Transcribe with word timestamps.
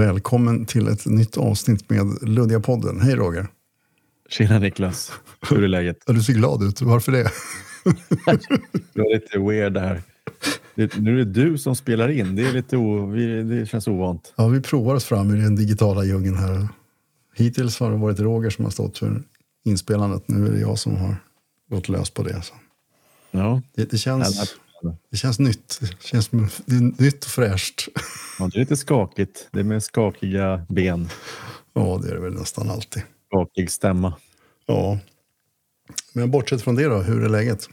Välkommen 0.00 0.66
till 0.66 0.88
ett 0.88 1.06
nytt 1.06 1.36
avsnitt 1.36 1.90
med 1.90 2.22
Luddiga 2.22 2.60
podden. 2.60 3.00
Hej 3.00 3.14
Roger! 3.14 3.46
Tjena 4.28 4.58
Niklas! 4.58 5.12
Hur 5.50 5.64
är 5.64 5.68
läget? 5.68 5.96
Du 6.06 6.22
ser 6.22 6.32
glad 6.32 6.62
ut. 6.62 6.82
Varför 6.82 7.12
det? 7.12 7.24
Du 8.92 9.02
är 9.02 9.14
lite 9.14 9.38
weird 9.38 9.76
här. 9.76 10.02
Det, 10.74 10.96
nu 10.96 11.20
är 11.20 11.24
det 11.24 11.32
du 11.44 11.58
som 11.58 11.76
spelar 11.76 12.08
in. 12.08 12.36
Det, 12.36 12.48
är 12.48 12.52
lite 12.52 12.76
o, 12.76 13.06
vi, 13.06 13.42
det 13.42 13.66
känns 13.66 13.88
ovant. 13.88 14.34
Ja, 14.36 14.48
vi 14.48 14.60
provar 14.60 14.94
oss 14.94 15.04
fram 15.04 15.34
i 15.34 15.42
den 15.42 15.56
digitala 15.56 16.04
djungeln 16.04 16.36
här. 16.36 16.68
Hittills 17.34 17.80
har 17.80 17.90
det 17.90 17.96
varit 17.96 18.20
Roger 18.20 18.50
som 18.50 18.64
har 18.64 18.72
stått 18.72 18.98
för 18.98 19.22
inspelandet. 19.64 20.28
Nu 20.28 20.46
är 20.46 20.50
det 20.50 20.60
jag 20.60 20.78
som 20.78 20.96
har 20.96 21.16
gått 21.70 21.88
lös 21.88 22.10
på 22.10 22.22
det. 22.22 22.42
Så. 22.42 22.54
Ja. 23.30 23.62
Det, 23.74 23.90
det, 23.90 23.98
känns, 23.98 24.56
det 25.10 25.16
känns 25.16 25.38
nytt. 25.38 25.78
Det, 25.80 26.02
känns, 26.02 26.28
det 26.66 26.74
är 26.74 27.02
nytt 27.02 27.24
och 27.24 27.30
fräscht. 27.30 27.88
Ja, 28.38 28.48
det 28.52 28.56
är 28.58 28.60
lite 28.60 28.76
skakigt. 28.76 29.48
Det 29.52 29.60
är 29.60 29.64
med 29.64 29.82
skakiga 29.82 30.66
ben. 30.68 31.08
Ja, 31.72 32.00
det 32.02 32.10
är 32.10 32.14
det 32.14 32.20
väl 32.20 32.34
nästan 32.34 32.70
alltid. 32.70 33.02
Skakig 33.26 33.70
stämma. 33.70 34.14
Ja. 34.66 34.98
Men 36.12 36.30
bortsett 36.30 36.62
från 36.62 36.74
det 36.74 36.84
då, 36.84 36.98
hur 36.98 37.24
är 37.24 37.28
läget? 37.28 37.68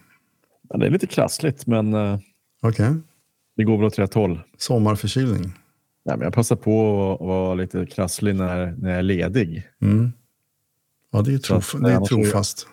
Ja, 0.70 0.78
det 0.78 0.86
är 0.86 0.90
lite 0.90 1.08
krassligt, 1.08 1.68
men 1.68 1.94
uh, 1.94 2.20
Okej. 2.62 2.96
det 3.56 3.64
går 3.64 3.78
väl 3.78 3.86
åt 3.86 4.00
rätt 4.00 4.14
håll. 4.14 4.40
Sommarförkylning. 4.58 5.54
Ja, 6.04 6.16
men 6.18 6.22
jag 6.22 6.34
passar 6.34 6.56
på 6.56 7.14
att 7.14 7.28
vara 7.28 7.54
lite 7.54 7.86
krasslig 7.86 8.36
när, 8.36 8.76
när 8.78 8.90
jag 8.90 9.00
är 9.00 9.04
ledig. 9.04 9.68
Mm. 9.82 10.12
Ja, 11.12 11.22
det 11.22 11.34
är, 11.34 11.38
trof- 11.38 11.84
det 11.84 11.92
är 11.92 12.00
trofast. 12.06 12.68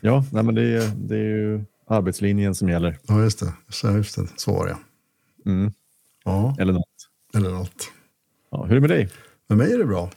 Ja, 0.00 0.24
nej, 0.32 0.42
men 0.42 0.54
det, 0.54 0.62
är, 0.62 0.92
det 0.96 1.16
är 1.16 1.24
ju 1.24 1.64
arbetslinjen 1.86 2.54
som 2.54 2.68
gäller. 2.68 2.98
Ja, 3.06 3.22
just 3.22 3.38
det. 3.40 3.52
Så, 3.68 3.90
just 3.90 4.16
det. 4.16 4.28
så 4.36 4.52
var 4.52 4.66
det. 4.66 4.76
Mm. 5.50 5.72
Ja, 6.24 6.56
Eller 6.58 6.72
något. 6.72 7.08
eller 7.34 7.50
något. 7.50 7.90
Ja, 8.50 8.64
hur 8.64 8.70
är 8.70 8.74
det 8.74 8.80
med 8.80 8.90
dig? 8.90 9.10
Med 9.48 9.58
mig 9.58 9.72
är 9.72 9.78
det 9.78 9.84
bra. 9.84 10.10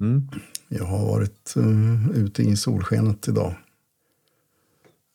Mm. 0.00 0.28
Jag 0.68 0.84
har 0.84 1.06
varit 1.06 1.54
uh, 1.56 2.10
ute 2.10 2.42
i 2.42 2.56
solskenet 2.56 3.28
idag. 3.28 3.54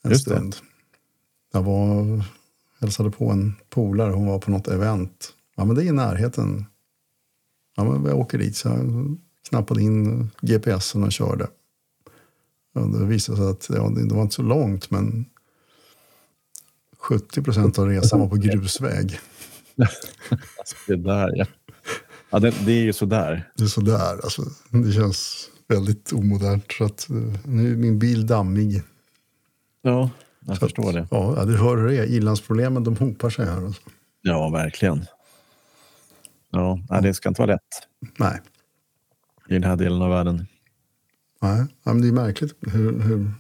En 0.04 0.12
Just 0.12 0.26
det. 0.26 0.36
stund. 0.36 0.56
Jag 1.54 1.64
var, 1.64 2.24
hälsade 2.82 3.12
på 3.12 3.30
en 3.30 3.54
polare. 3.70 4.12
Hon 4.14 4.28
var 4.28 4.40
på 4.40 4.52
något 4.52 4.68
event. 4.68 5.34
Ja, 5.56 5.66
men 5.66 5.76
det 5.76 5.84
är 5.84 5.86
i 5.86 5.92
närheten. 5.92 6.66
Ja, 7.76 7.84
men 7.84 8.06
jag 8.06 8.20
åker 8.20 8.38
dit. 8.38 8.56
Så 8.56 8.68
jag 8.70 9.18
knappade 9.50 9.82
in 9.82 10.30
GPSen 10.42 11.04
och 11.04 11.12
körde. 11.12 11.48
Ja, 12.74 12.82
det 12.82 13.06
visade 13.06 13.38
sig 13.38 13.48
att 13.48 13.70
ja, 13.70 13.90
det 13.90 14.08
det 14.08 14.16
var 14.16 14.22
inte 14.22 14.36
så 14.36 14.42
långt, 14.44 14.92
men 14.92 15.26
70 17.04 17.42
procent 17.44 17.80
av 17.80 17.88
resan 17.88 18.20
var 18.20 18.28
på 18.28 18.36
grusväg. 18.48 19.20
Det 20.88 20.96
där, 20.96 21.32
ja. 21.36 21.46
ja 22.30 22.40
det, 22.40 22.54
det 22.66 22.72
är 22.72 22.84
ju 22.84 22.94
sådär. 22.94 23.52
Det 23.58 23.64
är 23.64 23.68
sådär. 23.68 24.20
Alltså, 24.24 24.42
det 24.70 24.92
känns 24.92 25.50
väldigt 25.68 26.14
omodernt. 26.14 26.72
Så 26.78 26.84
att, 26.84 27.10
eh, 27.10 27.16
nu 27.46 27.72
är 27.72 27.78
min 27.78 28.00
bil 28.00 28.28
dammig. 28.28 28.82
Ja, 29.82 30.10
jag 30.46 30.58
Så 30.58 30.60
förstår 30.60 30.88
att, 30.90 30.94
det. 30.94 31.08
Ja, 31.12 31.46
du 31.46 31.58
hör 31.58 31.78
hur 31.78 31.88
det 31.88 31.98
är. 31.98 32.04
Ilandsproblemen 32.06 32.84
de 32.84 32.98
hopar 32.98 33.30
sig 33.30 33.46
här. 33.46 33.66
Alltså. 33.66 33.82
Ja, 34.22 34.50
verkligen. 34.50 35.06
Ja, 36.52 36.80
nej, 36.90 37.02
det 37.02 37.14
ska 37.14 37.30
inte 37.30 37.42
vara 37.42 37.52
lätt 37.52 37.88
Nej, 38.18 38.42
i 39.50 39.54
den 39.54 39.64
här 39.64 39.76
delen 39.76 40.02
av 40.02 40.10
världen. 40.10 40.46
nej. 41.42 41.66
Men 41.84 42.02
det 42.02 42.08
är 42.08 42.12
märkligt 42.12 42.56
hur, 42.62 43.00
hur 43.00 43.32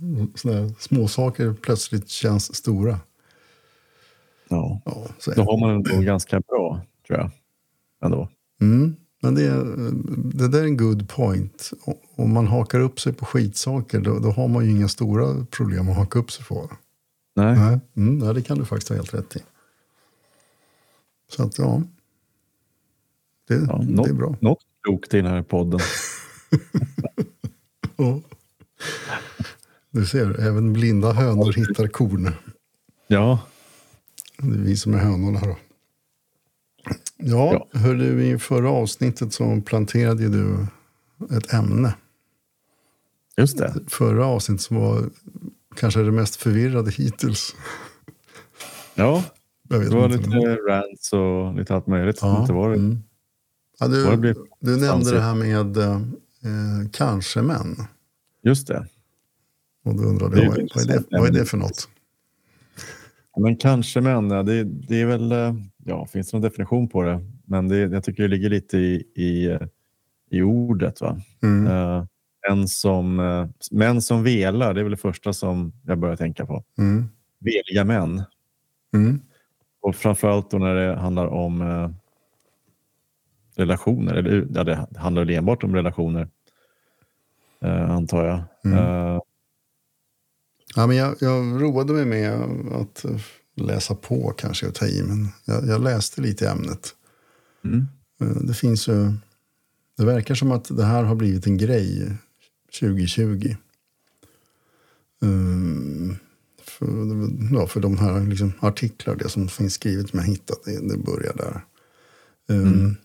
små 0.82 1.08
saker 1.08 1.54
plötsligt 1.62 2.10
känns 2.10 2.56
stora. 2.56 3.00
Ja. 4.56 4.82
Ja, 4.86 5.34
Då 5.36 5.44
har 5.44 5.58
man 5.60 5.70
ändå 5.70 6.00
ganska 6.02 6.40
bra, 6.40 6.82
tror 7.08 7.20
jag. 7.20 7.32
Ändå. 8.06 8.30
Mm, 8.62 8.96
men 9.22 9.36
det, 9.36 9.44
är- 9.44 9.92
det 10.38 10.48
där 10.48 10.60
är 10.60 10.64
en 10.66 10.78
good 10.78 11.10
point. 11.10 11.72
Om 12.16 12.34
man 12.34 12.48
hakar 12.48 12.80
upp 12.80 13.00
sig 13.00 13.14
på 13.14 13.26
skitsaker 13.26 14.00
då, 14.00 14.20
då 14.20 14.32
har 14.32 14.48
man 14.48 14.66
ju 14.66 14.72
inga 14.72 14.88
stora 14.88 15.46
problem 15.46 15.90
att 15.90 15.96
haka 15.96 16.20
upp 16.20 16.32
sig 16.32 16.46
på. 16.46 16.70
Nej. 17.36 17.56
Nej, 17.58 17.80
mm, 17.96 18.34
det 18.36 18.42
kan 18.42 18.58
du 18.58 18.66
faktiskt 18.66 18.90
ha 18.90 18.96
helt 18.96 19.14
rätt 19.14 19.36
i. 19.36 19.40
Så 21.30 21.44
att 21.44 21.58
ja, 21.58 21.82
det, 23.48 23.54
Ja, 23.56 23.78
det 23.78 23.92
något, 23.96 24.08
är 24.08 24.14
bra. 24.14 24.36
något 24.42 24.60
klokt 24.84 25.14
i 25.14 25.18
den 25.18 25.26
här 25.32 25.42
podden. 25.44 25.80
Ja. 27.98 28.20
Du 29.92 30.06
ser, 30.06 30.40
även 30.40 30.74
blinda 30.74 31.12
hönor 31.12 31.54
hittar 31.54 31.88
korn. 31.88 32.32
Ja, 33.08 33.40
Det 34.44 34.54
är 34.56 34.64
vi 34.64 34.78
som 34.78 34.94
är 34.94 34.98
hönorna 34.98 35.40
då. 35.40 35.58
Ja, 37.18 37.68
Ja. 37.72 37.80
hörde 37.80 38.06
i 38.26 38.40
förra 38.40 38.70
avsnittet 38.70 39.34
så 39.34 39.62
planterade 39.62 40.24
ju 40.24 40.30
du 40.30 40.68
ett 41.38 41.54
ämne. 41.54 41.96
just 43.38 43.58
det. 43.58 43.74
Förra 43.88 44.26
avsnittet 44.26 44.62
som 44.62 44.78
var 44.78 45.10
kanske 45.76 46.00
det 46.04 46.12
mest 46.12 46.36
förvirrade 46.36 46.92
hittills. 46.92 47.56
Ja, 48.96 49.24
det 49.64 49.78
var 49.90 50.06
inte. 50.06 50.18
lite 50.30 50.56
rants 50.70 51.14
och 51.14 51.56
lite 51.56 51.76
allt 51.76 51.88
möjligt. 51.88 52.18
Ja, 52.22 52.42
Inte 52.42 52.54
var 52.54 52.70
det. 52.70 52.76
mm. 52.76 52.98
ja, 53.80 53.88
Vad 53.88 54.22
det 54.22 54.34
du, 54.34 54.46
du 54.60 54.78
nämnde 54.78 55.12
det 55.12 55.22
här 55.22 55.36
med 55.36 55.78
eh, 55.78 56.02
kanske 56.92 57.42
män. 57.42 57.76
Just 58.44 58.68
det. 58.68 58.88
Och 59.86 59.96
då 59.96 60.04
undrade 60.04 60.36
Det 60.36 60.44
jag, 60.44 60.50
vad, 60.76 60.84
är 60.84 60.88
det, 60.88 61.04
vad 61.12 61.28
är 61.28 61.32
det 61.32 61.46
för 61.46 61.58
något? 61.58 61.90
Men 63.38 63.56
kanske 63.56 64.00
ja, 64.00 64.44
det, 64.44 64.64
det 64.64 65.02
är 65.02 65.06
väl... 65.06 65.32
eh, 65.32 65.54
Ja, 65.86 66.06
finns 66.06 66.32
det 66.32 66.38
någon 66.38 66.42
definition 66.42 66.88
på 66.88 67.04
det? 67.04 67.20
Men 67.46 67.68
det, 67.68 67.78
jag 67.78 68.04
tycker 68.04 68.24
det 68.24 68.30
ligger 68.30 68.50
lite 68.50 68.78
i, 68.78 69.04
i, 69.16 69.46
eh, 69.46 69.62
i 70.30 70.42
ordet. 70.42 71.02
Va? 71.02 71.18
Mm. 71.44 71.68
Uh, 71.68 72.06
män, 72.50 72.68
som, 72.68 73.20
uh, 73.20 73.48
män 73.72 74.02
som 74.02 74.24
velar, 74.24 74.74
det 74.74 74.80
är 74.80 74.84
väl 74.84 74.92
det 74.92 74.98
första 74.98 75.34
som 75.34 75.74
jag 75.86 75.98
börjar 75.98 76.16
tänka 76.16 76.46
på. 76.46 76.64
Mm. 76.78 77.06
Veliga 77.40 77.84
män. 77.84 78.24
Mm. 78.94 79.22
Och 79.82 79.96
framförallt 79.96 80.52
då 80.52 80.58
när 80.58 80.76
det 80.76 80.96
handlar 80.96 81.28
om 81.28 81.62
eh, 81.62 81.90
relationer. 83.56 84.14
Eller, 84.14 84.48
ja, 84.54 84.64
det 84.64 84.88
handlar 84.98 85.26
väl 85.26 85.36
enbart 85.36 85.64
om 85.64 85.76
relationer, 85.76 86.28
eh, 87.62 87.92
antar 87.92 88.26
jag. 88.26 88.44
Mm. 88.66 89.20
Ja, 90.76 90.88
men 90.88 90.98
jag, 90.98 91.16
jag 91.20 91.62
roade 91.62 91.94
mig 91.94 92.06
med 92.06 92.34
att 92.74 93.06
läsa 93.56 93.96
på 93.96 94.34
kanske 94.38 94.68
och 94.68 94.76
ta 94.76 94.88
i, 94.88 95.04
men 95.04 95.28
jag, 95.46 95.68
jag 95.68 95.82
läste 95.82 96.22
lite 96.22 96.46
i 96.46 96.48
ämnet. 96.48 96.96
mm. 97.64 97.86
Eh, 98.22 98.28
Det 98.44 98.54
finns 98.54 98.88
ju, 98.88 99.14
det 99.98 100.06
verkar 100.06 100.36
som 100.36 100.52
att 100.52 100.78
det 100.78 100.84
här 100.86 101.04
har 101.04 101.16
blivit 101.16 101.46
en 101.48 101.58
grej 101.58 102.12
2020. 102.80 103.56
Um, 105.22 106.16
för, 106.62 106.88
ja, 107.54 107.68
för 107.68 107.80
de 107.80 107.98
här 107.98 108.26
liksom, 108.26 108.54
artiklar, 108.60 109.16
det 109.16 109.30
som 109.30 109.48
finns 109.48 109.74
skrivet 109.74 110.10
som 110.10 110.20
jag 110.20 110.26
hittat, 110.26 110.64
det, 110.66 110.88
det 110.90 110.98
börjar 110.98 111.34
där. 111.34 111.62
Um, 112.48 112.96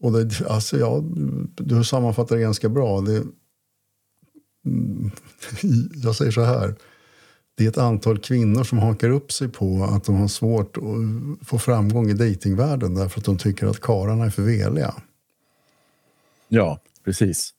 Och 0.00 0.12
det, 0.12 0.40
alltså, 0.48 0.78
ja, 0.78 1.04
du 1.56 1.84
sammanfattar 1.84 2.36
det 2.36 2.42
ganska 2.42 2.68
bra. 2.68 3.00
Det, 3.00 3.16
mm, 3.16 3.32
jag 6.02 6.14
säger 6.14 6.30
så 6.32 6.42
här. 6.42 6.74
Det 7.56 7.64
är 7.64 7.68
ett 7.68 7.78
antal 7.78 8.18
kvinnor 8.18 8.64
som 8.64 8.78
hakar 8.78 9.10
upp 9.10 9.32
sig 9.32 9.48
på 9.48 9.84
att 9.84 10.04
de 10.04 10.16
har 10.16 10.28
svårt 10.28 10.76
att 10.76 11.46
få 11.48 11.58
framgång 11.58 12.10
i 12.10 12.14
datingvärlden 12.14 12.94
därför 12.94 13.20
att 13.20 13.24
de 13.26 13.38
tycker 13.38 13.66
att 13.66 13.80
karlarna 13.80 14.24
är 14.24 14.30
för 14.30 14.42
veliga. 14.42 14.94
Ja, 16.48 16.80
precis. 17.04 17.54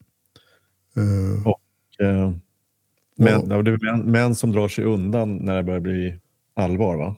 Eh, 0.96 1.48
Och, 1.48 2.06
eh, 2.06 2.32
män, 3.18 3.52
Och- 3.52 3.64
det 3.64 3.72
är 3.72 3.92
män, 3.92 4.12
män 4.12 4.36
som 4.36 4.52
drar 4.52 4.68
sig 4.68 4.84
undan 4.86 5.36
när 5.38 5.56
det 5.56 5.64
börjar 5.64 5.80
bli 5.80 6.20
allvar, 6.54 6.96
va? 6.98 7.16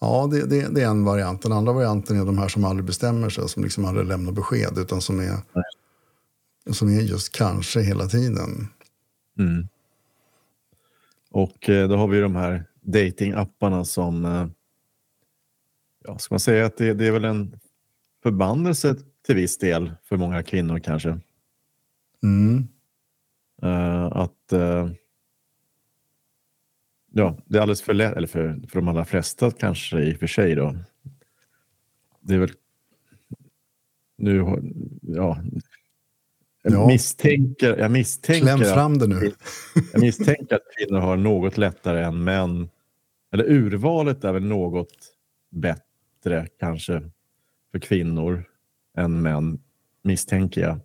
ja, 0.00 0.28
det, 0.32 0.46
det, 0.46 0.68
det 0.74 0.82
är 0.82 0.88
en 0.88 1.04
variant. 1.04 1.42
Den 1.42 1.52
andra 1.52 1.72
varianten 1.72 2.20
är 2.20 2.24
de 2.24 2.38
här 2.38 2.48
som 2.48 2.64
aldrig 2.64 2.84
bestämmer 2.84 3.30
sig, 3.30 3.48
som 3.48 3.62
liksom 3.64 3.84
aldrig 3.84 4.06
lämnar 4.06 4.32
besked, 4.32 4.78
utan 4.78 5.00
som 5.00 5.20
är, 5.20 5.32
som 6.72 6.88
är 6.88 7.00
just 7.00 7.36
kanske 7.36 7.80
hela 7.80 8.06
tiden. 8.06 8.68
Mm. 9.38 9.68
Och 11.30 11.68
eh, 11.68 11.88
då 11.88 11.96
har 11.96 12.08
vi 12.08 12.20
de 12.20 12.36
här 12.36 12.64
datingapparna 12.80 13.84
som... 13.84 14.24
Eh, 14.24 14.46
ja, 16.04 16.18
ska 16.18 16.34
man 16.34 16.40
säga 16.40 16.66
att 16.66 16.76
det, 16.76 16.94
det 16.94 17.06
är 17.06 17.12
väl 17.12 17.24
en 17.24 17.60
förbannelse 18.22 18.96
till 19.26 19.34
viss 19.34 19.58
del 19.58 19.92
för 20.04 20.16
många 20.16 20.42
kvinnor 20.42 20.78
kanske. 20.78 21.20
Mm. 22.22 22.68
Eh, 23.62 24.04
att 24.04 24.52
eh, 24.52 24.90
ja, 27.12 27.38
det 27.46 27.58
är 27.58 27.62
alldeles 27.62 27.82
för 27.82 27.94
lätt, 27.94 28.16
eller 28.16 28.28
för, 28.28 28.60
för 28.68 28.78
de 28.78 28.88
allra 28.88 29.04
flesta 29.04 29.50
kanske 29.50 30.00
i 30.00 30.14
och 30.14 30.18
för 30.18 30.26
sig 30.26 30.54
då. 30.54 30.76
Det 32.20 32.34
är 32.34 32.38
väl 32.38 32.52
nu, 34.16 34.44
ja, 35.02 35.38
jag 36.72 36.82
Ja. 36.82 36.86
misstänker, 36.86 37.76
jag 37.76 37.90
misstänker, 37.90 38.42
Kläm 38.42 38.62
att, 38.62 38.74
fram 38.74 38.98
det 38.98 39.06
nu. 39.06 39.32
jag 39.92 40.00
misstänker 40.00 40.56
att 40.56 40.62
kvinnor 40.78 41.00
har 41.00 41.16
något 41.16 41.58
lättare 41.58 42.04
än 42.04 42.24
män. 42.24 42.68
Eller 43.32 43.44
urvalet 43.50 44.24
är 44.24 44.32
väl 44.32 44.44
något 44.44 44.94
bättre 45.50 46.46
kanske 46.60 47.02
för 47.72 47.78
kvinnor 47.78 48.44
än 48.98 49.22
män, 49.22 49.58
misstänker 50.04 50.60
jag. 50.60 50.78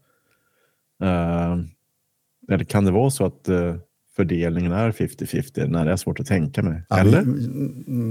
Uh, 1.03 1.65
eller 2.49 2.63
kan 2.63 2.85
det 2.85 2.91
vara 2.91 3.09
så 3.09 3.25
att 3.25 3.49
uh, 3.49 3.75
fördelningen 4.15 4.71
är 4.71 4.91
50-50? 4.91 5.67
Nej, 5.67 5.85
det 5.85 5.91
är 5.91 5.95
svårt 5.95 6.19
att 6.19 6.27
tänka 6.27 6.63
mig. 6.63 6.81
Eller? 6.89 7.23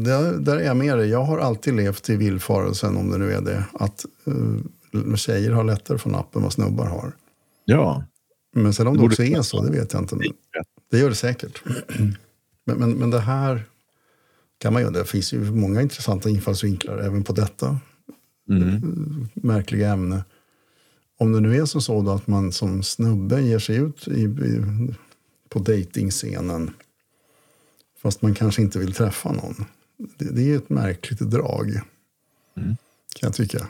där, 0.04 0.38
där 0.38 0.56
är 0.56 0.64
jag 0.64 0.76
med 0.76 0.98
dig. 0.98 1.08
Jag 1.08 1.22
har 1.24 1.38
alltid 1.38 1.74
levt 1.74 2.10
i 2.10 2.16
villfarelsen, 2.16 2.96
om 2.96 3.10
det 3.10 3.18
nu 3.18 3.32
är 3.32 3.40
det, 3.40 3.64
att 3.72 4.04
uh, 4.28 5.14
tjejer 5.14 5.50
har 5.52 5.64
lättare 5.64 5.94
att 5.94 6.02
få 6.02 6.08
napp 6.08 6.36
än 6.36 6.42
vad 6.42 6.52
snubbar 6.52 6.86
har. 6.86 7.12
Ja. 7.72 8.04
Men 8.54 8.74
sen 8.74 8.86
om 8.86 8.96
det, 8.96 9.02
det 9.02 9.06
också 9.06 9.22
är 9.22 9.42
så, 9.42 9.62
det 9.62 9.70
vet 9.70 9.92
jag 9.92 10.02
inte. 10.02 10.16
Det 10.90 10.98
gör 10.98 11.08
det 11.08 11.14
säkert. 11.14 11.62
Men, 12.64 12.76
men, 12.78 12.92
men 12.92 13.10
det 13.10 13.20
här 13.20 13.64
kan 14.58 14.72
man 14.72 14.82
ju, 14.82 14.90
det 14.90 15.04
finns 15.04 15.32
ju 15.32 15.50
många 15.50 15.82
intressanta 15.82 16.30
infallsvinklar 16.30 16.98
även 16.98 17.24
på 17.24 17.32
detta 17.32 17.78
mm. 18.48 19.28
märkliga 19.34 19.92
ämne. 19.92 20.24
Om 21.18 21.32
det 21.32 21.40
nu 21.40 21.56
är 21.56 21.64
så 21.64 22.10
att 22.10 22.26
man 22.26 22.52
som 22.52 22.82
snubbe 22.82 23.42
ger 23.42 23.58
sig 23.58 23.76
ut 23.76 24.08
i, 24.08 24.22
i, 24.22 24.64
på 25.48 25.58
dejtingscenen 25.58 26.70
fast 28.02 28.22
man 28.22 28.34
kanske 28.34 28.62
inte 28.62 28.78
vill 28.78 28.92
träffa 28.92 29.32
någon. 29.32 29.64
Det, 30.18 30.30
det 30.34 30.52
är 30.52 30.56
ett 30.56 30.70
märkligt 30.70 31.20
drag, 31.20 31.68
mm. 32.56 32.76
kan 33.14 33.26
jag 33.26 33.34
tycka. 33.34 33.68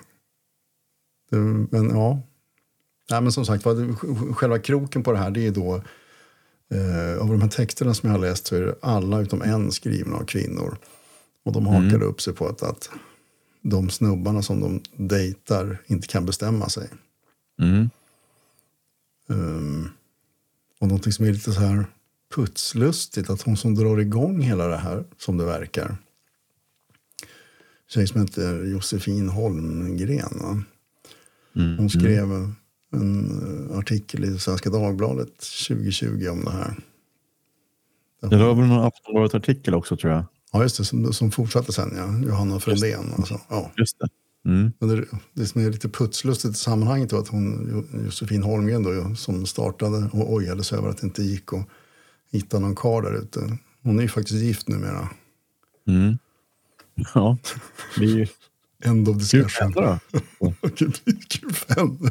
Det, 1.31 1.37
men 1.70 1.90
ja, 1.90 2.22
Nej, 3.10 3.20
men 3.20 3.32
som 3.32 3.46
sagt 3.46 3.64
själva 4.34 4.58
kroken 4.58 5.02
på 5.02 5.12
det 5.12 5.19
här 5.19 5.31
det 5.31 5.46
är 5.46 5.50
då 5.50 5.75
eh, 6.75 7.22
av 7.22 7.28
de 7.28 7.43
här 7.43 7.49
texterna 7.49 7.94
som 7.94 8.08
jag 8.10 8.19
har 8.19 8.26
läst 8.26 8.46
så 8.46 8.56
är 8.56 8.60
det 8.60 8.75
alla 8.82 9.20
utom 9.20 9.43
en 9.43 9.72
skrivna 9.72 10.16
av 10.16 10.25
kvinnor. 10.25 10.78
Och 11.44 11.52
de 11.52 11.66
hakade 11.66 11.94
mm. 11.94 12.08
upp 12.08 12.20
sig 12.20 12.34
på 12.34 12.46
att, 12.46 12.62
att 12.62 12.90
de 13.62 13.90
snubbarna 13.90 14.43
som 14.43 14.60
de 14.60 14.81
dejtar 15.08 15.78
inte 15.87 16.08
kan 16.08 16.26
bestämma 16.26 16.69
sig. 16.69 16.88
Mm. 17.60 17.90
Um, 19.26 19.88
och 20.81 20.88
någonting 20.88 21.12
som 21.12 21.25
är 21.25 21.32
lite 21.32 21.52
så 21.52 21.60
här 21.60 21.87
putslustigt, 22.34 23.31
att 23.31 23.43
hon 23.43 23.56
som 23.56 23.75
drar 23.75 23.98
igång 23.98 24.40
hela 24.40 24.66
det 24.66 24.76
här, 24.76 25.05
som 25.19 25.37
det 25.37 25.44
verkar, 25.44 25.96
tjej 27.88 28.06
som 28.06 28.20
heter 28.20 28.64
Josefin 28.64 29.28
Holmgren. 29.28 30.64
Mm. 31.56 31.78
Hon 31.78 31.90
skrev 31.90 32.25
mm. 32.25 32.55
En 32.93 33.71
eh, 33.71 33.79
artikel 33.79 34.25
i 34.25 34.39
Svenska 34.39 34.71
Dagbladet 34.71 35.39
2020 35.69 36.29
om 36.31 36.44
det 36.44 36.50
här. 36.50 36.77
Det 38.21 38.37
var 38.37 38.55
väl 38.55 38.67
någon 38.67 38.85
Aftonbladet-artikel 38.85 39.75
också 39.75 39.97
tror 39.97 40.12
jag. 40.12 40.25
Ja, 40.53 40.62
just 40.62 40.79
det. 40.79 40.85
Som, 40.85 41.12
som 41.12 41.31
fortsatte 41.31 41.73
sen, 41.73 41.93
ja. 41.97 42.29
Johanna 42.29 42.61
Frändén. 42.61 43.12
Alltså. 43.17 43.41
Ja. 43.49 43.71
Just 43.77 43.99
det. 43.99 44.09
Mm. 44.44 44.73
Men 44.79 44.89
det, 44.89 45.05
det 45.33 45.47
som 45.47 45.67
är 45.67 45.71
lite 45.71 45.89
putslustigt 45.89 46.55
i 46.55 46.59
sammanhanget 46.59 47.12
var 47.12 47.21
att 47.21 47.29
hon, 47.29 47.85
Josefin 48.05 48.43
Holmgren 48.43 48.83
då, 48.83 49.15
som 49.15 49.47
startade 49.47 50.11
och 50.12 50.33
ojade 50.33 50.65
sig 50.65 50.79
över 50.79 50.89
att 50.89 50.99
det 50.99 51.06
inte 51.06 51.23
gick 51.23 51.53
att 51.53 51.69
hitta 52.33 52.59
någon 52.59 52.75
karl 52.75 53.05
där 53.05 53.15
ute. 53.15 53.59
Hon 53.83 53.99
är 53.99 54.03
ju 54.03 54.09
faktiskt 54.09 54.43
gift 54.43 54.69
numera. 54.69 55.09
Mm. 55.89 56.19
Ja, 57.15 57.39
det 57.99 58.05
är 58.05 58.09
ju... 58.09 58.27
End 58.85 59.09
of 59.09 59.17
discussion. 59.17 59.73
Kul 60.77 60.93
Kul 61.29 61.53
för 61.53 61.75
henne. 61.75 62.11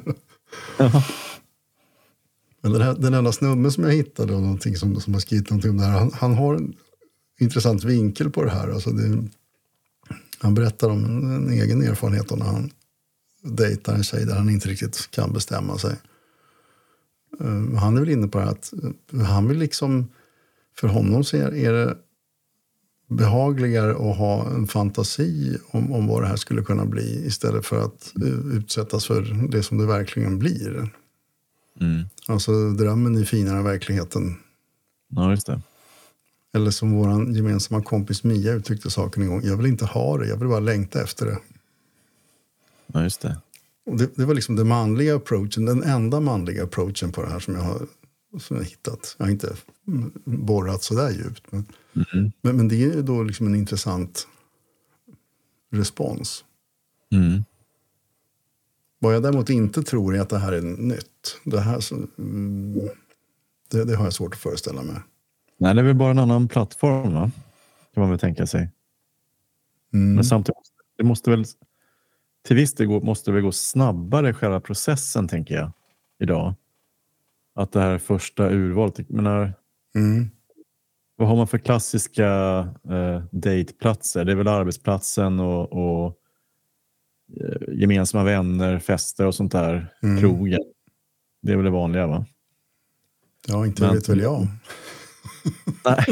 Men 2.61 2.71
den, 2.71 2.81
här, 2.81 2.93
den 2.93 3.13
enda 3.13 3.31
snubben 3.31 3.71
som 3.71 3.83
jag 3.83 3.91
hittade 3.91 4.35
och 4.35 4.41
någonting 4.41 4.75
som, 4.75 5.01
som 5.01 5.13
har 5.13 5.21
skrivit 5.21 5.49
någonting 5.49 5.71
om 5.71 5.77
det 5.77 5.83
här, 5.83 5.99
han, 5.99 6.11
han 6.13 6.33
har 6.33 6.55
en 6.55 6.73
intressant 7.39 7.83
vinkel 7.83 8.29
på 8.29 8.43
det 8.43 8.51
här. 8.51 8.69
Alltså 8.69 8.89
det, 8.89 9.23
han 10.39 10.53
berättar 10.53 10.89
om 10.89 11.05
en, 11.05 11.35
en 11.35 11.49
egen 11.49 11.81
erfarenhet 11.81 12.31
när 12.31 12.45
han 12.45 12.71
dejtar 13.41 13.93
en 13.93 14.03
tjej 14.03 14.25
där 14.25 14.35
han 14.35 14.49
inte 14.49 14.69
riktigt 14.69 15.11
kan 15.11 15.33
bestämma 15.33 15.77
sig. 15.77 15.95
Uh, 17.41 17.75
han 17.75 17.97
är 17.97 17.99
väl 17.99 18.09
inne 18.09 18.27
på 18.27 18.39
det 18.39 18.45
att 18.45 18.73
uh, 19.13 19.21
han 19.21 19.47
vill 19.47 19.57
liksom, 19.57 20.07
för 20.77 20.87
honom 20.87 21.23
så 21.23 21.37
är, 21.37 21.55
är 21.55 21.73
det 21.73 21.97
behagligare 23.11 23.91
att 23.91 24.17
ha 24.17 24.49
en 24.49 24.67
fantasi 24.67 25.57
om, 25.71 25.93
om 25.93 26.07
vad 26.07 26.21
det 26.21 26.27
här 26.27 26.35
skulle 26.35 26.63
kunna 26.63 26.85
bli 26.85 27.25
istället 27.25 27.65
för 27.65 27.85
att 27.85 28.13
uh, 28.23 28.57
utsättas 28.57 29.05
för 29.05 29.47
det 29.49 29.63
som 29.63 29.77
det 29.77 29.85
verkligen 29.85 30.39
blir. 30.39 30.89
Mm. 31.81 32.03
Alltså 32.27 32.69
drömmen 32.69 33.15
är 33.15 33.23
finare 33.25 33.57
än 33.57 33.63
verkligheten. 33.63 34.35
Ja, 35.07 35.31
just 35.31 35.47
det. 35.47 35.61
Eller 36.53 36.71
som 36.71 36.91
vår 36.91 37.35
gemensamma 37.35 37.83
kompis 37.83 38.23
Mia 38.23 38.53
uttryckte 38.53 38.89
saken 38.89 39.23
en 39.23 39.29
gång. 39.29 39.41
Jag 39.43 39.57
vill 39.57 39.65
inte 39.65 39.85
ha 39.85 40.17
det, 40.17 40.27
jag 40.27 40.37
vill 40.37 40.47
bara 40.47 40.59
längta 40.59 41.03
efter 41.03 41.25
det. 41.25 41.37
Ja, 42.93 43.03
just 43.03 43.21
det. 43.21 43.37
Det, 43.85 44.15
det 44.15 44.25
var 44.25 44.33
liksom 44.33 44.55
den 44.55 44.67
manliga 44.67 45.15
approachen, 45.15 45.65
den 45.65 45.83
enda 45.83 46.19
manliga 46.19 46.63
approachen 46.63 47.11
på 47.11 47.21
det 47.21 47.29
här 47.29 47.39
som 47.39 47.55
jag 47.55 47.61
har, 47.61 47.87
som 48.39 48.57
jag 48.57 48.63
hittat. 48.63 49.15
Jag 49.17 49.25
har 49.25 49.31
inte 49.31 49.55
borrat 50.25 50.83
så 50.83 50.95
där 50.95 51.09
djupt. 51.09 51.51
Men, 51.51 51.65
mm. 52.13 52.31
men, 52.41 52.57
men, 52.57 52.67
det 52.67 52.83
är 52.83 53.01
då 53.01 53.23
liksom 53.23 53.47
en 53.47 53.55
intressant 53.55 54.27
respons. 55.71 56.45
Mm. 57.11 57.43
Vad 58.99 59.15
jag 59.15 59.23
däremot 59.23 59.49
inte 59.49 59.83
tror 59.83 60.15
är 60.15 60.21
att 60.21 60.29
det 60.29 60.39
här 60.39 60.51
är 60.51 60.61
nytt. 60.61 61.39
Det, 61.43 61.59
här, 61.59 61.83
det, 63.69 63.85
det 63.85 63.95
har 63.95 64.03
jag 64.03 64.13
svårt 64.13 64.33
att 64.33 64.39
föreställa 64.39 64.81
mig. 64.81 64.95
Nej, 65.57 65.75
det 65.75 65.81
är 65.81 65.85
väl 65.85 65.95
bara 65.95 66.11
en 66.11 66.19
annan 66.19 66.47
plattform, 66.47 67.13
va? 67.13 67.31
kan 67.93 68.01
man 68.01 68.09
väl 68.09 68.19
tänka 68.19 68.47
sig. 68.47 68.69
Mm. 69.93 70.15
Men 70.15 70.23
samtidigt, 70.23 70.57
det 70.97 71.03
måste 71.03 71.29
väl 71.29 71.45
till 72.47 72.55
viss 72.55 72.73
del 72.73 72.87
måste 72.87 73.31
det 73.31 73.35
väl 73.35 73.43
gå 73.43 73.51
snabbare 73.51 74.33
själva 74.33 74.59
processen, 74.59 75.27
tänker 75.27 75.55
jag, 75.55 75.71
idag. 76.19 76.55
Att 77.61 77.71
det 77.71 77.79
här 77.79 77.97
första 77.97 78.49
urvalet, 78.49 78.99
jag 78.99 79.11
menar, 79.11 79.53
mm. 79.95 80.29
vad 81.15 81.27
har 81.27 81.35
man 81.35 81.47
för 81.47 81.57
klassiska 81.57 82.27
eh, 82.89 83.23
dateplatser? 83.31 84.25
Det 84.25 84.31
är 84.31 84.35
väl 84.35 84.47
arbetsplatsen 84.47 85.39
och, 85.39 85.73
och 85.73 86.17
eh, 87.41 87.73
gemensamma 87.73 88.23
vänner, 88.23 88.79
fester 88.79 89.25
och 89.25 89.35
sånt 89.35 89.51
där, 89.51 89.93
mm. 90.03 90.19
krogen. 90.19 90.59
Det 91.41 91.51
är 91.51 91.55
väl 91.55 91.65
det 91.65 91.71
vanliga, 91.71 92.07
va? 92.07 92.25
Ja, 93.47 93.65
inte 93.65 93.81
Men, 93.81 93.95
vet 93.95 94.09
väl 94.09 94.19
jag. 94.19 94.47
Nej. 95.85 96.05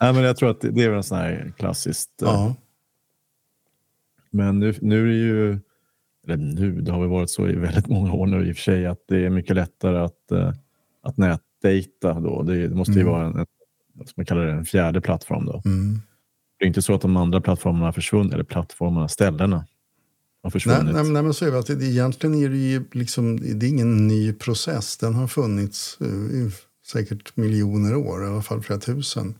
Nej, 0.00 0.12
men 0.12 0.22
jag 0.24 0.36
tror 0.36 0.50
att 0.50 0.60
det, 0.60 0.70
det 0.70 0.84
är 0.84 0.88
väl 0.88 0.96
en 0.96 1.02
sån 1.02 1.18
här 1.18 1.52
klassiskt. 1.56 2.22
Eh, 2.22 2.28
ja. 2.28 2.54
Men 4.30 4.58
nu, 4.58 4.74
nu 4.80 5.02
är 5.02 5.06
det 5.06 5.14
ju, 5.14 5.58
eller 6.26 6.36
nu, 6.36 6.80
det 6.80 6.92
har 6.92 7.00
väl 7.00 7.08
varit 7.08 7.30
så 7.30 7.48
i 7.48 7.52
väldigt 7.52 7.88
många 7.88 8.12
år 8.12 8.26
nu 8.26 8.48
i 8.48 8.52
och 8.52 8.56
för 8.56 8.62
sig, 8.62 8.86
att 8.86 9.04
det 9.08 9.26
är 9.26 9.30
mycket 9.30 9.56
lättare 9.56 9.98
att, 9.98 10.30
eh, 10.32 10.52
att 11.02 11.16
nätdejta 11.16 12.20
då. 12.20 12.42
Det, 12.42 12.68
måste 12.68 12.92
ju 12.92 13.00
mm. 13.00 13.12
vara 13.12 13.26
en, 13.26 13.36
en, 13.36 13.46
som 13.94 14.12
man 14.16 14.26
kallar 14.26 14.46
det, 14.46 14.52
en 14.52 14.64
fjärde 14.64 15.00
plattform 15.00 15.46
då. 15.46 15.62
Mm. 15.64 16.00
Det 16.58 16.64
är 16.64 16.68
inte 16.68 16.82
så 16.82 16.94
att 16.94 17.00
de 17.00 17.16
andra 17.16 17.40
plattformarna 17.40 17.84
har 17.84 17.92
försvunnit, 17.92 18.32
eller 18.32 18.44
plattformarna, 18.44 19.08
ställena 19.08 19.66
har 20.42 20.50
försvunnit. 20.50 20.84
Nej, 20.84 21.02
nej, 21.02 21.12
nej 21.12 21.22
men 21.22 21.34
så 21.34 21.46
är 21.46 21.50
det, 21.50 21.58
att 21.58 21.66
det, 21.66 21.84
egentligen 21.84 22.34
är 22.34 22.48
det 22.48 22.56
ju 22.56 22.84
liksom, 22.92 23.40
det 23.58 23.66
är 23.66 23.70
ingen 23.70 24.06
ny 24.06 24.32
process. 24.32 24.96
Den 24.96 25.14
har 25.14 25.26
funnits 25.26 25.98
uh, 26.02 26.30
i 26.30 26.50
säkert 26.86 27.36
miljoner 27.36 27.94
år, 27.94 28.24
i 28.24 28.26
alla 28.26 28.42
fall 28.42 28.62
flera 28.62 28.80
tusen. 28.80 29.34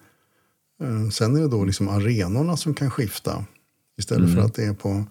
Uh, 0.83 1.09
sen 1.09 1.37
är 1.37 1.41
det 1.41 1.49
då 1.49 1.65
liksom 1.65 1.89
arenorna 1.89 2.57
som 2.57 2.75
kan 2.75 2.91
skifta. 2.91 3.45
Istället 3.99 4.25
mm. 4.25 4.37
för 4.37 4.47
att 4.47 4.55
det 4.55 4.65
är 4.65 4.75
på 4.75 5.05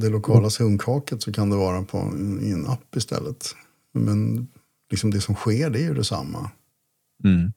det 0.00 0.08
lokala 0.08 0.50
sunkhaket 0.50 1.22
så 1.22 1.32
kan 1.32 1.50
det 1.50 1.56
vara 1.56 1.82
på, 1.82 1.98
i 2.42 2.52
en 2.52 2.66
app 2.66 2.96
istället. 2.96 3.54
Men 3.92 4.48
liksom 4.90 5.10
det 5.10 5.20
som 5.20 5.34
sker 5.34 5.70
det 5.70 5.78
är 5.78 5.88
ju 5.88 5.94
detsamma. 5.94 6.50
Mm. 7.24 7.52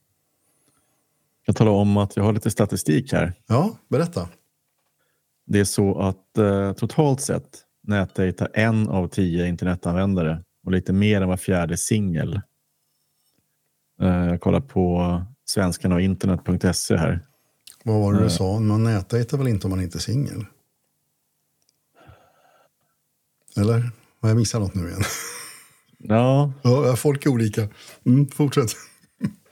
Jag 1.46 1.56
talar 1.56 1.72
om 1.72 1.98
att 1.98 2.16
jag 2.16 2.24
har 2.24 2.34
lite 2.34 2.52
statistik 2.52 3.14
här. 3.14 3.34
Ja, 3.48 3.78
berätta. 3.88 4.30
Det 5.46 5.60
är 5.60 5.66
så 5.66 6.00
att 6.00 6.38
eh, 6.38 6.74
totalt 6.74 7.22
sett 7.22 7.62
nätdejtar 7.84 8.50
en 8.54 8.90
av 8.90 9.08
tio 9.08 9.48
internetanvändare 9.48 10.44
och 10.66 10.72
lite 10.72 10.94
mer 10.94 11.22
än 11.22 11.28
var 11.28 11.38
fjärde 11.38 11.78
singel. 11.78 12.42
Eh, 14.02 14.08
jag 14.08 14.42
kollar 14.42 14.62
på 14.62 15.22
svenskarna 15.46 15.96
och 15.96 16.02
internet.se 16.02 16.98
här. 16.98 17.20
Vad 17.84 18.02
var 18.02 18.14
det 18.14 18.20
du 18.20 18.26
eh. 18.26 18.30
sa? 18.30 18.60
Man 18.60 18.84
nätdejtar 18.84 19.38
väl 19.38 19.48
inte 19.48 19.68
om 19.68 19.72
man 19.72 19.82
inte 19.82 19.98
är 19.98 20.00
singel? 20.00 20.46
Eller? 23.58 23.92
Har 24.22 24.30
jag 24.30 24.38
missat 24.38 24.62
något 24.62 24.76
nu 24.76 24.88
igen? 24.88 25.02
Ja. 26.08 26.54
ja 26.64 26.96
folk 26.96 27.26
är 27.26 27.30
olika. 27.30 27.70
Mm, 28.06 28.28
fortsätt. 28.28 28.70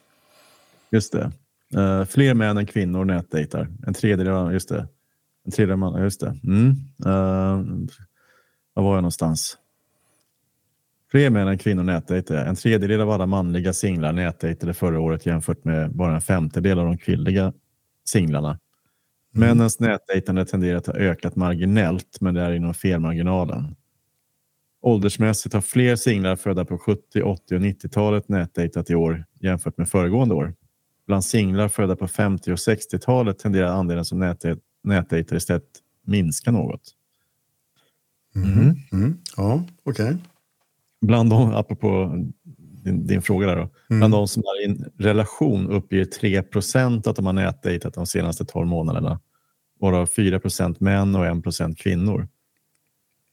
Just 0.91 1.11
det. 1.11 1.31
Uh, 1.77 2.05
fler 2.05 2.33
män 2.33 2.57
än 2.57 2.65
kvinnor 2.65 3.05
nätdejtar. 3.05 3.67
En 3.87 3.93
tredjedel, 3.93 4.53
just 4.53 4.69
det. 4.69 4.87
En 5.45 5.51
tredje 5.51 5.75
man, 5.75 6.01
just 6.01 6.19
det. 6.19 6.39
Mm. 6.43 6.69
Uh, 7.05 7.87
var 8.73 8.83
var 8.83 8.93
jag 8.93 9.01
någonstans? 9.01 9.57
Fler 11.11 11.29
män 11.29 11.47
än 11.47 11.57
kvinnor 11.57 11.83
nätdejtar. 11.83 12.35
En 12.35 12.55
tredjedel 12.55 13.01
av 13.01 13.11
alla 13.11 13.25
manliga 13.25 13.73
singlar 13.73 14.13
nätdejtade 14.13 14.73
förra 14.73 14.99
året 14.99 15.25
jämfört 15.25 15.63
med 15.63 15.95
bara 15.95 16.15
en 16.15 16.21
femtedel 16.21 16.79
av 16.79 16.85
de 16.85 16.97
kvinnliga 16.97 17.53
singlarna. 18.05 18.59
Männens 19.31 19.79
nätdejtande 19.79 20.45
tenderar 20.45 20.77
att 20.77 20.87
ha 20.87 20.93
ökat 20.93 21.35
marginellt, 21.35 22.17
men 22.21 22.33
det 22.33 22.41
är 22.41 22.51
inom 22.51 22.73
felmarginalen. 22.73 23.75
Åldersmässigt 24.83 25.53
har 25.53 25.61
fler 25.61 25.95
singlar 25.95 26.35
födda 26.35 26.65
på 26.65 26.77
70, 26.77 27.21
80 27.21 27.55
och 27.55 27.61
90-talet 27.61 28.29
nätdejtat 28.29 28.89
i 28.89 28.95
år 28.95 29.25
jämfört 29.39 29.77
med 29.77 29.89
föregående 29.89 30.35
år. 30.35 30.53
Bland 31.07 31.25
singlar 31.25 31.67
födda 31.67 31.95
på 31.95 32.07
50 32.07 32.51
och 32.51 32.55
60-talet 32.55 33.39
tenderar 33.39 33.67
andelen 33.67 34.05
som 34.05 34.35
nätdejtar 34.83 35.35
istället 35.35 35.63
minska 36.05 36.51
något. 36.51 36.81
Mm. 38.35 38.75
Mm. 38.91 39.17
Ja, 39.37 39.63
okej. 39.83 40.05
Okay. 40.05 40.17
Bland 41.01 41.29
de, 41.29 41.53
apropå 41.53 42.15
din, 42.83 43.07
din 43.07 43.21
fråga 43.21 43.47
där 43.47 43.55
då, 43.55 43.61
mm. 43.61 43.99
bland 43.99 44.13
de 44.13 44.27
som 44.27 44.43
är 44.43 44.61
i 44.61 44.65
en 44.65 44.85
relation 44.97 45.67
uppger 45.67 46.05
3% 46.05 47.09
att 47.09 47.15
de 47.15 47.25
har 47.25 47.33
nätdejtat 47.33 47.93
de 47.93 48.05
senaste 48.05 48.45
12 48.45 48.67
månaderna. 48.67 49.19
Varav 49.79 50.09
4% 50.09 50.75
män 50.79 51.15
och 51.15 51.25
1% 51.25 51.75
kvinnor. 51.75 52.27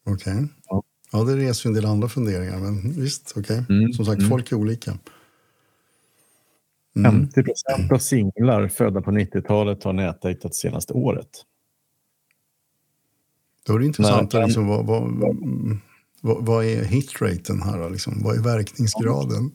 Okej. 0.06 0.34
Okay. 0.34 0.46
Ja. 0.68 0.82
Ja, 1.12 1.24
det 1.24 1.36
reser 1.36 1.68
en 1.68 1.74
del 1.74 1.84
andra 1.84 2.08
funderingar, 2.08 2.58
men 2.58 2.92
visst, 2.92 3.32
okej. 3.36 3.60
Okay. 3.60 3.76
Mm. 3.76 3.92
Som 3.92 4.04
sagt, 4.04 4.18
mm. 4.18 4.30
folk 4.30 4.52
är 4.52 4.56
olika. 4.56 4.98
50 6.94 7.42
procent 7.42 7.92
av 7.92 7.98
singlar 7.98 8.68
födda 8.68 9.02
på 9.02 9.10
90-talet 9.10 9.84
har 9.84 9.92
nätdejtat 9.92 10.54
senaste 10.54 10.92
året. 10.92 11.28
Då 13.66 13.74
är 13.74 13.78
det 13.78 13.86
intressant, 13.86 14.32
Nej, 14.32 14.44
liksom, 14.44 14.68
vad, 14.68 14.86
vad, 14.86 15.02
vad, 16.20 16.46
vad, 16.46 16.64
är 16.64 16.84
hitraten 16.84 17.62
här? 17.62 17.90
Liksom? 17.90 18.22
Vad 18.22 18.36
är 18.36 18.42
verkningsgraden? 18.42 19.50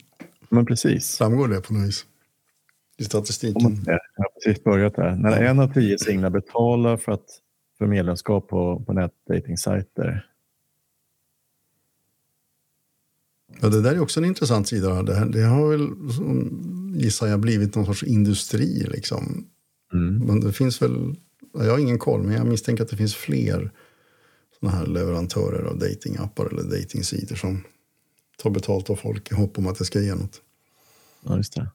Men 0.48 0.66
precis. 0.66 1.18
Framgår 1.18 1.48
det 1.48 1.60
på 1.60 1.74
något 1.74 1.88
vis? 1.88 2.06
I 2.98 3.04
statistiken? 3.04 3.84
Jag 3.86 3.92
har 3.92 4.40
precis 4.44 4.64
börjat 4.64 4.96
där. 4.96 5.16
När 5.16 5.42
en 5.42 5.60
av 5.60 5.72
tio 5.72 5.98
singlar 5.98 6.30
betalar 6.30 6.96
för, 6.96 7.12
att, 7.12 7.26
för 7.78 7.86
medlemskap 7.86 8.48
på, 8.48 8.82
på 8.86 8.92
nätdatingsajter. 8.92 10.26
Ja, 13.60 13.68
det 13.68 13.82
där 13.82 13.94
är 13.94 14.00
också 14.00 14.20
en 14.20 14.26
intressant 14.26 14.68
sida. 14.68 15.02
Det, 15.02 15.14
här, 15.14 15.26
det 15.26 15.42
har 15.42 15.68
väl, 15.68 15.88
gissar 17.00 17.26
jag, 17.26 17.40
blivit 17.40 17.74
någon 17.74 17.86
sorts 17.86 18.02
industri. 18.02 18.86
Liksom. 18.88 19.46
Mm. 19.92 20.18
Men 20.18 20.40
det 20.40 20.52
finns 20.52 20.82
väl, 20.82 21.14
jag 21.52 21.70
har 21.70 21.78
ingen 21.78 21.98
koll, 21.98 22.22
men 22.22 22.34
jag 22.34 22.46
misstänker 22.46 22.84
att 22.84 22.90
det 22.90 22.96
finns 22.96 23.14
fler 23.14 23.72
såna 24.60 24.72
här 24.72 24.86
leverantörer 24.86 25.64
av 25.64 25.78
datingappar 25.78 26.46
eller 26.46 26.62
datingsidor 26.62 27.36
som 27.36 27.64
tar 28.42 28.50
betalt 28.50 28.90
av 28.90 28.96
folk 28.96 29.32
i 29.32 29.34
hopp 29.34 29.58
om 29.58 29.66
att 29.66 29.78
det 29.78 29.84
ska 29.84 30.00
ge 30.00 30.14
något. 30.14 30.40
Ja, 31.24 31.36
just 31.36 31.54
det. 31.54 31.70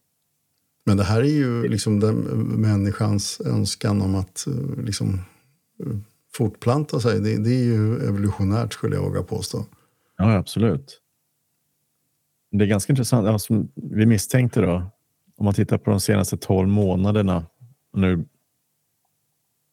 Men 0.85 0.97
det 0.97 1.03
här 1.03 1.21
är 1.21 1.33
ju 1.33 1.67
liksom 1.67 1.99
den 1.99 2.15
människans 2.61 3.41
önskan 3.45 4.01
om 4.01 4.15
att 4.15 4.47
eh, 4.47 4.83
liksom, 4.83 5.13
eh, 5.79 5.97
fortplanta 6.33 6.99
sig. 6.99 7.19
Det, 7.19 7.37
det 7.37 7.49
är 7.49 7.63
ju 7.63 7.95
evolutionärt 7.95 8.73
skulle 8.73 8.95
jag 8.95 9.03
våga 9.03 9.23
påstå. 9.23 9.65
Ja, 10.17 10.37
absolut. 10.37 11.00
Det 12.51 12.63
är 12.63 12.67
ganska 12.67 12.93
intressant. 12.93 13.27
Alltså, 13.27 13.65
vi 13.75 14.05
misstänkte 14.05 14.61
då, 14.61 14.91
om 15.37 15.45
man 15.45 15.53
tittar 15.53 15.77
på 15.77 15.91
de 15.91 15.99
senaste 15.99 16.37
12 16.37 16.67
månaderna, 16.67 17.45
nu 17.93 18.25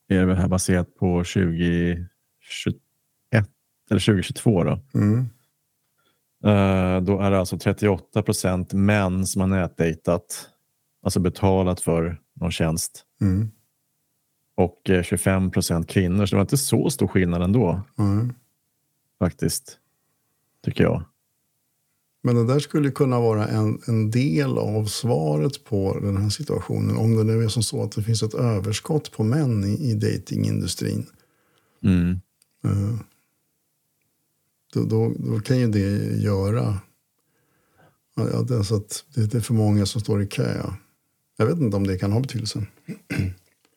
är 0.08 0.26
det 0.26 0.34
här 0.34 0.48
baserat 0.48 0.96
på 0.96 1.18
2021 1.18 2.08
eller 3.90 4.00
2022 4.00 4.64
då. 4.64 4.80
Mm. 4.94 5.28
Uh, 6.44 7.02
då 7.02 7.20
är 7.20 7.30
det 7.30 7.38
alltså 7.38 7.58
38 7.58 8.22
procent 8.22 8.72
män 8.72 9.26
som 9.26 9.40
har 9.40 9.48
nätdejtat, 9.48 10.48
alltså 11.02 11.20
betalat 11.20 11.80
för 11.80 12.20
någon 12.34 12.50
tjänst. 12.50 13.04
Mm. 13.20 13.50
Och 14.54 14.90
25 15.02 15.44
eh, 15.44 15.50
procent 15.50 15.88
kvinnor, 15.88 16.26
så 16.26 16.30
det 16.30 16.36
var 16.36 16.42
inte 16.42 16.56
så 16.56 16.90
stor 16.90 17.06
skillnad 17.06 17.42
ändå. 17.42 17.80
Mm. 17.98 18.34
Faktiskt, 19.18 19.78
tycker 20.64 20.84
jag. 20.84 21.04
Men 22.28 22.36
det 22.36 22.52
där 22.52 22.58
skulle 22.58 22.90
kunna 22.90 23.20
vara 23.20 23.46
en, 23.46 23.78
en 23.86 24.10
del 24.10 24.58
av 24.58 24.84
svaret 24.84 25.64
på 25.64 25.98
den 26.02 26.16
här 26.16 26.28
situationen. 26.28 26.96
Om 26.96 27.16
det 27.16 27.24
nu 27.24 27.44
är 27.44 27.48
som 27.48 27.62
så 27.62 27.82
att 27.82 27.92
det 27.92 28.02
finns 28.02 28.22
ett 28.22 28.34
överskott 28.34 29.12
på 29.12 29.24
män 29.24 29.64
i, 29.64 29.90
i 29.90 29.94
datingindustrin. 29.94 31.06
Mm. 31.82 32.20
Uh, 32.64 33.00
då, 34.74 34.84
då, 34.84 35.12
då, 35.18 35.40
kan 35.40 35.58
ju 35.58 35.68
det 35.68 36.16
göra 36.16 36.78
ja, 38.16 38.42
det, 38.42 38.64
så 38.64 38.76
att 38.76 39.04
det 39.14 39.34
är 39.34 39.40
för 39.40 39.54
många 39.54 39.86
som 39.86 40.00
står 40.00 40.22
i 40.22 40.26
kö. 40.26 40.62
Jag 41.36 41.46
vet 41.46 41.58
inte 41.58 41.76
om 41.76 41.86
det 41.86 41.98
kan 41.98 42.12
ha 42.12 42.20
betydelse. 42.20 42.66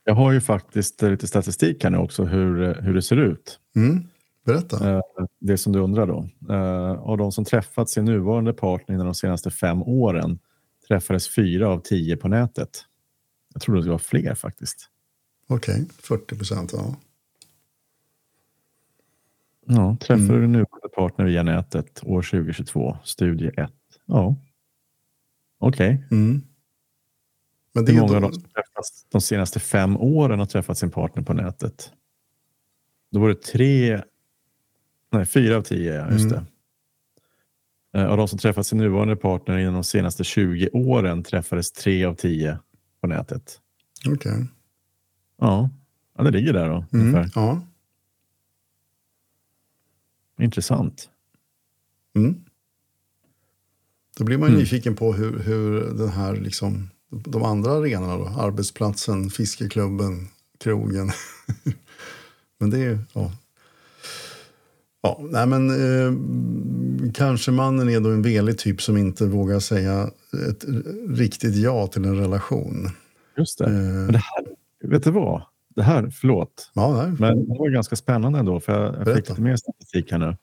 Jag 0.04 0.16
har 0.16 0.32
ju 0.32 0.42
faktiskt 0.42 1.02
lite 1.02 1.28
statistik 1.28 1.84
här 1.84 1.90
nu 1.90 1.98
också 1.98 2.24
hur, 2.24 2.82
hur 2.82 2.94
det 2.94 3.02
ser 3.02 3.18
ut. 3.18 3.60
Mm. 3.76 4.04
Berätta. 4.44 4.90
Eh, 4.90 5.02
det 5.40 5.58
som 5.58 5.74
du 5.74 5.80
undrar 5.80 6.08
då. 6.08 6.30
Eh, 6.50 7.02
av 7.02 7.18
de 7.18 7.32
som 7.32 7.46
träffat 7.46 7.90
sin 7.90 8.06
nuvarande 8.06 8.54
partner 8.54 8.96
inom 8.96 9.06
de 9.06 9.16
senaste 9.16 9.52
fem 9.52 9.84
åren 9.84 10.40
träffades 10.88 11.36
fyra 11.36 11.70
av 11.70 11.80
tio 11.80 12.18
på 12.18 12.28
nätet. 12.28 12.86
Jag 13.54 13.62
tror 13.62 13.82
det 13.82 13.90
var 13.90 13.98
fler 13.98 14.36
faktiskt. 14.36 14.90
Okej, 15.48 15.74
okay. 15.76 15.86
40 16.00 16.36
procent. 16.36 16.74
Ja. 16.74 16.96
Ja, 19.66 19.98
träffade 20.00 20.24
mm. 20.24 20.42
du 20.42 20.48
nuvarande 20.48 20.90
partner 20.96 21.26
via 21.26 21.44
nätet 21.44 22.04
år 22.04 22.22
2022, 22.22 22.98
studie 23.04 23.48
1. 23.48 23.72
Ja, 24.06 24.36
okej. 25.58 26.06
Okay. 26.06 26.18
Mm. 26.18 26.42
Men 27.74 27.86
det 27.86 27.92
Hur 27.92 28.00
många 28.00 28.12
då... 28.12 28.16
av 28.16 28.22
de 28.22 28.34
som 28.34 28.44
träffats 28.44 29.06
de 29.10 29.22
senaste 29.22 29.60
fem 29.60 29.98
åren 29.98 30.40
har 30.40 30.46
träffat 30.46 30.78
sin 30.78 30.92
partner 30.92 31.24
på 31.24 31.34
nätet? 31.34 31.92
Då 33.12 33.20
var 33.20 33.30
det 33.30 33.42
tre 33.42 34.02
Nej, 35.12 35.26
fyra 35.26 35.58
av 35.58 35.62
tio, 35.62 35.94
ja, 35.94 36.12
just 36.12 36.26
mm. 36.26 36.44
det. 37.94 38.00
Eh, 38.00 38.08
av 38.08 38.18
de 38.18 38.28
som 38.28 38.40
träffat 38.40 38.68
sin 38.68 38.78
nuvarande 38.78 39.16
partner 39.16 39.58
inom 39.58 39.74
de 39.74 39.84
senaste 39.84 40.24
20 40.24 40.70
åren 40.74 41.24
träffades 41.24 41.72
tre 41.72 42.06
av 42.06 42.16
tio 42.16 42.60
på 43.02 43.08
nätet. 43.08 43.60
Okej. 44.08 44.14
Okay. 44.14 44.46
Ja. 45.38 45.70
ja, 46.18 46.24
det 46.24 46.32
ligger 46.32 46.54
där 46.54 46.70
då. 46.70 46.86
Mm. 46.94 47.30
Ja. 47.36 47.62
Intressant. 50.40 51.10
Mm. 52.16 52.44
Då 54.18 54.24
blir 54.24 54.38
man 54.38 54.48
mm. 54.48 54.60
nyfiken 54.60 54.96
på 54.96 55.14
hur, 55.14 55.40
hur 55.40 55.82
den 55.82 56.10
här, 56.10 56.36
liksom, 56.36 56.90
de 57.10 57.44
andra 57.44 57.72
arenorna, 57.72 58.18
då, 58.18 58.28
arbetsplatsen, 58.28 59.30
fiskeklubben, 59.30 60.28
krogen. 60.58 61.12
Men 62.58 62.70
det 62.70 62.80
är 62.80 63.00
ja, 63.14 63.32
Ja, 65.02 65.20
nej 65.22 65.48
men 65.48 65.70
eh, 65.70 66.14
kanske 67.14 67.52
mannen 67.52 67.90
är 67.90 68.00
då 68.00 68.10
en 68.10 68.22
velig 68.22 68.58
typ 68.58 68.82
som 68.82 68.98
inte 68.98 69.26
vågar 69.26 69.60
säga 69.60 70.10
ett 70.50 70.66
riktigt 71.10 71.56
ja 71.56 71.88
till 71.88 72.06
en 72.06 72.20
relation. 72.20 72.90
Just 73.38 73.60
det. 73.60 73.66
Eh. 73.66 73.72
Men 73.72 74.12
det 74.12 74.18
här, 74.18 74.46
vet 74.90 75.04
du 75.04 75.12
vad? 75.12 75.44
Det 75.76 75.84
här, 75.84 76.10
förlåt. 76.10 76.72
Ja, 76.74 77.04
nej. 77.04 77.16
Men 77.20 77.50
det 77.50 77.60
var 77.60 77.70
ganska 77.70 77.96
spännande 77.96 78.40
ändå, 78.40 78.60
för 78.60 78.74
jag, 78.74 78.96
jag 78.96 79.16
fick 79.16 79.30
lite 79.30 79.42
mer 79.42 79.56
statistik 79.56 80.12
här 80.12 80.18
nu. 80.20 80.38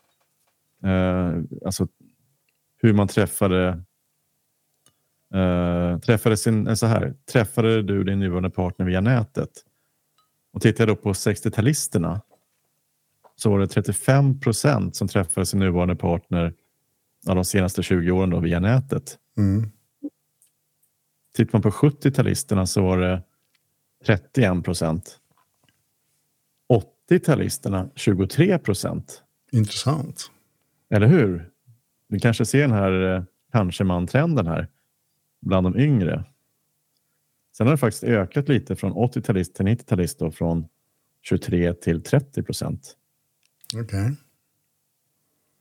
Eh, 0.88 1.42
alltså 1.64 1.88
hur 2.82 2.92
man 2.92 3.08
träffade 3.08 3.82
Uh, 5.34 5.98
träffade, 5.98 6.36
sin, 6.36 6.76
så 6.76 6.86
här, 6.86 7.14
träffade 7.32 7.82
du 7.82 8.04
din 8.04 8.18
nuvarande 8.18 8.50
partner 8.50 8.86
via 8.86 9.00
nätet? 9.00 9.50
Och 10.52 10.62
tittar 10.62 10.86
jag 10.86 10.96
då 10.96 11.02
på 11.02 11.12
60-talisterna 11.12 12.20
så 13.40 13.50
var 13.50 13.58
det 13.58 13.68
35 13.68 14.40
procent 14.40 14.96
som 14.96 15.08
träffade 15.08 15.46
sin 15.46 15.60
nuvarande 15.60 15.96
partner 15.96 16.54
av 17.28 17.34
de 17.34 17.44
senaste 17.44 17.82
20 17.82 18.10
åren 18.10 18.30
då, 18.30 18.40
via 18.40 18.60
nätet. 18.60 19.18
Mm. 19.36 19.70
Tittar 21.36 21.52
man 21.52 21.62
på 21.62 21.70
70-talisterna 21.70 22.66
så 22.66 22.82
var 22.82 22.98
det 22.98 23.22
31 24.06 24.64
procent. 24.64 25.18
80-talisterna 27.10 27.90
23 27.94 28.58
procent. 28.58 29.22
Intressant. 29.52 30.30
Eller 30.90 31.06
hur? 31.06 31.50
Vi 32.08 32.20
kanske 32.20 32.46
ser 32.46 32.60
den 32.60 32.72
här 32.72 33.14
eh, 33.16 33.22
kanske 33.52 33.84
man-trenden 33.84 34.46
här 34.46 34.68
bland 35.40 35.66
de 35.66 35.78
yngre. 35.80 36.24
Sen 37.56 37.66
har 37.66 37.74
det 37.74 37.78
faktiskt 37.78 38.04
ökat 38.04 38.48
lite 38.48 38.76
från 38.76 38.92
80-talist 38.92 39.54
till 39.54 39.66
90-talist 39.66 40.30
från 40.30 40.68
23 41.22 41.74
till 41.74 42.02
30 42.02 42.42
procent. 42.42 42.97
Okej. 43.74 43.84
Okay. 43.84 44.14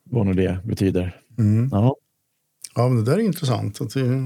Vad 0.04 0.26
nu 0.26 0.34
det 0.34 0.60
betyder. 0.66 1.22
Mm. 1.38 1.70
Ja. 1.72 1.96
ja, 2.76 2.88
men 2.88 2.98
det 2.98 3.12
där 3.12 3.18
är 3.18 3.24
intressant. 3.24 3.82
Att 3.82 3.94
det, 3.94 4.22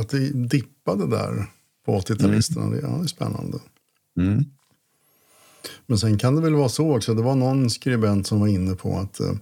att 0.00 0.08
det 0.08 0.30
dippade 0.30 1.06
där 1.06 1.46
på 1.84 1.98
80-talisterna. 1.98 2.62
Mm. 2.62 2.70
Det, 2.70 2.80
ja, 2.80 2.88
det 2.88 3.04
är 3.04 3.06
spännande. 3.06 3.58
Mm. 4.16 4.44
Men 5.86 5.98
sen 5.98 6.18
kan 6.18 6.36
det 6.36 6.42
väl 6.42 6.54
vara 6.54 6.68
så 6.68 6.96
också. 6.96 7.14
Det 7.14 7.22
var 7.22 7.34
någon 7.34 7.70
skribent 7.70 8.26
som 8.26 8.40
var 8.40 8.48
inne 8.48 8.74
på 8.74 8.98
att 8.98 9.20
eh, 9.20 9.34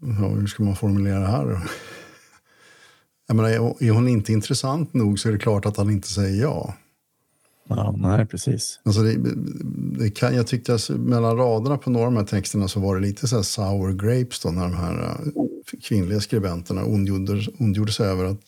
ja, 0.00 0.28
hur 0.28 0.46
ska 0.46 0.62
man 0.62 0.76
formulera 0.76 1.18
det 1.18 1.26
här? 1.26 1.60
Jag 3.26 3.36
menar, 3.36 3.50
är 3.82 3.90
hon 3.90 4.08
inte 4.08 4.32
intressant 4.32 4.94
nog 4.94 5.18
så 5.18 5.28
är 5.28 5.32
det 5.32 5.38
klart 5.38 5.66
att 5.66 5.76
han 5.76 5.90
inte 5.90 6.08
säger 6.08 6.42
ja. 6.42 6.74
Ja, 7.68 7.94
nej, 7.98 8.26
precis. 8.26 8.80
Alltså 8.82 9.02
det, 9.02 9.16
det 9.98 10.10
kan, 10.10 10.34
jag 10.34 10.46
tyckte 10.46 10.74
att 10.74 10.88
mellan 10.88 11.36
raderna 11.36 11.78
på 11.78 11.90
några 11.90 12.06
av 12.06 12.12
de 12.12 12.18
här 12.18 12.26
texterna 12.26 12.68
så 12.68 12.80
var 12.80 12.94
det 12.94 13.02
lite 13.02 13.28
så 13.28 13.36
här 13.36 13.42
sour 13.42 13.92
grapes 13.92 14.40
då 14.40 14.50
när 14.50 14.62
de 14.62 14.74
här 14.74 14.94
uh, 14.94 15.32
kvinnliga 15.82 16.20
skribenterna 16.20 16.84
ondgjorde, 16.84 17.46
ondgjorde 17.58 17.92
sig 17.92 18.06
över 18.06 18.24
att 18.24 18.40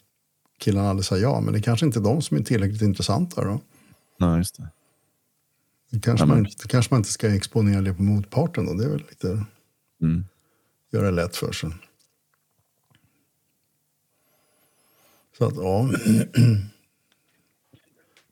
killarna 0.58 0.90
aldrig 0.90 1.04
sa 1.04 1.16
ja. 1.16 1.40
Men 1.40 1.52
det 1.54 1.62
kanske 1.62 1.86
inte 1.86 1.98
är 1.98 2.02
de 2.02 2.22
som 2.22 2.36
är 2.36 2.42
tillräckligt 2.42 2.82
intressanta 2.82 3.44
då. 3.44 3.60
Nej, 4.18 4.38
just 4.38 4.56
det. 4.56 4.68
Det 5.90 6.00
kanske, 6.00 6.22
Ja, 6.22 6.26
man, 6.26 6.42
det 6.42 6.68
kanske 6.68 6.94
man 6.94 7.00
inte 7.00 7.12
ska 7.12 7.34
exponera 7.34 7.80
det 7.80 7.94
på 7.94 8.02
motparten 8.02 8.66
då. 8.66 8.74
Det 8.74 8.84
är 8.84 8.88
väl 8.88 9.04
lite, 9.08 9.44
Mm. 10.02 10.24
göra 10.92 11.04
det 11.04 11.10
lätt 11.10 11.36
för 11.36 11.52
sig. 11.52 11.70
Så 15.38 15.44
att, 15.44 15.54
ja. 15.56 15.90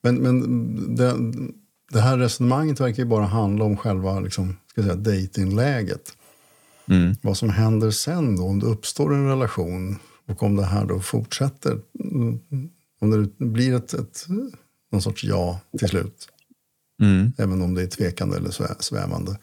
Men, 0.04 0.16
men 0.16 0.94
det, 0.96 1.14
det 1.92 2.00
här 2.00 2.18
resonemanget 2.18 2.80
verkar 2.80 3.02
ju 3.02 3.08
bara 3.08 3.24
handla 3.24 3.64
om 3.64 3.76
själva 3.76 4.20
liksom, 4.20 4.56
ska 4.70 4.82
säga, 4.82 4.94
datingläget. 4.94 6.16
Mm. 6.88 7.14
Vad 7.22 7.36
som 7.36 7.48
händer 7.48 7.90
sen 7.90 8.36
då, 8.36 8.44
om 8.44 8.58
det 8.60 8.66
uppstår 8.66 9.14
en 9.14 9.28
relation 9.28 9.98
och 10.26 10.42
om 10.42 10.56
det 10.56 10.64
här 10.64 10.84
då 10.86 11.00
fortsätter. 11.00 11.78
mm, 12.04 12.40
Om 13.00 13.10
det 13.38 13.46
blir 13.46 13.74
ett, 13.74 13.94
ett, 13.94 14.26
någon 14.92 15.02
sorts 15.02 15.24
ja 15.24 15.60
till 15.78 15.88
slut, 15.88 16.28
Mm. 17.02 17.32
även 17.38 17.62
om 17.62 17.74
det 17.74 17.82
är 17.82 17.86
tvekande 17.86 18.36
eller 18.36 18.50
svä- 18.50 18.80
svävande. 18.82 19.38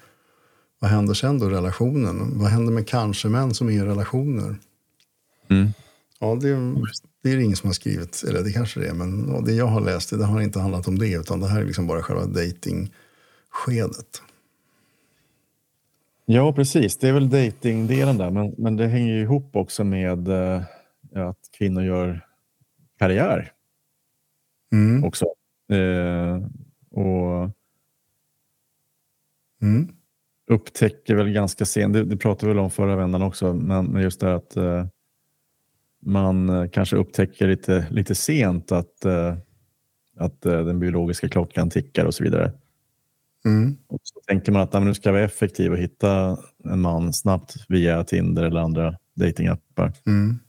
Vad 0.80 0.92
händer 0.92 1.14
sen 1.14 1.40
då 1.40 1.46
i 1.46 1.50
relationen? 1.54 2.40
Vad 2.40 2.50
händer 2.50 2.74
med 2.74 2.88
kanske-män 2.88 3.54
som 3.54 3.68
är 3.68 3.72
i 3.74 3.80
relationer? 3.82 4.56
Mm. 5.50 5.70
Ja, 6.24 6.36
det, 6.36 6.48
det 7.24 7.32
är 7.32 7.38
det 7.38 7.44
ingen 7.44 7.56
som 7.58 7.68
har 7.68 7.74
skrivit, 7.74 8.24
eller 8.30 8.44
det 8.44 8.52
kanske 8.52 8.80
det 8.80 8.88
är, 8.88 8.94
men 8.94 9.30
ja, 9.30 9.42
det 9.46 9.54
jag 9.54 9.66
har 9.66 9.82
läst 9.82 10.10
det, 10.10 10.18
det 10.18 10.26
har 10.26 10.42
inte 10.42 10.60
handlat 10.60 10.88
om 10.88 10.98
det, 11.00 11.14
utan 11.14 11.40
det 11.40 11.48
här 11.48 11.62
är 11.62 11.66
liksom 11.66 11.88
bara 11.88 12.02
själva 12.04 12.26
dating-skedet. 12.26 14.22
Ja, 16.26 16.54
precis. 16.54 16.98
Det 16.98 17.08
är 17.08 17.14
väl 17.14 17.30
datingdelen 17.30 18.18
där, 18.18 18.32
men, 18.32 18.56
men 18.58 18.76
det 18.78 18.88
hänger 18.88 19.14
ju 19.14 19.22
ihop 19.22 19.56
också 19.56 19.84
med 19.84 20.28
eh, 20.28 20.62
att 21.16 21.40
kvinnor 21.58 21.84
gör 21.84 22.26
karriär 23.00 23.52
Mm. 24.74 25.04
också. 25.04 25.26
Eh, 25.72 26.40
och 26.92 27.50
Mm. 29.62 29.88
upptäcker 30.52 31.16
väl 31.16 31.30
ganska 31.34 31.66
sent, 31.66 31.94
det, 31.94 32.04
det 32.04 32.18
pratade 32.18 32.46
vi 32.48 32.54
väl 32.54 32.64
om 32.64 32.72
förra 32.72 32.96
vändan 32.96 33.22
också, 33.22 33.54
men, 33.54 33.86
men 33.86 34.02
just 34.02 34.20
det 34.20 34.36
att 34.36 34.58
eh, 34.58 34.86
man 36.02 36.50
eh, 36.50 36.70
kanske 36.70 36.96
upptäcker 36.96 37.48
lite, 37.48 37.88
lite 37.90 38.16
sent 38.16 38.72
att, 38.72 39.06
eh, 39.06 39.36
att 40.18 40.46
eh, 40.46 40.66
den 40.66 40.80
biologiska 40.80 41.30
klockan 41.30 41.70
tickar 41.70 42.06
och 42.06 42.16
så 42.16 42.24
vidare. 42.24 42.52
Mm. 43.46 43.78
Och 43.88 44.00
så 44.04 44.20
tänker 44.28 44.52
man 44.52 44.62
att 44.62 44.74
"Ja, 44.74 44.80
men 44.80 44.88
nu 44.88 44.94
ska 44.94 45.10
jag 45.10 45.14
vara 45.14 45.24
effektiv 45.24 45.72
och 45.72 45.78
hitta 45.78 46.38
en 46.64 46.82
man 46.82 47.14
snabbt 47.14 47.56
via 47.70 48.04
Tinder 48.04 48.44
eller 48.44 48.60
andra 48.60 48.96
datingappar. 49.14 49.94
Mm. 50.06 50.40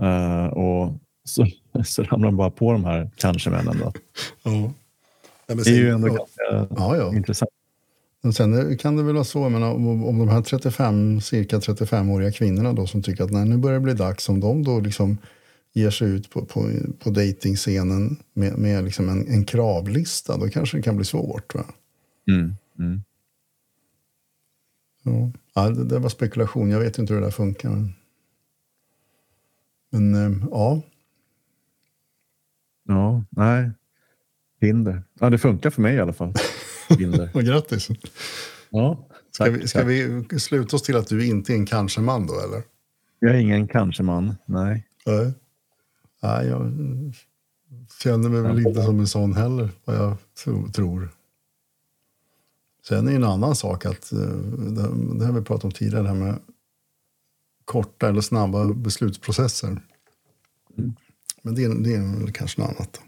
Eh, 0.00 0.46
och 0.46 0.92
så, 1.24 1.46
så 1.84 2.02
ramlar 2.02 2.28
man 2.30 2.36
bara 2.36 2.50
på 2.50 2.72
de 2.72 2.84
här 2.84 3.10
kanske-männen. 3.16 3.76
Ja. 4.42 4.72
Det 5.46 5.70
är 5.70 5.74
ju 5.74 5.90
ändå 5.90 6.08
ja, 6.08 6.14
ganska 6.14 6.74
ja, 6.82 6.96
ja. 6.96 7.16
intressant. 7.16 7.50
Men 8.24 8.32
sen 8.32 8.78
kan 8.78 8.96
det 8.96 9.02
väl 9.02 9.14
vara 9.14 9.24
så, 9.24 9.38
jag 9.38 9.52
menar, 9.52 9.72
om, 9.72 10.18
de 10.18 10.28
här 10.28 10.42
35, 10.42 11.20
cirka 11.20 11.58
35-åriga 11.58 12.32
kvinnorna 12.32 12.72
då 12.72 12.86
som 12.86 13.02
tycker 13.02 13.24
att 13.24 13.30
nej, 13.30 13.48
nu 13.48 13.56
börjar 13.56 13.78
det 13.78 13.84
bli 13.84 13.94
dags, 13.94 14.28
om 14.28 14.40
de 14.40 14.62
då 14.62 14.80
liksom 14.80 15.18
ger 15.72 15.90
sig 15.90 16.10
ut 16.10 16.30
på, 16.30 16.44
på, 16.44 16.70
på 16.98 17.10
dejtingscenen 17.10 18.16
med, 18.32 18.58
med 18.58 18.84
liksom 18.84 19.08
en, 19.08 19.28
en 19.28 19.44
kravlista, 19.44 20.36
då 20.36 20.48
kanske 20.48 20.76
det 20.76 20.82
kan 20.82 20.96
bli 20.96 21.04
svårt. 21.04 21.54
Va? 21.54 21.64
Mm, 22.28 22.54
mm. 22.78 23.02
Ja. 25.02 25.30
Ja, 25.54 25.70
det, 25.70 25.84
det 25.84 25.98
var 25.98 26.08
spekulation, 26.08 26.70
jag 26.70 26.80
vet 26.80 26.98
inte 26.98 27.14
hur 27.14 27.20
det 27.20 27.26
där 27.26 27.30
funkar. 27.30 27.88
Men 29.90 30.14
eh, 30.14 30.46
ja, 30.50 30.82
Ja, 32.88 33.24
nej. 33.30 33.70
Tinder. 34.60 35.02
Ja, 35.20 35.30
det 35.30 35.38
funkar 35.38 35.70
för 35.70 35.82
mig 35.82 35.94
i 35.94 36.00
alla 36.00 36.12
fall. 36.12 36.32
Och 37.34 37.42
grattis. 37.44 37.88
Ja, 38.70 39.08
Ska, 39.32 39.44
tack, 39.44 39.54
vi, 39.54 39.68
ska 39.68 39.78
tack. 39.78 39.88
vi 39.88 40.24
sluta 40.40 40.76
oss 40.76 40.82
till 40.82 40.96
att 40.96 41.08
du 41.08 41.26
inte 41.26 41.52
är 41.52 41.56
en 41.56 41.66
kanske-man 41.66 42.26
då, 42.26 42.40
eller? 42.40 42.62
Jag 43.18 43.30
är 43.30 43.34
ingen 43.38 43.68
kanske-man. 43.68 44.34
Nej. 44.46 44.86
Nej. 45.06 45.32
Nej, 46.22 46.46
jag 46.46 46.72
känner 48.02 48.28
mig 48.28 48.42
väl 48.42 48.58
inte 48.66 48.82
som 48.82 49.00
en 49.00 49.06
sån 49.06 49.34
heller, 49.34 49.70
vad 49.84 49.96
jag 49.96 50.16
tro, 50.44 50.68
tror. 50.68 51.08
Sen 52.88 53.06
är 53.06 53.10
det 53.10 53.16
en 53.16 53.24
annan 53.24 53.56
sak 53.56 53.86
att, 53.86 54.12
eh, 54.12 54.18
det, 54.18 55.24
har 55.26 55.32
vi 55.32 55.40
pratat 55.44 55.64
om 55.64 55.70
tidigare, 55.72 56.02
det 56.02 56.08
här 56.08 56.14
med 56.16 56.38
korta 57.64 58.08
eller 58.08 58.20
snabba 58.20 58.64
beslutsprocesser. 58.74 59.80
Men 61.42 61.54
det, 61.54 61.64
är- 61.64 61.74
det 61.84 61.94
är 61.94 62.32
kanske 62.32 62.60
något 62.60 62.70
annat. 62.70 63.00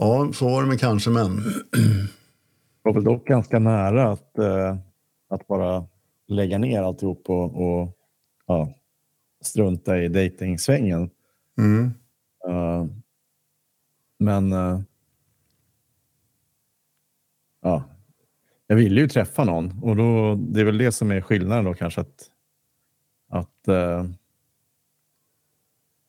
Ja, 0.00 0.32
så 0.32 0.48
var 0.48 0.62
det 0.62 0.68
med 0.68 0.80
kanske 0.80 1.10
men. 1.10 1.42
var 2.82 2.92
väl 2.92 3.04
dock 3.04 3.26
ganska 3.26 3.58
nära 3.58 4.12
att, 4.12 4.38
eh, 4.38 4.76
att 5.28 5.46
bara 5.46 5.86
lägga 6.26 6.58
ner 6.58 6.82
alltihop 6.82 7.30
och, 7.30 7.54
och 7.56 7.96
ja, 8.46 8.74
strunta 9.40 9.98
i 9.98 10.08
dejtingsvängen. 10.08 11.10
Mm. 11.58 11.84
Eh, 12.48 12.86
men 14.18 14.52
eh, 14.52 14.80
ja, 17.62 17.82
jag 18.66 18.76
ville 18.76 19.00
ju 19.00 19.08
träffa 19.08 19.44
någon 19.44 19.82
och 19.82 19.96
då, 19.96 20.34
det 20.34 20.60
är 20.60 20.64
väl 20.64 20.78
det 20.78 20.92
som 20.92 21.10
är 21.10 21.20
skillnaden 21.20 21.64
då 21.64 21.74
kanske 21.74 22.00
att, 22.00 22.30
att, 23.28 23.68
eh, 23.68 24.04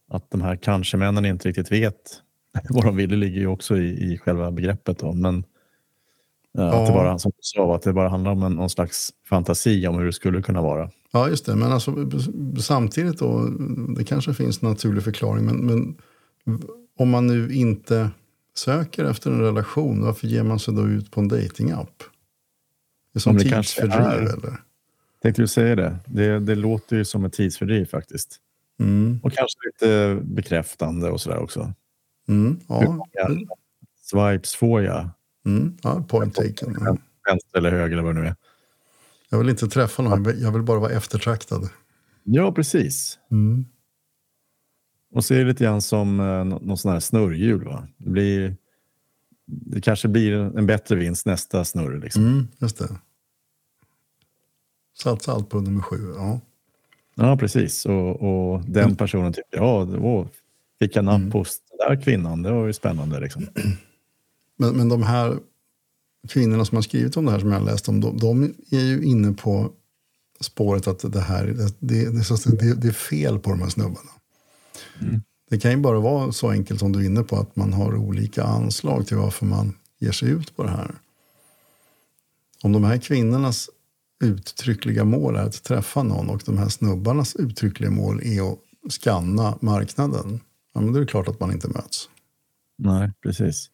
att 0.08 0.32
de 0.32 0.42
här 0.42 0.56
kanske-männen 0.56 1.26
inte 1.26 1.48
riktigt 1.48 1.72
vet 1.72 2.24
vad 2.70 2.84
de 2.84 2.96
vill. 2.96 3.10
Det 3.10 3.16
ligger 3.16 3.40
ju 3.40 3.48
också 3.48 3.78
i, 3.78 4.14
i 4.14 4.18
själva 4.18 4.52
begreppet. 4.52 5.00
Då. 5.00 5.14
Men 5.14 5.44
eh, 6.58 6.66
att 6.68 6.72
det 6.72 6.78
Ja. 6.78 6.94
bara, 6.94 7.20
som 7.20 7.32
du 7.32 7.42
sa, 7.42 7.76
att 7.76 7.82
det 7.82 7.94
bara 7.94 8.10
handlar 8.10 8.32
om 8.32 8.44
en, 8.44 8.54
någon 8.54 8.70
slags 8.70 9.10
fantasi 9.30 9.88
om 9.88 9.98
hur 9.98 10.06
det 10.06 10.14
skulle 10.14 10.42
kunna 10.42 10.62
vara. 10.62 10.90
Ja, 11.12 11.30
just 11.30 11.46
det. 11.46 11.56
Men 11.56 11.72
alltså, 11.72 12.10
samtidigt 12.62 13.20
då, 13.20 13.50
det 13.98 14.04
kanske 14.04 14.34
finns 14.34 14.64
en 14.64 14.70
naturlig 14.70 15.04
förklaring, 15.04 15.46
men, 15.46 15.66
men 15.66 15.98
om 16.98 17.10
man 17.10 17.28
nu 17.28 17.54
inte 17.54 18.10
söker 18.56 19.06
efter 19.06 19.32
en 19.32 19.42
relation, 19.42 20.04
varför 20.04 20.28
ger 20.28 20.44
man 20.44 20.60
sig 20.60 20.74
då 20.74 20.88
ut 20.88 21.12
på 21.12 21.22
en 21.22 21.28
datingapp? 21.28 22.04
Det 23.14 23.18
är 23.18 23.22
som 23.22 23.38
det 23.38 23.44
tidsfördriv, 23.44 24.28
eller? 24.28 24.58
Tänkte 25.22 25.42
du 25.42 25.48
säga 25.48 25.76
det? 25.76 26.00
det? 26.06 26.40
Det 26.40 26.56
låter 26.56 26.96
ju 26.96 27.06
som 27.06 27.26
ett 27.26 27.34
tidsfördriv 27.34 27.86
faktiskt. 27.86 28.38
Mm. 28.80 29.20
Och 29.24 29.34
kanske 29.34 29.58
lite 29.66 30.20
bekräftande 30.24 31.10
och 31.10 31.22
sådär 31.22 31.38
också. 31.38 31.74
Mm. 32.30 32.60
Hur 32.68 32.76
Ja. 32.76 32.90
många 32.90 33.46
swipes 34.02 34.56
får 34.56 34.82
jag? 34.84 35.10
Mm. 35.46 35.78
ja, 35.84 36.04
point 36.08 36.36
taken. 36.36 36.74
Vänster 37.30 37.58
eller 37.58 37.72
höger 37.72 37.92
eller 37.94 38.04
vad 38.04 38.16
det 38.16 38.22
nu 38.22 38.28
är. 38.28 38.36
Jag 39.30 39.38
vill 39.40 39.50
inte 39.50 39.68
träffa 39.68 40.04
någon, 40.04 40.40
jag 40.40 40.52
vill 40.52 40.64
bara 40.64 40.80
vara 40.80 40.92
eftertraktad. 40.92 41.70
Ja, 42.24 42.52
precis. 42.52 43.20
Mm. 43.32 43.66
Och 45.12 45.26
så 45.26 45.34
är 45.34 45.40
det 45.40 45.46
lite 45.46 45.64
grann 45.64 45.82
som 45.82 46.20
eh, 46.20 46.26
nå- 46.46 46.60
någon 46.62 46.78
sån 46.78 46.92
här 46.92 47.00
snurrhjul. 47.00 47.64
Va? 47.66 47.88
Det, 47.98 48.10
blir, 48.10 48.56
det 49.46 49.82
kanske 49.82 50.08
blir 50.08 50.34
en 50.34 50.66
bättre 50.68 50.96
vinst 50.96 51.26
nästa 51.26 51.66
snurr. 51.66 52.00
Liksom. 52.02 52.26
Mm, 52.26 52.48
just 52.60 52.78
det. 52.78 52.90
Satsa 55.04 55.32
allt 55.32 55.50
på 55.50 55.60
nummer 55.62 55.82
sju. 55.82 56.14
Ja. 56.16 56.40
Ja, 57.16 57.38
precis. 57.38 57.86
Och, 57.86 58.22
och 58.22 58.62
den 58.66 58.96
personen 58.96 59.34
tycker, 59.34 59.58
ja, 59.58 59.82
åh, 60.00 60.28
fick 60.80 60.96
jag 60.96 61.06
napp 61.06 61.34
hos 61.34 61.60
den 61.60 61.69
där 61.88 62.02
kvinnan, 62.04 62.42
det 62.42 62.52
var 62.52 62.68
ju 62.68 62.74
spännande. 62.74 63.20
Liksom. 63.20 63.48
Men, 64.58 64.78
men 64.78 64.90
de 64.90 65.04
här 65.04 65.40
kvinnorna 66.30 66.66
som 66.66 66.76
har 66.76 66.82
skrivit 66.82 67.18
om 67.18 67.26
det 67.26 67.32
här 67.32 67.40
som 67.40 67.52
jag 67.52 67.60
har 67.60 67.66
läst 67.66 67.90
om, 67.90 68.02
de, 68.02 68.18
de 68.18 68.44
är 68.72 68.80
ju 68.80 69.04
inne 69.04 69.34
på 69.34 69.72
spåret 70.42 70.88
att 70.88 71.12
det 71.14 71.20
här 71.22 71.46
det, 71.46 71.76
det, 71.80 72.10
det, 72.12 72.20
är 72.20 72.24
så- 72.24 72.50
det, 72.50 72.74
det 72.74 72.88
är 72.88 72.92
fel 72.92 73.40
på 73.40 73.50
de 73.50 73.62
här 73.62 73.70
snubbarna. 73.70 74.12
Det 75.50 75.60
kan 75.60 75.72
ju 75.72 75.78
bara 75.78 76.00
vara 76.00 76.32
så 76.32 76.50
enkelt 76.50 76.80
som 76.80 76.92
du 76.92 77.00
är 77.00 77.06
inne 77.06 77.24
på 77.24 77.36
att 77.36 77.56
man 77.56 77.74
har 77.74 77.96
olika 77.96 78.44
anslag 78.44 79.08
till 79.08 79.18
varför 79.18 79.46
man 79.46 79.74
ger 80.00 80.12
sig 80.12 80.30
ut 80.30 80.56
på 80.56 80.64
det 80.64 80.70
här. 80.70 80.96
Om 82.64 82.72
de 82.72 82.84
här 82.84 82.98
kvinnornas 82.98 83.70
uttryckliga 84.24 85.04
mål 85.06 85.36
är 85.36 85.40
att 85.44 85.64
träffa 85.64 86.04
någon 86.04 86.30
och 86.30 86.42
de 86.46 86.58
här 86.58 86.70
snubbarnas 86.70 87.36
uttryckliga 87.36 87.92
mål 87.92 88.22
är 88.24 88.52
att 88.54 88.60
skanna 88.92 89.58
marknaden, 89.62 90.40
ja, 90.74 90.82
men 90.82 90.94
då 90.94 90.98
är 90.98 91.02
det 91.02 91.12
klart 91.12 91.28
att 91.28 91.40
man 91.40 91.52
inte 91.52 91.68
möts. 91.68 92.10
Nej, 92.78 93.12
precis. 93.24 93.70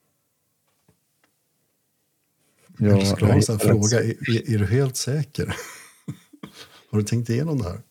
Jag 2.77 3.08
skulle 3.08 3.25
ha 3.27 3.36
en 3.36 3.43
sån 3.43 3.60
fråga. 3.60 3.99
Är, 3.99 4.10
är, 4.10 4.53
är 4.53 4.60
du 4.60 4.65
helt 4.65 4.97
säker? 4.97 5.45
har 6.91 6.97
du 6.99 7.03
tänkt 7.03 7.29
igenom 7.29 7.58
det 7.58 7.63
här? 7.63 7.81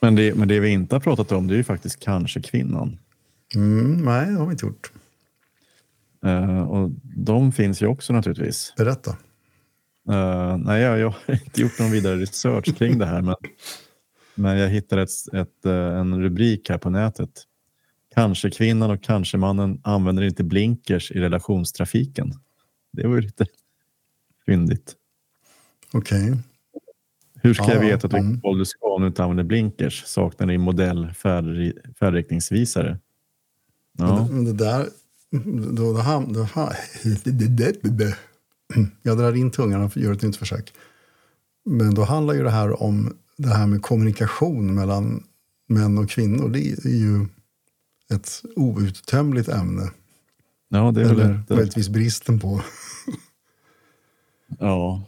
Men 0.00 0.14
det, 0.14 0.34
men 0.34 0.48
det 0.48 0.60
vi 0.60 0.68
inte 0.68 0.94
har 0.94 1.00
pratat 1.00 1.32
om 1.32 1.46
det 1.46 1.54
är 1.54 1.56
ju 1.56 1.64
faktiskt 1.64 2.00
kanske 2.00 2.42
kvinnan. 2.42 2.98
Mm, 3.54 4.04
nej, 4.04 4.26
det 4.26 4.38
har 4.38 4.46
vi 4.46 4.52
inte 4.52 4.66
gjort. 4.66 4.92
Uh, 6.26 6.60
och 6.60 6.90
de 7.02 7.52
finns 7.52 7.82
ju 7.82 7.86
också 7.86 8.12
naturligtvis. 8.12 8.74
Berätta. 8.76 9.10
Uh, 10.10 10.56
nej, 10.56 10.82
jag, 10.82 10.98
jag, 10.98 11.14
har 11.26 11.34
inte 11.34 11.60
gjort 11.60 11.78
någon 11.78 11.90
vidare 11.90 12.16
research 12.16 12.76
kring 12.76 12.98
det 12.98 13.06
här, 13.06 13.22
men, 13.22 13.34
men 14.34 14.58
jag 14.58 14.68
hittade 14.68 15.02
ett, 15.02 15.34
ett, 15.34 15.64
en 15.64 16.22
rubrik 16.22 16.70
här 16.70 16.78
på 16.78 16.90
nätet. 16.90 17.30
Kanske 18.14 18.50
kvinnan 18.50 18.90
och 18.90 19.02
kanske 19.02 19.38
mannen 19.38 19.80
använder 19.84 20.22
inte 20.22 20.44
blinkers 20.44 21.10
i 21.10 21.20
relationstrafiken. 21.20 22.32
Det 22.92 23.06
var 23.06 23.14
ju 23.14 23.20
lite 23.20 23.46
fyndigt. 24.46 24.94
Okej. 25.92 26.30
Okay. 26.30 26.42
Hur 27.42 27.54
ska 27.54 27.64
ja, 27.64 27.74
jag 27.74 27.80
veta 27.80 28.06
att 28.06 28.10
du 28.10 28.18
mm. 28.18 28.40
du 28.58 28.64
ska 28.64 28.86
om 28.86 29.02
du 29.02 29.08
inte 29.08 29.22
använder 29.22 29.44
blinkers? 29.44 30.04
Saknar 30.06 30.46
din 30.46 30.60
modell 30.60 31.12
färd, 31.12 31.72
färdriktningsvisare? 31.98 32.98
Ja. 33.98 34.28
Men 34.30 34.44
det, 34.44 34.52
där... 34.52 34.88
Då, 35.70 35.92
då, 35.92 35.98
ham, 35.98 36.32
då, 36.32 36.48
jag 39.02 39.18
drar 39.18 39.36
in 39.36 39.50
tungan 39.50 39.82
och 39.82 39.96
gör 39.96 40.12
ett 40.12 40.22
nytt 40.22 40.36
försök. 40.36 40.72
Men 41.64 41.94
då 41.94 42.02
handlar 42.02 42.34
ju 42.34 42.42
det 42.42 42.50
här 42.50 42.82
om 42.82 43.16
det 43.36 43.48
här 43.48 43.66
med 43.66 43.82
kommunikation 43.82 44.74
mellan 44.74 45.24
män 45.66 45.98
och 45.98 46.10
kvinnor. 46.10 46.48
Det 46.48 46.60
är 46.84 46.88
ju 46.88 47.26
ett 48.12 48.42
outtömligt 48.56 49.48
ämne. 49.48 49.90
Ja, 50.68 50.92
det 50.92 51.00
är 51.00 51.04
Eller 51.04 51.28
väl 51.28 51.38
möjligtvis 51.48 51.88
bristen 51.88 52.40
på. 52.40 52.62
ja. 54.58 55.02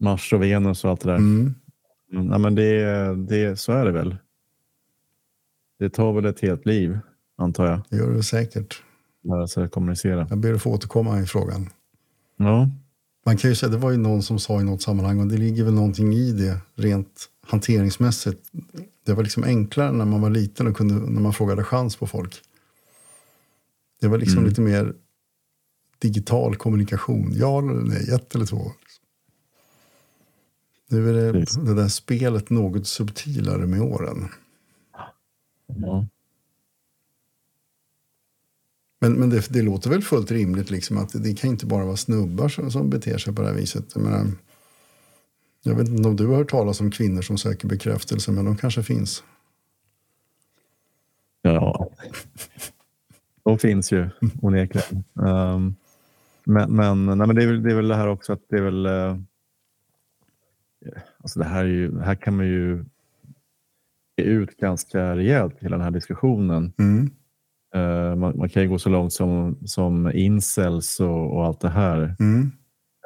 Mars 0.00 0.32
och 0.32 0.42
Venus 0.42 0.84
och 0.84 0.90
allt 0.90 1.00
det 1.00 1.08
där. 1.08 1.16
Mm. 1.16 1.54
mm. 2.12 2.30
Ja, 2.30 2.38
men 2.38 2.54
det, 2.54 3.14
det, 3.14 3.60
så 3.60 3.72
är 3.72 3.84
det 3.84 3.92
väl. 3.92 4.16
Det 5.78 5.90
tar 5.90 6.12
väl 6.12 6.24
ett 6.24 6.40
helt 6.40 6.66
liv, 6.66 6.98
antar 7.36 7.66
jag. 7.66 7.80
Det 7.88 7.96
gör 7.96 8.12
det 8.12 8.22
säkert. 8.22 8.82
Lära 9.22 9.48
sig 9.48 9.68
kommunicera. 9.68 10.26
Jag 10.30 10.38
ber 10.38 10.54
att 10.54 10.62
få 10.62 10.70
återkomma 10.70 11.20
i 11.20 11.26
frågan. 11.26 11.70
Ja. 12.36 12.68
Man 13.26 13.36
kan 13.36 13.50
ju 13.50 13.56
säga, 13.56 13.70
det 13.70 13.78
var 13.78 13.90
ju 13.90 13.96
någon 13.96 14.22
som 14.22 14.38
sa 14.38 14.60
i 14.60 14.64
något 14.64 14.82
sammanhang, 14.82 15.20
och 15.20 15.26
det 15.26 15.36
ligger 15.36 15.64
väl 15.64 15.74
någonting 15.74 16.12
i 16.12 16.32
det 16.32 16.58
rent 16.74 17.28
hanteringsmässigt. 17.46 18.50
Det 19.10 19.14
var 19.14 19.22
liksom 19.22 19.44
enklare 19.44 19.92
när 19.92 20.04
man 20.04 20.20
var 20.20 20.30
liten 20.30 20.66
och 20.66 20.76
kunde, 20.76 20.94
när 20.94 21.20
man 21.20 21.32
frågade 21.32 21.64
chans 21.64 21.96
på 21.96 22.06
folk. 22.06 22.42
Det 24.00 24.08
var 24.08 24.18
liksom 24.18 24.38
mm. 24.38 24.48
lite 24.48 24.60
mer 24.60 24.94
digital 25.98 26.56
kommunikation. 26.56 27.32
Ja 27.34 27.58
eller 27.58 27.72
nej, 27.72 28.10
ett 28.14 28.34
eller 28.34 28.46
två. 28.46 28.72
Nu 30.88 31.08
är 31.08 31.32
det, 31.32 31.46
det 31.64 31.74
där 31.74 31.88
spelet 31.88 32.50
något 32.50 32.86
subtilare 32.86 33.66
med 33.66 33.80
åren. 33.80 34.28
Ja. 35.66 36.06
Men, 39.00 39.12
men 39.12 39.30
det, 39.30 39.46
det, 39.48 39.62
låter 39.62 39.90
väl 39.90 40.02
fullt 40.02 40.30
rimligt 40.30 40.70
liksom 40.70 40.98
att 40.98 41.12
det, 41.12 41.18
det, 41.18 41.34
kan 41.34 41.50
inte 41.50 41.66
bara 41.66 41.84
vara 41.84 41.96
snubbar 41.96 42.48
som, 42.48 42.70
som 42.70 42.90
beter 42.90 43.18
sig 43.18 43.34
på 43.34 43.42
det 43.42 43.48
här 43.48 43.54
viset. 43.54 43.84
Jag, 43.94 44.02
menar, 44.02 44.26
jag 45.62 45.74
vet 45.74 45.88
inte 45.88 46.08
om 46.08 46.16
du 46.16 46.26
har 46.26 46.36
hört 46.36 46.50
talas 46.50 46.80
om 46.80 46.90
kvinnor 46.90 47.22
som 47.22 47.38
söker 47.38 47.68
bekräftelse, 47.68 48.32
men 48.32 48.44
de 48.44 48.56
kanske 48.56 48.82
finns. 48.82 49.24
Ja, 51.42 51.90
de 53.42 53.58
finns 53.58 53.92
ju 53.92 54.08
onekligen. 54.42 55.04
Um, 55.14 55.76
men 56.44 56.76
men, 56.76 57.06
nej, 57.06 57.26
men 57.26 57.36
det, 57.36 57.42
är 57.42 57.46
väl, 57.46 57.62
det 57.62 57.70
är 57.70 57.74
väl 57.74 57.88
det 57.88 57.96
här 57.96 58.08
också 58.08 58.32
att 58.32 58.42
det 58.48 58.56
är 58.56 58.62
väl... 58.62 58.86
Uh, 58.86 59.16
alltså 61.18 61.38
det 61.38 61.44
här, 61.44 61.64
är 61.64 61.68
ju, 61.68 62.00
här 62.00 62.14
kan 62.14 62.36
man 62.36 62.46
ju 62.46 62.84
ge 64.16 64.24
ut 64.24 64.56
ganska 64.56 65.16
rejält 65.16 65.56
hela 65.60 65.76
den 65.76 65.84
här 65.84 65.90
diskussionen. 65.90 66.72
Mm. 66.78 67.10
Uh, 67.76 68.16
man, 68.16 68.38
man, 68.38 68.48
kan 68.48 68.62
ju 68.62 68.68
gå 68.68 68.78
så 68.78 68.88
långt 68.88 69.12
som, 69.12 69.58
som 69.66 70.10
incels 70.14 71.00
och, 71.00 71.36
och 71.36 71.44
allt 71.44 71.60
det 71.60 71.68
här. 71.68 72.16
Mm. 72.20 72.50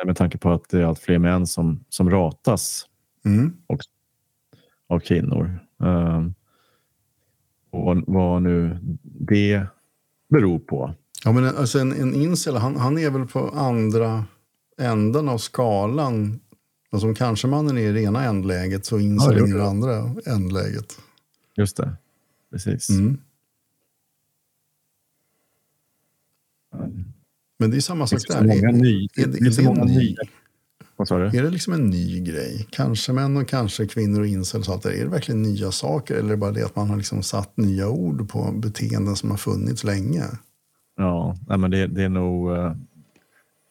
Med 0.07 0.16
tanke 0.16 0.38
på 0.38 0.50
att 0.52 0.68
det 0.68 0.80
är 0.80 0.85
allt 0.85 0.98
fler 0.98 1.18
män 1.18 1.46
som, 1.46 1.85
som 1.88 2.11
ratas 2.11 2.87
mm. 3.24 3.57
också, 3.66 3.90
av 4.88 5.00
kvinnor. 5.00 5.59
Uh, 5.83 6.28
och 7.70 8.02
vad 8.07 8.42
nu 8.42 8.78
det 9.02 9.66
beror 10.28 10.59
på. 10.59 10.94
Ja, 11.24 11.33
men 11.33 11.44
alltså 11.44 11.78
en, 11.78 11.92
en 11.92 12.14
incel, 12.14 12.57
han, 12.57 12.76
han 12.76 12.98
är 12.98 13.11
väl 13.11 13.26
på 13.26 13.48
andra 13.48 14.24
änden 14.78 15.28
av 15.28 15.38
skalan. 15.38 16.40
Alltså 16.90 17.09
om 17.09 17.14
kanske 17.14 17.46
mannen 17.46 17.78
är 17.78 17.83
i 17.83 17.92
rena 17.92 18.24
ändläget 18.24 18.87
så 18.87 18.98
incel 18.98 19.38
ja, 19.38 19.46
i 19.46 19.50
det 19.50 19.64
andra 19.64 20.14
ändläget. 20.26 20.98
Just 21.57 21.76
det, 21.76 21.96
precis. 22.50 22.90
Mm. 22.90 23.18
Men 27.64 27.70
det 27.70 27.77
är 27.77 27.81
samma 27.81 28.07
sak 28.07 28.20
där. 28.29 28.46
Många 28.46 28.70
ny, 28.70 29.09
är, 29.16 29.22
är, 29.22 29.27
det, 29.27 29.38
är, 29.38 29.57
det 29.57 29.62
många 29.62 29.85
ny, 29.85 30.16
vad 30.96 31.09
sa 31.09 31.18
du? 31.18 31.38
Är 31.38 31.42
det 31.42 31.50
liksom 31.50 31.72
en 31.72 31.90
ny 31.90 32.20
grej? 32.20 32.66
Kanske 32.70 33.12
män 33.12 33.37
och 33.37 33.48
kanske 33.48 33.87
kvinnor 33.87 34.20
och 34.20 34.27
incels 34.27 34.68
Är 34.68 35.05
det 35.05 35.11
verkligen 35.11 35.42
nya 35.42 35.70
saker 35.70 36.14
eller 36.14 36.29
är 36.29 36.31
det 36.31 36.37
bara 36.37 36.50
det 36.50 36.64
att 36.64 36.77
man 36.77 36.90
har 36.90 36.96
liksom 36.96 37.22
satt 37.22 37.57
nya 37.57 37.88
ord 37.88 38.29
på 38.29 38.53
beteenden 38.53 39.16
som 39.16 39.31
har 39.31 39.37
funnits 39.37 39.85
länge? 39.85 40.24
Ja, 40.96 41.37
nej, 41.48 41.59
men 41.59 41.70
det, 41.70 41.87
det 41.87 42.03
är 42.03 42.09
nog... 42.09 42.50
Uh, 42.50 42.77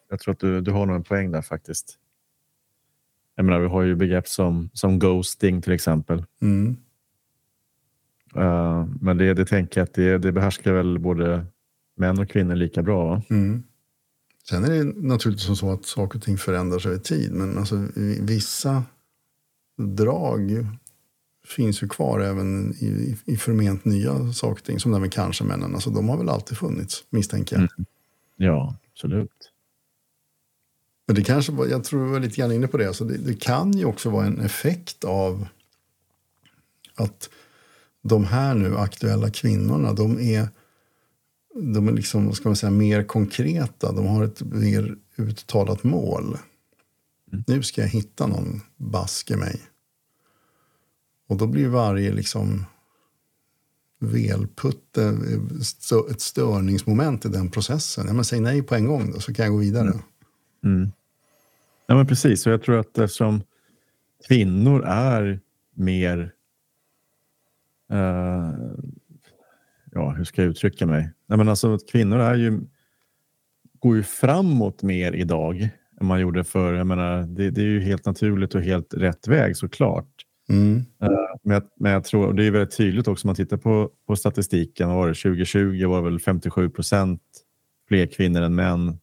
jag 0.10 0.20
tror 0.20 0.34
att 0.34 0.40
du, 0.40 0.62
du 0.62 0.72
har 0.72 0.86
nog 0.86 0.96
en 0.96 1.04
poäng 1.04 1.32
där 1.32 1.42
faktiskt. 1.42 1.98
Jag 3.36 3.46
menar, 3.46 3.60
vi 3.60 3.68
har 3.68 3.82
ju 3.82 3.96
begrepp 3.96 4.28
som, 4.28 4.70
som 4.74 5.00
ghosting 5.00 5.62
till 5.62 5.74
exempel. 5.74 6.26
Mm. 6.42 6.78
Uh, 8.36 8.88
men 9.02 9.18
det, 9.18 9.34
det 9.34 9.46
tänker 9.46 9.82
jag 9.82 9.86
att 9.86 9.94
det, 9.94 10.18
det 10.18 10.32
behärskar 10.32 10.74
väl 10.74 11.00
både 11.00 11.46
män 11.96 12.20
och 12.20 12.30
kvinnor 12.30 12.56
lika 12.56 12.82
bra. 12.82 13.22
Mm. 13.30 13.64
Sen 14.50 14.64
är 14.64 14.70
det 14.70 14.84
naturligtvis 14.84 15.60
så 15.60 15.72
att 15.72 15.86
saker 15.86 16.20
och 16.20 16.26
ting 16.26 16.38
förändras 16.38 16.86
över 16.86 16.98
tid. 16.98 17.32
Men 17.32 17.58
alltså, 17.58 17.88
vissa 18.20 18.84
drag 19.78 20.68
finns 21.48 21.84
ju 21.84 21.90
kvar 21.90 22.20
även 22.20 22.74
i, 22.74 23.18
i 23.26 23.38
förment 23.38 23.86
nya 23.86 24.34
saker 24.34 24.62
och 24.62 24.64
ting. 24.64 24.80
Som 24.80 24.92
det 24.92 25.00
med 25.00 25.14
kanske 25.14 25.44
männen. 25.44 25.74
Alltså, 25.74 25.90
de 25.90 26.10
har 26.10 26.18
väl 26.18 26.30
alltid 26.30 26.58
funnits, 26.58 27.04
misstänker 27.10 27.56
jag. 27.56 27.62
Mm. 27.62 27.86
Ja, 28.36 28.76
absolut. 28.94 29.52
Men 31.08 31.16
det 31.16 31.24
kanske 31.24 31.52
var, 31.52 31.68
jag 31.68 31.84
tror 31.84 32.06
vi 32.06 32.12
var 32.12 32.20
lite 32.20 32.36
grann 32.36 32.52
inne 32.52 32.68
på 32.68 32.78
det. 32.78 32.88
Alltså 32.88 33.06
det, 33.06 33.18
det 33.18 33.34
kan 33.34 33.72
ju 33.72 33.86
också 33.86 34.10
vara 34.10 34.26
en 34.26 34.42
effekt 34.42 35.04
av 35.04 35.48
att 36.96 37.30
de 38.02 38.26
här 38.26 38.56
nu 38.56 38.78
aktuella 38.78 39.30
kvinnorna, 39.30 39.94
de 39.94 40.20
är 40.20 40.48
de 41.56 41.88
är 41.88 41.92
liksom, 41.92 42.34
ska 42.34 42.50
man 42.50 42.56
säga, 42.56 42.72
mer 42.72 43.04
konkreta. 43.04 43.92
De 43.92 44.08
har 44.08 44.24
ett 44.24 44.42
mer 44.42 44.96
uttalat 45.18 45.84
mål. 45.84 46.38
Mm. 47.32 47.44
Nu 47.48 47.64
ska 47.64 47.82
jag 47.82 47.90
hitta 47.90 48.28
någon 48.28 48.62
baske 48.78 49.38
mig. 49.38 49.62
Och 51.28 51.38
då 51.38 51.48
blir 51.48 51.68
varje 51.68 52.14
liksom 52.14 52.66
velputte 54.00 55.18
ett 56.12 56.22
störningsmoment 56.22 57.26
i 57.26 57.30
den 57.30 57.52
processen. 57.52 58.08
Ja, 58.08 58.14
men 58.14 58.26
säg 58.26 58.40
nej 58.40 58.64
på 58.64 58.76
en 58.76 58.88
gång 58.88 59.12
då, 59.12 59.20
så 59.20 59.34
kan 59.34 59.46
jag 59.46 59.54
gå 59.54 59.60
vidare. 59.60 59.88
Mm. 59.88 60.02
Mm. 60.64 60.92
Ja, 61.88 61.96
men 61.96 62.08
precis. 62.08 62.46
Och 62.46 62.54
jag 62.54 62.64
tror 62.64 62.80
att 62.80 62.98
eftersom 62.98 63.44
kvinnor 64.28 64.84
är 64.86 65.40
mer... 65.76 66.32
Uh, 67.94 68.54
ja, 69.94 70.10
hur 70.10 70.24
ska 70.24 70.42
jag 70.42 70.50
uttrycka 70.50 70.86
mig? 70.86 71.10
Nej, 71.28 71.38
men 71.38 71.50
alltså, 71.50 71.78
kvinnor 71.92 72.20
är 72.20 72.36
ju, 72.36 72.60
går 73.80 73.96
ju 73.96 74.04
framåt 74.04 74.84
mer 74.84 75.12
idag 75.14 75.70
än 76.02 76.08
man 76.08 76.22
gjorde 76.22 76.44
förr. 76.44 76.74
Jag 76.74 76.88
menar, 76.88 77.22
det, 77.22 77.50
det 77.50 77.62
är 77.62 77.66
ju 77.66 77.80
helt 77.80 78.06
naturligt 78.06 78.56
och 78.56 78.62
helt 78.62 78.94
rätt 78.94 79.28
väg 79.28 79.58
såklart. 79.58 80.10
Mm. 80.50 80.78
Uh, 80.78 81.10
men, 81.44 81.54
jag, 81.54 81.64
men 81.80 81.92
jag 81.92 82.04
tror, 82.04 82.28
och 82.28 82.36
det 82.36 82.46
är 82.46 82.52
väldigt 82.52 82.78
tydligt 82.78 83.08
också 83.08 83.26
om 83.26 83.30
man 83.30 83.36
tittar 83.36 83.58
på, 83.58 83.90
på 84.08 84.16
statistiken. 84.16 84.90
Var 84.90 85.08
det 85.08 85.14
2020 85.14 85.88
var 85.88 85.98
det 85.98 86.10
väl 86.10 86.20
57 86.20 86.70
procent 86.70 87.22
fler 87.88 88.06
kvinnor 88.06 88.42
än 88.42 88.56
män 88.56 89.00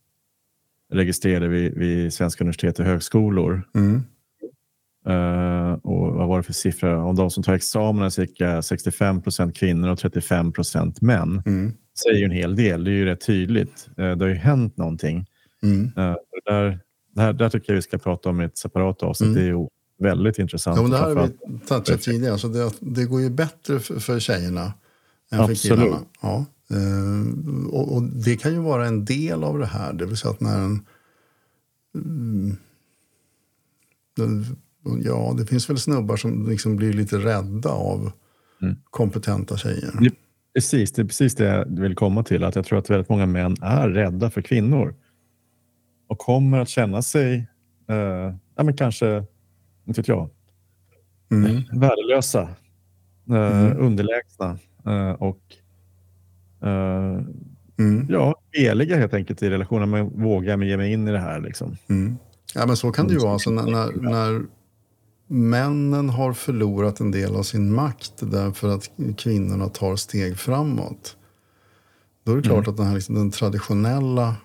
registrerade 0.93 1.49
vid, 1.49 1.75
vid 1.75 2.13
svenska 2.13 2.45
universitet 2.45 2.79
och 2.79 2.85
högskolor. 2.85 3.63
Mm. 3.75 4.03
Uh, 5.09 5.73
och 5.73 6.15
vad 6.15 6.29
var 6.29 6.37
det 6.37 6.43
för 6.43 6.53
siffror? 6.53 6.95
Om 6.95 7.17
de 7.17 7.31
som 7.31 7.43
tar 7.43 7.55
examen 7.55 8.05
är 8.05 8.11
cirka 8.11 8.63
65 8.63 9.23
procent 9.23 9.57
kvinnor 9.57 9.89
och 9.89 9.99
35 9.99 10.53
procent 10.53 11.01
män. 11.01 11.43
Mm. 11.47 11.73
säger 12.03 12.19
ju 12.19 12.25
en 12.25 12.31
hel 12.31 12.57
del. 12.57 12.85
Det 12.85 12.91
är 12.91 12.93
ju 12.93 13.05
rätt 13.05 13.27
tydligt. 13.27 13.89
Uh, 13.99 14.17
det 14.17 14.25
har 14.25 14.29
ju 14.29 14.35
hänt 14.35 14.77
någonting. 14.77 15.27
Mm. 15.63 15.85
Uh, 15.85 16.15
där, 16.47 16.81
där, 17.15 17.33
där 17.33 17.49
tycker 17.49 17.73
jag 17.73 17.77
vi 17.77 17.83
ska 17.83 17.99
prata 17.99 18.29
om 18.29 18.41
i 18.41 18.45
ett 18.45 18.59
separat 18.59 19.03
avsnitt. 19.03 19.27
Mm. 19.27 19.43
Det 19.43 19.49
är 19.49 19.53
ju 19.55 19.69
väldigt 19.99 20.39
intressant. 20.39 20.77
Ja, 20.77 20.83
men 20.83 20.91
det 20.91 20.99
här 20.99 21.17
har 21.17 21.27
vi 21.27 21.59
touchat 21.67 22.03
tidigare. 22.03 22.33
Alltså 22.33 22.49
det, 22.49 22.73
det 22.81 23.05
går 23.05 23.21
ju 23.21 23.31
bättre 23.31 23.81
för, 23.81 24.01
för 24.01 24.21
tjejerna 24.21 24.73
än 25.33 25.41
Absolut. 25.41 25.61
för 25.61 25.69
killarna. 25.69 26.01
Ja. 26.23 26.47
och, 27.71 27.97
och, 27.97 28.03
det 28.03 28.37
kan 28.37 28.53
ju 28.53 28.59
vara 28.59 28.87
en 28.87 29.05
del 29.05 29.45
av 29.45 29.59
det 29.59 29.67
här. 29.67 29.93
Det 29.93 30.07
vill 30.07 30.17
säga 30.17 30.33
att 30.33 30.41
när 30.41 30.59
en... 30.59 30.87
Mm, 31.95 32.57
Ja, 35.05 35.35
det 35.39 35.47
finns 35.47 35.71
väl 35.71 35.79
snubbar 35.79 36.17
som 36.17 36.49
liksom 36.49 36.77
blir 36.77 36.93
lite 36.93 37.19
rädda 37.19 37.71
av 37.71 38.13
mm. 38.63 38.77
kompetenta 38.91 39.57
tjejer. 39.57 39.93
Det, 40.01 40.11
Precis, 40.55 40.93
det 40.93 41.03
är 41.03 41.07
precis 41.07 41.35
det 41.35 41.45
jag 41.45 41.81
vill 41.81 41.95
komma 41.95 42.23
till. 42.23 42.45
Att 42.45 42.57
jag 42.57 42.65
tror 42.65 42.79
att 42.79 42.91
väldigt 42.91 43.09
många 43.09 43.27
män 43.27 43.57
är 43.61 43.89
rädda 43.89 44.31
för 44.31 44.43
kvinnor. 44.43 44.95
Och 46.09 46.19
kommer 46.19 46.59
att 46.59 46.69
känna 46.69 47.03
sig, 47.03 47.49
eh, 47.89 48.35
ja 48.57 48.63
men 48.63 48.77
kanske, 48.77 49.25
inte 49.87 50.01
vet 50.01 50.09
jag, 50.09 50.31
mm. 51.31 51.63
värdelösa, 51.73 52.49
eh, 53.31 53.67
mm. 53.67 53.79
underlägsna 53.79 54.59
eh, 54.87 55.13
och 55.13 55.41
eh, 56.63 57.23
mm. 57.79 58.07
ja, 58.09 58.35
veliga 58.53 58.97
helt 58.97 59.15
enkelt 59.15 59.43
i 59.43 59.51
relationen. 59.51 59.91
Men 59.91 60.23
vågar 60.23 60.59
ge 60.59 60.77
mig 60.77 60.93
in 60.93 61.09
i 61.09 61.13
det 61.13 61.19
här. 61.19 61.41
Liksom. 61.41 61.77
Mm. 61.89 62.17
Ja, 62.55 62.67
men 62.67 62.77
så 62.77 62.93
kan 62.93 63.07
det 63.07 63.13
ju 63.13 63.21
vara. 63.21 63.33
Alltså, 63.33 63.51
när, 63.51 64.01
när 64.03 64.43
männen 65.31 66.09
har 66.09 66.33
förlorat 66.33 67.01
en 67.01 67.11
del 67.11 67.37
av 67.37 67.43
sin 67.43 67.75
makt 67.75 68.13
därför 68.21 68.69
att 68.69 68.91
kvinnorna 69.17 69.69
tar 69.69 69.97
steg 69.97 70.39
framåt. 70.39 71.17
Då 72.25 72.33
är 72.33 72.37
det 72.37 72.43
klart 72.43 72.59
mm. 72.59 72.71
att 72.71 72.77
den, 72.77 72.87
här, 72.87 72.95
liksom, 72.95 73.15
den 73.15 73.31
traditionella 73.31 74.37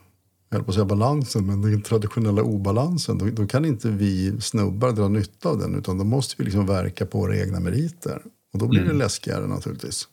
jag 0.50 0.66
på 0.66 0.72
att 0.72 0.76
säga 0.76 0.86
balansen, 0.86 1.46
men 1.46 1.62
den 1.62 1.82
traditionella 1.82 2.44
obalansen, 2.44 3.18
då, 3.18 3.26
då, 3.26 3.48
kan 3.48 3.66
inte 3.66 3.90
vi 3.90 4.42
snubbar 4.42 4.92
dra 4.92 5.08
nytta 5.08 5.50
av 5.50 5.60
den, 5.60 5.76
utan 5.76 5.98
då 5.98 6.04
måste 6.04 6.36
vi 6.38 6.44
liksom 6.44 6.66
verka 6.66 7.06
på 7.06 7.20
våra 7.20 7.38
egna 7.38 7.60
meriter. 7.60 8.22
Och 8.54 8.60
då 8.60 8.68
blir 8.68 8.82
mm. 8.82 8.94
det 8.94 9.04
läskigare 9.04 9.48
naturligtvis. 9.48 10.08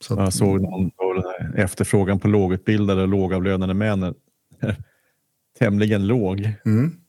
Så 0.00 0.14
att, 0.14 0.20
jag 0.20 0.32
såg 0.32 0.60
någon 0.60 0.90
efterfrågan 1.54 2.18
på 2.20 2.28
lågutbildade 2.28 3.02
och 3.02 3.08
lågavlönade 3.08 3.74
män 3.74 4.02
är 4.02 4.14
tämligen 5.58 6.06
låg. 6.06 6.52
Mm. 6.64 7.03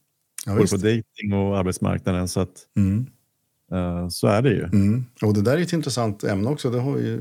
Ja, 0.46 0.56
både 0.56 0.68
på 0.68 0.78
dating 0.78 1.34
och 1.34 1.58
arbetsmarknaden. 1.58 2.28
Så, 2.28 2.40
att, 2.40 2.68
mm. 2.78 3.08
uh, 3.74 4.10
så 4.10 4.28
är 4.28 4.42
det 4.42 4.50
ju. 4.50 4.64
Mm. 4.64 5.06
Och 5.22 5.34
det 5.34 5.42
där 5.42 5.58
är 5.58 5.62
ett 5.62 5.74
intressant 5.74 6.24
ämne 6.24 6.50
också. 6.50 6.70
Det 6.70 6.80
har 6.80 6.92
vi 6.94 7.08
i 7.08 7.20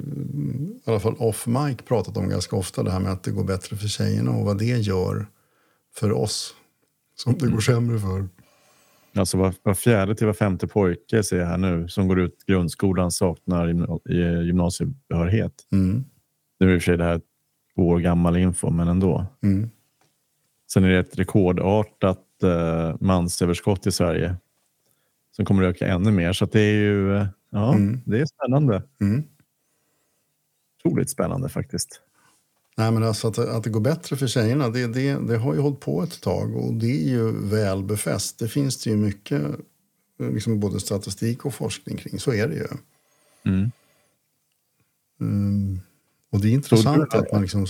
alla 0.85 1.01
fall 1.01 1.17
off 1.19 1.47
mic 1.47 1.77
pratat 1.77 2.17
om 2.17 2.29
ganska 2.29 2.57
ofta. 2.57 2.83
Det 2.83 2.91
här 2.91 3.01
med 3.01 3.13
att 3.13 3.23
det 3.23 3.31
går 3.31 3.45
bättre 3.45 3.77
för 3.77 3.89
tjejerna 3.89 4.31
och 4.31 4.45
vad 4.45 4.59
det 4.59 4.65
gör 4.65 5.27
för 5.95 6.13
oss 6.13 6.55
som 7.17 7.39
det 7.39 7.47
går 7.47 7.61
sämre 7.61 7.99
för. 7.99 8.29
Alltså 9.17 9.37
var, 9.37 9.55
var 9.63 9.75
fjärde 9.75 10.15
till 10.15 10.27
var 10.27 10.35
femte 10.35 10.67
pojke 10.67 11.23
ser 11.23 11.39
jag 11.39 11.47
här 11.47 11.59
nu 11.59 11.89
som 11.89 12.09
går 12.09 12.21
ut 12.21 12.47
grundskolan 12.47 13.11
saknar 13.11 13.69
gymnasiebehörighet. 14.43 15.53
Mm. 15.73 16.05
Nu 16.61 16.71
är 16.71 16.75
i 16.75 16.79
och 16.79 16.83
för 16.83 16.85
sig 16.85 16.97
det 16.97 17.05
här 17.05 17.21
två 17.75 17.89
år 17.89 17.99
gammal 17.99 18.37
info, 18.37 18.71
men 18.71 18.89
ändå. 18.89 19.27
Mm. 19.43 19.71
Sen 20.73 20.85
är 20.85 20.89
det 20.89 20.99
ett 20.99 21.19
rekordartat 21.19 22.19
eh, 22.19 22.34
mansöverskott 23.01 23.87
i 23.87 23.93
Sverige 23.93 24.37
som 25.37 25.45
kommer 25.45 25.63
att 25.63 25.77
öka 25.77 25.87
ännu 25.87 26.11
mer. 26.11 26.33
Så 26.33 26.47
det 26.47 26.61
är 26.61 26.75
ju 26.75 27.17
eh, 27.17 27.27
ja, 27.51 27.75
mm. 27.75 28.01
det 28.05 28.21
är 28.21 28.27
spännande. 28.27 28.83
Mm. 29.01 29.25
Otroligt 30.85 31.11
spännande 31.11 31.49
faktiskt. 31.49 32.01
Nej, 32.77 32.91
men 32.91 33.03
alltså 33.03 33.29
att, 33.29 33.39
att 33.39 33.65
det 33.65 33.71
går 33.71 33.81
bättre 33.81 34.17
för 34.17 34.27
tjejerna, 34.27 34.69
det, 34.69 34.87
det, 34.87 35.13
det 35.15 35.37
har 35.37 35.55
ju 35.55 35.61
hållit 35.61 35.81
på 35.81 36.03
ett 36.03 36.21
tag 36.21 36.57
och 36.57 36.75
det 36.75 37.07
är 37.07 37.09
ju 37.09 37.49
väl 37.49 37.83
befäst. 37.83 38.39
Det 38.39 38.49
finns 38.49 38.83
det 38.83 38.91
ju 38.91 38.97
mycket 38.97 39.43
liksom 40.19 40.61
både 40.61 40.81
statistik 40.81 41.45
och 41.45 41.55
forskning 41.55 41.97
kring. 41.97 42.19
Så 42.19 42.33
är 42.33 42.49
det 42.49 42.55
ju. 42.55 42.67
Mm. 43.45 43.71
Mm. 45.21 45.81
Och 46.35 46.41
det 46.41 46.49
är 46.49 46.53
intressant 46.53 47.15
att 47.15 47.33
man 47.33 47.43
liksom, 47.43 47.67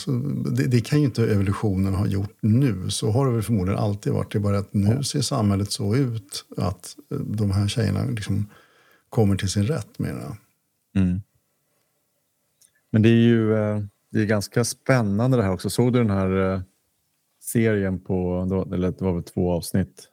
det, 0.56 0.66
det, 0.66 0.80
kan 0.80 0.98
ju 0.98 1.04
inte 1.04 1.32
evolutionen 1.32 1.94
ha 1.94 2.06
gjort 2.06 2.36
nu. 2.40 2.90
Så 2.90 3.10
har 3.10 3.26
det 3.26 3.32
väl 3.32 3.42
förmodligen 3.42 3.80
alltid 3.80 4.12
varit. 4.12 4.32
Det 4.32 4.38
är 4.38 4.40
bara 4.40 4.58
att 4.58 4.74
nu 4.74 5.02
ser 5.02 5.20
samhället 5.20 5.72
så 5.72 5.96
ut 5.96 6.44
att 6.56 6.96
eh, 7.10 7.18
de 7.18 7.50
här 7.50 7.68
tjejerna 7.68 8.04
liksom 8.04 8.46
kommer 9.08 9.36
till 9.36 9.50
sin 9.50 9.62
rätt 9.62 9.98
med 9.98 10.36
mm. 10.96 11.20
Men 12.90 13.02
det 13.02 13.08
är 13.08 13.22
ju 13.22 13.54
eh, 13.54 13.80
det 14.10 14.20
är 14.20 14.26
ganska 14.26 14.64
spännande 14.64 15.36
det 15.36 15.42
här 15.42 15.52
också. 15.52 15.70
Såg 15.70 15.92
du 15.92 15.98
den 15.98 16.10
här 16.10 16.54
eh, 16.54 16.60
serien 17.40 18.00
på, 18.00 18.48
eller 18.72 18.90
det 18.90 19.00
var 19.00 19.12
väl 19.12 19.22
två 19.22 19.52
avsnitt 19.52 20.08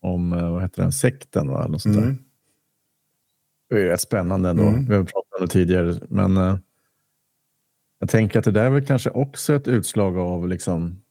om, 0.00 0.30
vad 0.30 0.62
heter 0.62 0.82
den, 0.82 0.92
sekten 0.92 1.48
va? 1.48 1.64
Eller 1.64 1.78
sånt 1.78 1.96
mm. 1.96 2.18
Det 3.68 3.82
är 3.82 3.86
rätt 3.86 4.00
spännande 4.00 4.50
ändå. 4.50 4.62
Mm. 4.62 4.86
Vi 4.86 4.94
har 4.94 5.04
pratat 5.04 5.40
om 5.40 5.46
det 5.46 5.52
tidigare. 5.52 6.00
Men 6.08 6.58
jag 8.04 8.10
tänker 8.10 8.38
att 8.38 8.44
det 8.44 8.50
där 8.50 8.64
är 8.64 8.70
väl 8.70 8.86
kanske 8.86 9.10
också 9.10 9.54
ett 9.54 9.68
utslag 9.68 10.18
av 10.18 10.48
liksom 10.48 11.02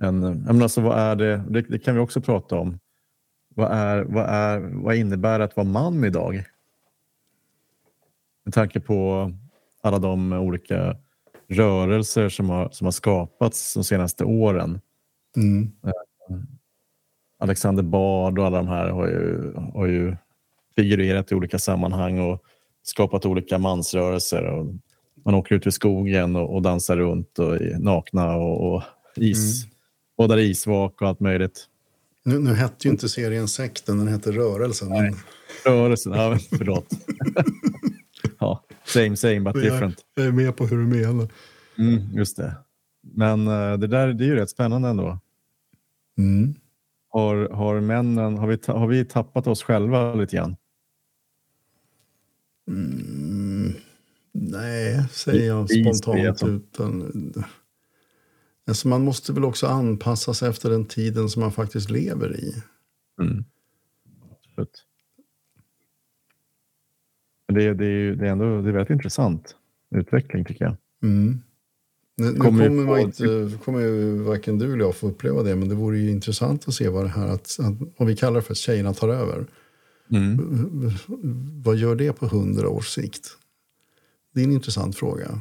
en, 0.00 0.22
jag 0.22 0.46
menar 0.46 0.62
alltså 0.62 0.80
vad 0.80 0.98
är 0.98 1.16
det, 1.16 1.44
det, 1.48 1.62
det, 1.62 1.78
kan 1.78 1.94
vi 1.94 2.00
också 2.00 2.20
prata 2.20 2.56
om. 2.56 2.78
Vad, 3.54 3.72
är, 3.72 4.02
vad, 4.02 4.24
är, 4.24 4.60
vad 4.60 4.96
innebär 4.96 5.38
det 5.38 5.44
att 5.44 5.56
vara 5.56 5.66
man 5.66 6.04
idag? 6.04 6.44
Med 8.44 8.54
tanke 8.54 8.80
på 8.80 9.30
alla 9.82 9.98
de 9.98 10.32
olika 10.32 10.96
rörelser 11.48 12.28
som 12.28 12.50
har, 12.50 12.68
som 12.70 12.84
har 12.84 12.92
skapats 12.92 13.74
de 13.74 13.84
senaste 13.84 14.24
åren. 14.24 14.80
Mm. 15.36 15.72
Eh, 15.84 15.92
Alexander 17.38 17.82
Bard 17.82 18.38
och 18.38 18.46
alla 18.46 18.56
de 18.56 18.68
här 18.68 18.88
har 18.88 19.08
ju, 19.08 19.54
har 19.74 19.86
ju 19.86 20.16
figurerat 20.76 21.32
i 21.32 21.34
olika 21.34 21.58
sammanhang 21.58 22.18
och 22.18 22.42
skapat 22.82 23.26
olika 23.26 23.58
mansrörelser. 23.58 24.44
Och 24.44 24.74
man 25.24 25.34
åker 25.34 25.54
ut 25.54 25.66
i 25.66 25.72
skogen 25.72 26.36
och, 26.36 26.54
och 26.54 26.62
dansar 26.62 26.96
runt 26.96 27.38
och 27.38 27.58
nakna 27.78 28.36
och, 28.36 28.74
och 28.74 28.82
is, 29.16 29.64
mm. 29.64 29.74
badar 30.18 30.38
isvak 30.38 31.02
och 31.02 31.08
allt 31.08 31.20
möjligt. 31.20 31.66
Nu, 32.24 32.38
nu 32.38 32.54
hette 32.54 32.88
ju 32.88 32.90
inte 32.90 33.08
serien 33.08 33.48
Sekten, 33.48 33.98
den 33.98 34.08
hette 34.08 34.32
Rörelsen. 34.32 34.88
Nej. 34.88 35.14
Rörelsen, 35.64 36.12
ja, 36.12 36.38
förlåt. 36.58 36.86
ja, 38.38 38.64
same 38.84 39.16
same 39.16 39.40
but 39.40 39.54
different. 39.54 39.96
Jag, 40.14 40.26
är 40.26 40.32
med 40.32 40.56
på 40.56 40.66
hur 40.66 40.76
du 40.76 40.86
menar. 40.86 41.28
Mm, 41.78 42.16
just 42.16 42.36
det. 42.36 42.54
Men 43.02 43.48
uh, 43.48 43.78
det 43.78 43.86
där 43.86 44.12
det 44.12 44.24
är 44.24 44.26
ju 44.26 44.34
rätt 44.34 44.50
spännande 44.50 44.88
ändå. 44.88 45.18
Mm. 46.18 46.54
Har, 47.08 47.48
har 47.48 47.80
männen, 47.80 48.38
har 48.38 48.46
vi, 48.46 48.58
har 48.66 48.86
vi 48.86 49.04
tappat 49.04 49.46
oss 49.46 49.62
själva 49.62 50.14
lite 50.14 50.36
grann? 50.36 50.56
Mm. 52.68 53.21
Nej, 54.32 55.04
säger 55.10 55.46
jag 55.46 55.70
spontant. 55.70 56.42
Utan, 56.42 57.44
alltså 58.66 58.88
man 58.88 59.04
måste 59.04 59.32
väl 59.32 59.44
också 59.44 59.66
anpassa 59.66 60.34
sig 60.34 60.48
efter 60.48 60.70
den 60.70 60.84
tiden 60.84 61.28
som 61.28 61.40
man 61.40 61.52
faktiskt 61.52 61.90
lever 61.90 62.36
i. 62.36 62.62
Mm. 63.20 63.44
Absolut. 64.30 64.84
Det, 67.48 67.74
det, 67.74 67.84
är, 67.84 68.14
det 68.14 68.26
är 68.26 68.30
ändå 68.32 68.62
det 68.62 68.68
är 68.68 68.72
väldigt 68.72 68.90
intressant 68.90 69.56
utveckling 69.94 70.44
tycker 70.44 70.64
jag. 70.64 70.76
Mm. 71.02 71.42
Nu, 72.16 72.34
kommer, 72.34 72.68
nu 72.68 72.86
kommer, 72.86 72.98
inte, 72.98 73.58
kommer 73.64 73.80
ju 73.80 74.18
varken 74.18 74.58
du 74.58 74.72
eller 74.72 74.84
jag 74.84 74.96
få 74.96 75.08
uppleva 75.08 75.42
det, 75.42 75.56
men 75.56 75.68
det 75.68 75.74
vore 75.74 75.98
ju 75.98 76.10
intressant 76.10 76.68
att 76.68 76.74
se 76.74 76.88
vad 76.88 77.04
det 77.04 77.08
här, 77.08 77.28
att, 77.28 77.56
att, 77.60 77.74
om 77.96 78.06
vi 78.06 78.16
kallar 78.16 78.36
det 78.36 78.42
för 78.42 78.52
att 78.52 78.58
tjejerna 78.58 78.94
tar 78.94 79.08
över. 79.08 79.46
Mm. 80.10 80.38
Vad 81.64 81.76
gör 81.76 81.94
det 81.94 82.12
på 82.12 82.26
hundra 82.26 82.68
års 82.68 82.88
sikt? 82.88 83.38
Det 84.32 84.40
är 84.40 84.44
en 84.44 84.52
intressant 84.52 84.96
fråga. 84.96 85.40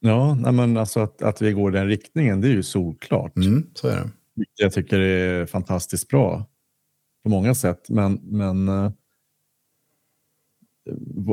Ja, 0.00 0.34
men 0.34 0.76
alltså 0.76 1.00
att, 1.00 1.22
att 1.22 1.42
vi 1.42 1.52
går 1.52 1.70
den 1.70 1.88
riktningen, 1.88 2.40
det 2.40 2.48
är 2.48 2.52
ju 2.52 2.62
solklart. 2.62 3.36
Mm, 3.36 3.66
så 3.74 3.88
är 3.88 3.96
det. 3.96 4.10
Jag 4.56 4.72
tycker 4.72 4.98
det 4.98 5.06
är 5.06 5.46
fantastiskt 5.46 6.08
bra 6.08 6.46
på 7.22 7.28
många 7.28 7.54
sätt. 7.54 7.88
Men, 7.88 8.20
men 8.22 8.68
uh, 8.68 8.90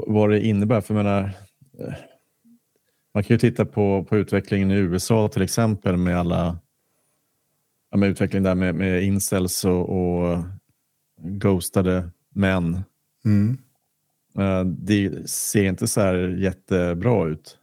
vad 0.08 0.30
det 0.30 0.46
innebär, 0.46 0.82
för 0.82 0.96
jag 0.96 1.04
menar, 1.04 1.24
uh, 1.80 1.94
man 3.14 3.24
kan 3.24 3.34
ju 3.34 3.40
titta 3.40 3.66
på, 3.66 4.06
på 4.10 4.18
utvecklingen 4.18 4.72
i 4.72 4.76
USA 4.76 5.28
till 5.28 5.42
exempel 5.42 5.98
med 5.98 6.20
alla 6.20 6.60
med 7.96 8.10
utveckling 8.10 8.44
där 8.44 8.56
med, 8.56 8.76
med 8.76 9.04
incels 9.04 9.66
och, 9.66 9.90
och 9.90 10.44
ghostade 11.22 12.10
män. 12.34 12.84
Mm. 13.26 13.58
Eh, 14.40 14.66
det 14.66 15.30
ser 15.30 15.64
inte 15.64 15.88
så 15.88 16.02
här 16.02 16.16
jättebra 16.16 17.28
ut. 17.28 17.58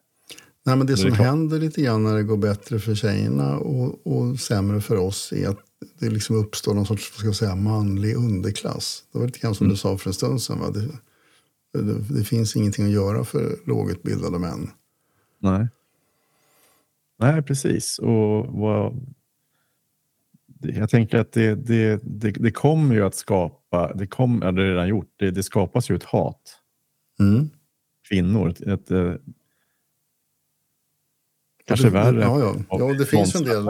Nej, 0.66 0.76
men 0.76 0.86
det, 0.86 0.92
det 0.92 0.96
som 0.96 1.12
händer 1.12 1.58
lite 1.58 1.82
grann 1.82 2.02
när 2.02 2.14
det 2.14 2.22
går 2.22 2.36
bättre 2.36 2.78
för 2.78 2.94
tjejerna 2.94 3.58
och, 3.58 4.06
och 4.06 4.40
sämre 4.40 4.80
för 4.80 4.96
oss 4.96 5.32
är 5.32 5.48
att 5.48 5.58
det 5.98 6.10
liksom 6.10 6.36
uppstår 6.36 6.74
någon 6.74 6.86
sorts 6.86 7.12
ska 7.18 7.32
säga, 7.32 7.54
manlig 7.54 8.14
underklass. 8.14 9.04
Det 9.12 9.18
var 9.18 9.26
lite 9.26 9.38
grann 9.38 9.54
som 9.54 9.64
mm. 9.64 9.74
du 9.74 9.76
sa 9.76 9.98
för 9.98 10.10
en 10.10 10.14
stund 10.14 10.42
sedan. 10.42 10.58
Va? 10.58 10.70
Det, 10.70 11.82
det, 11.82 12.14
det, 12.18 12.24
finns 12.24 12.56
ingenting 12.56 12.84
att 12.84 12.92
göra 12.92 13.24
för 13.24 13.56
lågutbildade 13.66 14.38
män. 14.38 14.70
Nej. 15.38 15.68
Nej, 17.18 17.42
precis. 17.42 17.98
Och 17.98 18.46
vad, 18.46 19.06
jag 20.60 20.90
tänker 20.90 21.18
att 21.18 21.32
det, 21.32 21.54
det, 21.54 22.00
det, 22.02 22.30
det 22.30 22.50
kommer 22.50 22.94
ju 22.94 23.04
att 23.04 23.14
skapa, 23.14 23.92
det, 23.94 24.06
kom, 24.06 24.40
ja, 24.42 24.52
det 24.52 24.62
är 24.62 24.66
redan 24.66 24.88
gjort, 24.88 25.10
det, 25.16 25.30
det 25.30 25.42
skapas 25.42 25.90
ju 25.90 25.96
ett 25.96 26.04
hat. 26.04 26.62
Mm. 27.20 27.50
Kvinnor. 28.08 28.48
Ett, 28.48 28.90
eh, 28.90 29.12
kanske 31.66 31.90
värre. 31.90 32.20
Ja, 32.20 32.40
ja. 32.40 32.54
ja 32.70 32.94
det 32.94 33.06
finns 33.06 33.34
en 33.34 33.44
del. 33.44 33.64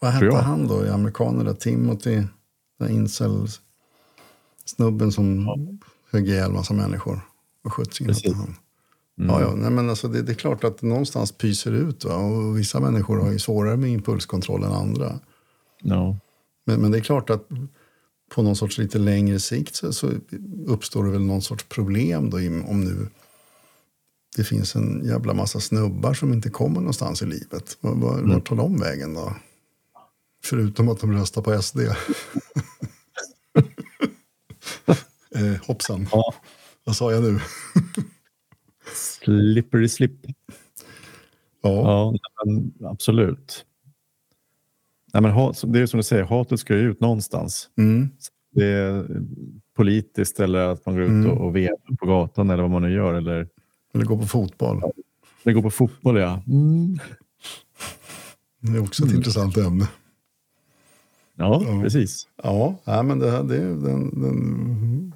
Vad 0.00 0.10
hette 0.10 0.36
han 0.36 0.68
då 0.68 0.86
i 0.86 0.88
amerikanerna? 0.88 1.54
Timothy, 1.54 2.22
incel 2.88 3.48
snubben 4.64 5.12
som 5.12 5.46
ja. 5.46 5.58
högg 6.10 6.28
ihjäl 6.28 6.52
massa 6.52 6.74
människor 6.74 7.20
och 7.64 7.72
sköt 7.72 7.94
sin 7.94 8.06
Precis. 8.06 8.34
hand. 8.34 8.54
Mm. 9.18 9.30
Ja, 9.30 9.40
ja. 9.40 9.54
Nej, 9.54 9.70
men 9.70 9.90
alltså 9.90 10.08
det, 10.08 10.22
det 10.22 10.32
är 10.32 10.34
klart 10.34 10.64
att 10.64 10.82
någonstans 10.82 11.32
pyser 11.32 11.72
ut. 11.72 12.04
Va? 12.04 12.14
Och 12.14 12.58
vissa 12.58 12.80
människor 12.80 13.18
har 13.18 13.32
ju 13.32 13.38
svårare 13.38 13.76
med 13.76 13.90
impulskontroll 13.90 14.64
än 14.64 14.72
andra. 14.72 15.20
Ja. 15.82 16.16
Men, 16.64 16.80
men 16.80 16.90
det 16.90 16.98
är 16.98 17.02
klart 17.02 17.30
att 17.30 17.48
på 18.28 18.42
någon 18.42 18.56
sorts 18.56 18.78
lite 18.78 18.98
längre 18.98 19.40
sikt 19.40 19.74
så, 19.74 19.92
så 19.92 20.10
uppstår 20.66 21.04
det 21.04 21.10
väl 21.10 21.20
någon 21.20 21.42
sorts 21.42 21.64
problem 21.64 22.30
då 22.30 22.36
om 22.36 22.80
nu 22.80 23.08
det 24.36 24.44
finns 24.44 24.76
en 24.76 25.04
jävla 25.04 25.34
massa 25.34 25.60
snubbar 25.60 26.14
som 26.14 26.32
inte 26.32 26.50
kommer 26.50 26.80
någonstans 26.80 27.22
i 27.22 27.26
livet. 27.26 27.76
Var, 27.80 27.94
var, 27.94 28.22
Vart 28.22 28.48
tar 28.48 28.56
de 28.56 28.80
vägen 28.80 29.14
då? 29.14 29.36
Förutom 30.44 30.88
att 30.88 31.00
de 31.00 31.12
röstar 31.12 31.42
på 31.42 31.62
SD. 31.62 31.78
eh, 35.34 35.54
hoppsan. 35.66 36.08
Ja. 36.12 36.34
Vad 36.84 36.96
sa 36.96 37.12
jag 37.12 37.22
nu? 37.22 37.40
Slippery 38.94 39.88
slip. 39.88 40.12
Ja. 41.62 42.14
Ja, 42.80 42.90
absolut. 42.90 43.64
Nej, 45.12 45.22
men 45.22 45.30
hat, 45.30 45.62
det 45.66 45.80
är 45.80 45.86
som 45.86 45.98
du 45.98 46.02
säger, 46.04 46.24
hatet 46.24 46.60
ska 46.60 46.74
ju 46.76 46.80
ut 46.90 47.00
någonstans. 47.00 47.70
Mm. 47.78 48.08
Det 48.54 48.64
är 48.66 49.06
politiskt 49.76 50.40
eller 50.40 50.58
att 50.58 50.86
man 50.86 50.94
går 50.94 51.04
ut 51.04 51.08
Mm. 51.10 51.30
och, 51.30 51.46
och 51.46 51.56
vevar 51.56 51.96
på 52.00 52.06
gatan 52.06 52.50
eller 52.50 52.62
vad 52.62 52.70
man 52.70 52.82
nu 52.82 52.92
gör. 52.92 53.14
Eller 53.14 53.48
Eller 53.94 54.04
gå 54.04 54.18
på 54.18 54.26
fotboll. 54.26 54.82
det 55.44 55.52
går 55.52 55.62
på 55.62 55.70
fotboll, 55.70 56.16
ja. 56.20 56.42
Mm. 56.46 56.98
Det 58.60 58.72
är 58.78 58.82
också 58.82 59.04
ett 59.06 59.12
intressant 59.12 59.56
ämne. 59.56 59.88
Ja, 61.34 61.62
Ja. 61.66 61.80
precis. 61.82 62.26
Ja, 62.42 62.76
nej, 62.84 63.02
men 63.04 63.18
det, 63.18 63.30
här- 63.30 63.42
det, 63.42 63.56
den, 63.58 64.20
den, 64.22 65.14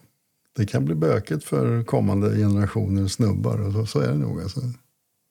det 0.57 0.66
kan 0.66 0.85
bli 0.85 0.94
böket 0.94 1.44
för 1.44 1.85
kommande 1.85 2.37
generationer 2.37 3.07
snubbar. 3.07 3.66
Och 3.66 3.72
så, 3.72 3.87
så 3.87 4.00
är 4.00 4.09
det 4.09 4.18
nog. 4.18 4.40
Alltså. 4.40 4.61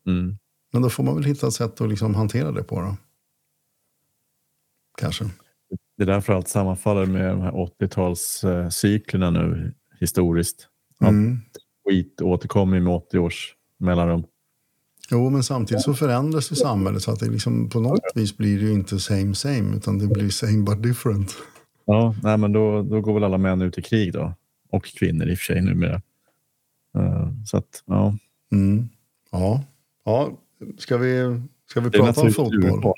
Mm. 0.07 0.35
Men 0.73 0.81
då 0.81 0.89
får 0.89 1.03
man 1.03 1.15
väl 1.15 1.23
hitta 1.23 1.47
ett 1.47 1.53
sätt 1.53 1.81
att 1.81 1.89
liksom 1.89 2.15
hantera 2.15 2.51
det 2.51 2.63
på. 2.63 2.81
Då. 2.81 2.95
Kanske. 4.97 5.25
Det 5.97 6.03
är 6.03 6.07
därför 6.07 6.33
allt 6.33 6.47
sammanfaller 6.47 7.05
med 7.05 7.29
de 7.29 7.41
här 7.41 7.51
80-talscyklerna 7.51 9.31
nu 9.31 9.73
historiskt. 9.99 10.67
Mm. 11.03 11.39
skit 11.87 12.21
återkommer 12.21 12.79
med 12.79 12.93
80 12.93 13.19
års 13.19 13.55
mellanrum. 13.77 14.23
Jo, 15.11 15.29
men 15.29 15.43
samtidigt 15.43 15.83
så 15.83 15.93
förändras 15.93 16.51
ju 16.51 16.55
samhället 16.55 17.01
så 17.01 17.11
att 17.11 17.19
det 17.19 17.29
liksom 17.29 17.69
på 17.69 17.79
något 17.79 18.11
vis 18.15 18.37
blir 18.37 18.59
det 18.59 18.65
ju 18.65 18.73
inte 18.73 18.99
same 18.99 19.35
same 19.35 19.75
utan 19.75 19.97
det 19.97 20.07
blir 20.07 20.29
same 20.29 20.63
but 20.63 20.83
different. 20.83 21.35
Ja, 21.85 22.15
nej, 22.23 22.37
men 22.37 22.53
då, 22.53 22.83
då 22.83 23.01
går 23.01 23.13
väl 23.13 23.23
alla 23.23 23.37
män 23.37 23.61
ut 23.61 23.77
i 23.77 23.81
krig 23.81 24.13
då. 24.13 24.33
Och 24.69 24.85
kvinnor 24.85 25.29
i 25.29 25.33
och 25.33 25.37
för 25.37 25.45
sig 25.45 25.61
numera. 25.61 26.01
Uh, 26.97 27.29
så 27.45 27.57
att, 27.57 27.83
ja. 27.85 28.17
Mm. 28.51 28.89
Ja. 29.31 29.63
ja, 30.05 30.37
ska 30.77 30.97
vi, 30.97 31.41
ska 31.65 31.81
vi 31.81 31.89
prata 31.89 32.21
om 32.21 32.31
fotboll? 32.31 32.93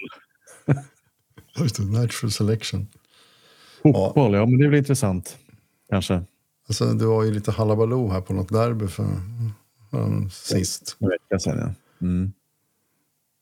Just 1.63 1.75
det, 1.75 1.83
natural 1.83 2.31
selection. 2.31 2.87
Fotboll, 3.83 4.33
ja. 4.33 4.45
men 4.45 4.57
det 4.59 4.67
väl 4.69 4.77
intressant. 4.77 5.37
Kanske. 5.89 6.23
Alltså, 6.67 6.85
det 6.93 7.05
var 7.05 7.23
ju 7.23 7.31
lite 7.33 7.51
halabaloo 7.51 8.09
här 8.09 8.21
på 8.21 8.33
något 8.33 8.49
derby 8.49 8.87
för, 8.87 9.07
för 9.91 10.29
sist. 10.29 10.97
En 10.99 11.09
vecka 11.09 11.39
sedan, 11.39 11.57
ja. 11.59 11.73
Mm. 12.07 12.31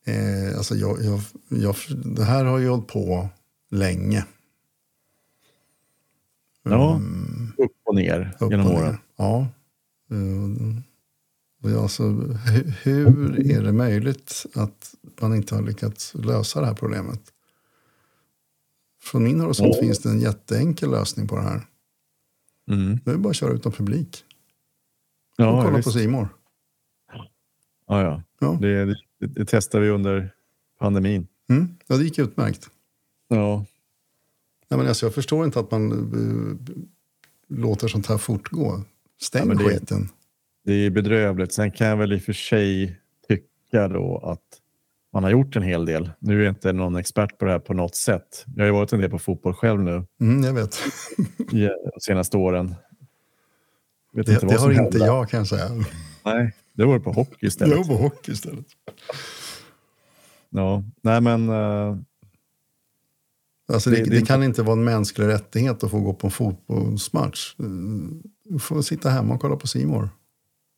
Eh, 0.05 0.57
alltså 0.57 0.75
jag, 0.75 0.97
jag, 1.03 1.21
jag, 1.49 1.75
det 2.15 2.23
här 2.23 2.45
har 2.45 2.57
ju 2.57 2.69
hållit 2.69 2.87
på 2.87 3.29
länge. 3.69 4.25
Ja, 6.63 6.95
Mm, 6.95 7.53
upp 7.57 7.71
och 7.83 7.95
ner 7.95 8.35
upp 8.39 8.51
genom 8.51 8.65
och 8.67 8.73
ner. 8.73 8.81
åren. 8.81 8.97
Ja. 9.15 9.47
Och 11.63 11.71
jag, 11.71 11.81
alltså, 11.81 12.03
hu- 12.03 12.73
hur 12.83 13.51
är 13.51 13.61
det 13.63 13.71
möjligt 13.71 14.45
att 14.55 14.95
man 15.21 15.35
inte 15.35 15.55
har 15.55 15.61
lyckats 15.61 16.13
lösa 16.15 16.59
det 16.61 16.65
här 16.65 16.73
problemet? 16.73 17.21
Från 19.03 19.23
min 19.23 19.39
horisont 19.39 19.75
Ja. 19.75 19.81
finns 19.81 19.99
det 19.99 20.09
en 20.09 20.19
jätteenkel 20.19 20.91
lösning 20.91 21.27
på 21.27 21.35
det 21.35 21.41
här. 21.41 21.67
Mm. 22.71 22.99
Det 23.05 23.11
är 23.11 23.17
bara 23.17 23.29
att 23.29 23.35
köra 23.35 23.53
utan 23.53 23.71
publik 23.71 24.23
och 25.37 25.43
Ja, 25.45 25.61
kolla 25.63 25.75
visst. 25.77 25.85
på 25.85 25.91
Simor. 25.91 26.27
ja, 27.87 28.01
ja. 28.01 28.23
Ja. 28.39 28.57
Det, 28.61 28.85
det, 28.85 28.95
det 29.19 29.45
testar 29.45 29.79
vi 29.79 29.89
under 29.89 30.33
pandemin. 30.79 31.27
Mm. 31.49 31.75
ja, 31.87 31.97
det 31.97 32.03
gick 32.03 32.19
utmärkt. 32.19 32.69
Ja, 33.27 33.65
Nej, 34.69 34.77
men 34.77 34.87
alltså, 34.87 35.05
jag 35.05 35.13
förstår 35.13 35.45
inte 35.45 35.59
att 35.59 35.71
man 35.71 35.91
eh, 35.91 36.73
låter 37.47 37.87
sånt 37.87 38.07
här 38.07 38.17
fortgå. 38.17 38.83
Stäng 39.21 39.49
Ja, 39.49 39.55
det- 39.55 39.63
skiten. 39.63 40.09
det 40.65 40.73
är 40.73 40.89
bedrövligt. 40.89 41.53
Sen 41.53 41.71
kan 41.71 41.87
jag 41.87 41.97
väl 41.97 42.13
i 42.13 42.17
och 42.17 42.21
för 42.21 42.33
sig 42.33 42.99
tycka 43.27 43.87
då 43.87 44.17
att 44.17 44.60
man 45.13 45.23
har 45.23 45.29
gjort 45.31 45.55
en 45.55 45.63
hel 45.63 45.85
del. 45.85 46.11
Nu 46.19 46.39
är 46.39 46.43
jag 46.45 46.51
inte 46.51 46.73
någon 46.73 46.95
expert 46.95 47.37
på 47.37 47.45
det 47.45 47.51
här 47.51 47.59
på 47.59 47.73
något 47.73 47.95
sätt. 47.95 48.45
Jag 48.55 48.61
har 48.63 48.65
ju 48.67 48.71
varit 48.73 48.93
en 48.93 48.99
del 49.01 49.09
på 49.09 49.19
fotboll 49.19 49.53
själv 49.53 49.81
nu 49.83 50.05
Mm, 50.21 50.43
jag 50.43 50.53
vet. 50.53 50.75
i 51.51 51.61
de 51.67 51.99
senaste 52.01 52.37
åren. 52.37 52.75
Vet 54.13 54.25
Det, 54.25 54.33
inte 54.33 54.45
det 54.45 54.57
har 54.57 54.71
inte 54.85 54.97
jag 54.97 55.29
kan 55.29 55.37
jag 55.37 55.47
säga. 55.47 55.69
Nej, 56.25 56.53
det 56.73 56.85
var 56.85 56.99
på 56.99 57.11
hockey 57.11 57.45
istället. 57.47 57.77
Jag 57.77 57.83
var 57.87 57.95
hockey 57.97 58.31
istället. 58.31 58.65
Ja, 60.49 60.83
nej 61.01 61.21
men 61.21 61.49
eh, 61.49 61.97
Alltså, 63.73 63.89
det, 63.89 64.03
Det- 64.03 64.09
det, 64.09 64.25
kan 64.25 64.43
inte 64.43 64.63
vara 64.63 64.73
en 64.77 64.83
mänsklig 64.83 65.27
rättighet 65.27 65.83
att 65.83 65.91
få 65.91 65.99
gå 65.99 66.13
på 66.13 66.27
en 66.27 66.31
fotbollsmatch. 66.31 67.55
Eh, 67.59 67.65
Du 68.43 68.59
får 68.59 68.81
sitta 68.81 69.09
hemma 69.09 69.33
och 69.33 69.41
kolla 69.41 69.55
på 69.55 69.67
Simor. 69.67 70.09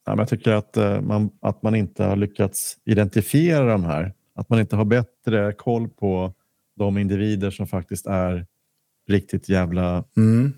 Ja, 0.06 0.12
men 0.12 0.20
jag 0.20 0.28
tycker 0.28 0.52
att, 0.52 0.78
eh, 0.78 1.02
man, 1.02 1.30
att 1.42 1.64
man 1.64 1.76
inte 1.76 2.04
har 2.04 2.16
lyckats 2.16 2.78
identifiera 2.86 3.66
de 3.72 3.84
här. 3.84 4.14
Att 4.36 4.50
man 4.50 4.60
inte 4.60 4.76
har 4.76 4.86
bättre 4.86 5.54
koll 5.54 5.90
på 5.90 6.34
de 6.76 6.98
individer 6.98 7.52
som 7.52 7.68
faktiskt 7.68 8.06
är 8.06 8.46
riktigt 9.08 9.50
jävla... 9.50 10.04
Mm. 10.18 10.54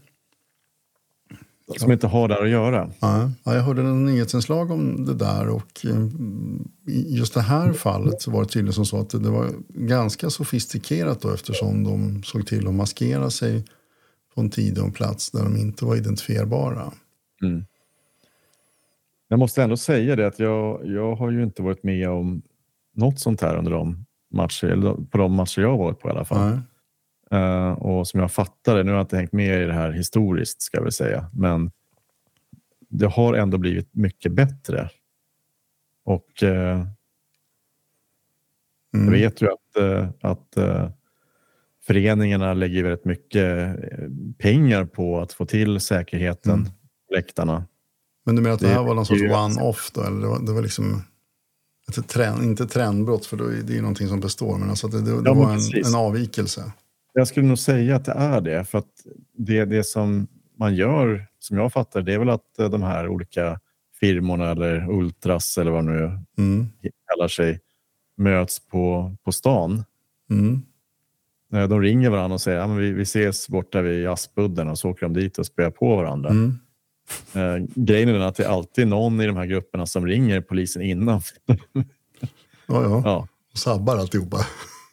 Som 1.78 1.92
inte 1.92 2.08
har 2.08 2.28
där 2.28 2.44
att 2.44 2.50
göra. 2.50 2.92
Ja, 3.00 3.32
ja, 3.44 3.56
jag 3.56 3.62
hörde 3.62 3.82
en 3.82 4.06
nyhetsinslag 4.06 4.72
om 4.72 5.06
det 5.06 5.14
där 5.14 5.48
och 5.50 5.86
eh, 5.86 6.08
i 6.88 7.18
just 7.18 7.34
det 7.34 7.42
här 7.42 7.74
fallet 7.74 8.22
så 8.22 8.32
var 8.32 8.44
det 8.44 8.50
tydligen 8.50 8.74
som 8.74 8.86
så 8.86 9.00
att 9.00 9.10
det 9.10 9.30
var 9.30 9.50
ganska 9.70 10.30
sofistikerat 10.30 11.22
då 11.22 11.34
eftersom 11.34 11.84
de 11.84 12.24
såg 12.24 12.48
till 12.48 12.68
att 12.68 12.74
maskera 12.74 13.30
sig 13.30 13.66
på 14.36 14.42
en 14.42 14.50
tid 14.50 14.78
och 14.78 14.86
en 14.86 14.92
plats 14.92 15.32
där 15.32 15.44
de 15.44 15.58
inte 15.58 15.86
var 15.86 15.96
identifierbara. 15.96 16.92
Mm. 17.42 17.66
Jag 19.28 19.40
måste 19.40 19.64
ändå 19.64 19.78
säga 19.78 20.16
det 20.16 20.28
att 20.28 20.40
jag, 20.40 20.86
jag 20.86 21.16
har 21.16 21.32
ju 21.32 21.44
inte 21.44 21.62
varit 21.62 21.84
med 21.84 22.10
om 22.10 22.42
något 22.96 23.20
sånt 23.20 23.42
här 23.42 23.58
under 23.58 23.72
de 23.72 24.06
matcher, 24.34 24.66
eller 24.68 24.94
på 24.94 25.18
de 25.18 25.34
matcher 25.36 25.62
jag 25.62 25.78
varit 25.78 26.00
på 26.00 26.08
i 26.08 26.12
alla 26.12 26.26
fall. 26.26 26.60
Eh, 27.32 27.72
och 27.72 28.08
som 28.08 28.20
jag 28.20 28.32
fattar 28.32 28.76
det, 28.78 28.84
nu 28.84 28.92
har 28.92 28.98
jag 28.98 29.04
inte 29.04 29.18
hängt 29.18 29.34
med 29.34 29.62
i 29.62 29.66
det 29.66 29.74
här 29.74 29.92
historiskt 29.92 30.62
ska 30.62 30.78
jag 30.78 30.84
väl 30.84 30.92
säga, 30.92 31.30
men 31.34 31.72
det 32.90 33.08
har 33.08 33.34
ändå 33.34 33.58
blivit 33.58 33.96
mycket 33.96 34.32
bättre. 34.32 34.90
Och 36.06 36.28
jag 36.42 36.88
Mm. 39.02 39.14
vet 39.14 39.42
ju 39.42 39.48
att, 39.48 39.78
eh, 39.78 40.10
att 40.22 40.58
föreningarna 41.88 42.54
lägger 42.54 42.84
väldigt 42.84 43.06
mycket 43.06 43.76
pengar 44.38 44.86
på 44.86 45.20
att 45.22 45.34
få 45.34 45.46
till 45.46 45.80
säkerheten 45.80 46.54
Mm. 46.60 46.72
läktarna. 47.16 47.66
Men 48.26 48.36
du 48.36 48.42
menar 48.42 48.54
att 48.56 48.62
det 48.62 48.68
här 48.68 48.84
var 48.84 48.94
någon 48.96 49.06
sorts 49.06 49.22
one-off? 49.22 49.92
Eller 50.08 50.22
det 50.22 50.28
var, 50.28 50.46
det 50.46 50.54
var 50.54 50.62
liksom 50.62 51.02
ett 51.90 52.08
trend, 52.08 52.44
inte 52.44 52.66
trendbrott 52.66 53.26
för 53.26 53.38
då 53.38 53.44
är 53.46 53.62
det 53.64 53.74
ju 53.74 53.82
någonting 53.82 54.08
som 54.08 54.20
består. 54.20 54.58
Men 54.58 54.70
alltså 54.70 54.88
det, 54.88 55.02
det, 55.02 55.12
det 55.22 55.22
Ja, 55.30 55.34
var 55.34 55.54
en, 55.54 55.86
en 55.86 55.96
avvikelse. 55.96 56.72
Jag 57.14 57.28
skulle 57.28 57.48
nog 57.48 57.60
säga 57.60 57.96
att 57.96 58.06
det 58.06 58.12
är 58.12 58.42
det, 58.42 58.66
för 58.66 58.78
att 58.78 58.88
det, 59.38 59.66
det 59.66 59.84
som 59.84 60.28
man 60.58 60.76
gör, 60.76 61.28
som 61.40 61.58
jag 61.58 61.74
fattar 61.74 62.02
det, 62.02 62.14
är 62.14 62.20
väl 62.20 62.30
att 62.30 62.60
eh, 62.60 62.70
de 62.70 62.84
här 62.84 63.08
olika 63.08 63.60
firmorna 64.00 64.52
eller 64.52 64.90
Ultras 64.92 65.58
eller 65.58 65.72
vad 65.72 65.86
de 65.86 65.94
nu 65.94 66.20
Mm. 66.38 66.68
kallar 67.14 67.28
sig 67.28 67.60
möts 68.18 68.60
på, 68.68 69.16
på 69.24 69.32
stan. 69.32 69.84
Mm. 70.30 70.62
Eh, 71.54 71.68
De 71.70 71.82
ringer 71.82 72.10
varandra 72.10 72.34
och 72.34 72.42
säger 72.42 72.60
att 72.60 72.80
vi, 72.80 72.92
vi 72.92 73.02
ses 73.02 73.50
borta 73.50 73.82
vid 73.82 74.08
Aspudden 74.08 74.70
och 74.70 74.80
så 74.80 74.90
åker 74.90 75.02
de 75.02 75.14
dit 75.14 75.38
och 75.38 75.46
spöar 75.46 75.72
på 75.72 75.96
varandra. 75.96 76.30
Mm. 76.30 76.60
Eh, 77.34 77.66
grejen 77.76 78.10
är 78.10 78.14
den 78.14 78.22
att 78.22 78.36
det 78.36 78.44
är 78.44 78.50
alltid 78.50 78.88
någon 78.88 79.22
i 79.22 79.26
de 79.28 79.38
här 79.38 79.46
grupperna 79.46 79.86
som 79.86 80.06
ringer 80.08 80.42
polisen 80.42 80.82
innan. 80.82 81.22
Ja, 82.68 82.84
ja. 82.84 83.02
ja. 83.06 83.28
Och 83.52 83.58
sabbar 83.58 83.98
alltihopa. 83.98 84.38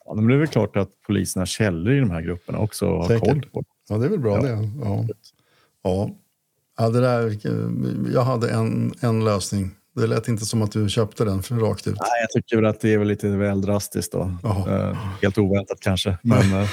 Ja, 0.04 0.14
men 0.14 0.26
det 0.26 0.34
är 0.34 0.38
väl 0.38 0.48
klart 0.48 0.76
att 0.76 0.88
polisen 1.06 1.40
har 1.40 1.46
källor 1.46 1.94
i 1.94 2.00
de 2.00 2.10
här 2.10 2.20
grupperna 2.22 2.58
också 2.58 2.86
och 2.86 2.98
har 3.02 3.08
Säkert. 3.08 3.28
koll 3.28 3.42
på. 3.52 3.64
Ja, 3.88 3.96
det 3.98 4.06
är 4.06 4.10
väl 4.10 4.18
bra 4.18 4.34
Ja. 4.36 4.42
det. 4.42 4.68
Ja. 4.82 5.04
Ja. 5.82 6.10
Ja, 6.78 6.88
det 6.90 7.00
där, 7.00 7.38
jag 8.14 8.22
hade 8.22 8.50
en, 8.50 8.92
en 9.00 9.24
lösning. 9.24 9.70
Det 9.94 10.06
lät 10.06 10.28
inte 10.28 10.44
som 10.46 10.62
att 10.62 10.72
du 10.72 10.88
köpte 10.88 11.24
den 11.24 11.42
för 11.42 11.54
rakt 11.54 11.86
ut. 11.86 11.96
Nej, 12.00 12.08
jag 12.22 12.30
tycker 12.30 12.56
väl 12.56 12.66
att 12.66 12.80
det 12.80 12.92
är 12.94 12.98
väl 12.98 13.08
lite 13.08 13.28
väl 13.28 13.60
drastiskt 13.62 14.12
då. 14.12 14.34
Eh, 14.68 14.96
helt 15.22 15.38
oväntat 15.38 15.80
kanske. 15.80 16.18
Men, 16.22 16.52
eh, 16.62 16.68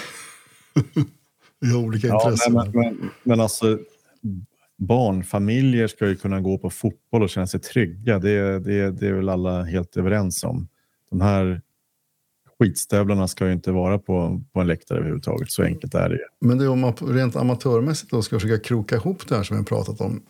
Vi 1.59 1.71
har 1.71 1.79
olika 1.79 2.07
ja, 2.07 2.21
intressen. 2.23 2.53
nej, 2.53 2.69
men, 2.73 2.81
men, 2.95 3.09
men 3.23 3.39
alltså, 3.39 3.79
barnfamiljer 4.79 5.87
ska 5.87 6.07
ju 6.07 6.15
kunna 6.15 6.41
gå 6.41 6.57
på 6.57 6.69
fotboll 6.69 7.23
och 7.23 7.29
känna 7.29 7.47
sig 7.47 7.59
trygga. 7.59 8.19
Det, 8.19 8.59
det, 8.59 8.91
det 8.91 9.07
är 9.07 9.13
väl 9.13 9.29
alla 9.29 9.63
helt 9.63 9.97
överens 9.97 10.43
om. 10.43 10.67
De 11.09 11.21
här 11.21 11.61
skitstövlarna 12.59 13.27
ska 13.27 13.45
ju 13.45 13.53
inte 13.53 13.71
vara 13.71 13.99
på, 13.99 14.43
på 14.53 14.59
en 14.59 14.67
läktare 14.67 14.97
överhuvudtaget. 14.97 15.51
Så 15.51 15.63
enkelt 15.63 15.93
är 15.93 16.09
det 16.09 16.15
ju. 16.15 16.21
Men 16.41 16.57
det 16.57 16.63
är 16.63 16.69
om 16.69 16.79
man 16.79 16.93
rent 16.93 17.35
amatörmässigt 17.35 18.11
då 18.11 18.21
ska 18.21 18.39
försöka 18.39 18.63
kroka 18.63 18.95
ihop 18.95 19.27
det 19.27 19.35
här 19.35 19.43
som 19.43 19.55
vi 19.55 19.59
har 19.59 19.65
pratat 19.65 20.01
om. 20.01 20.21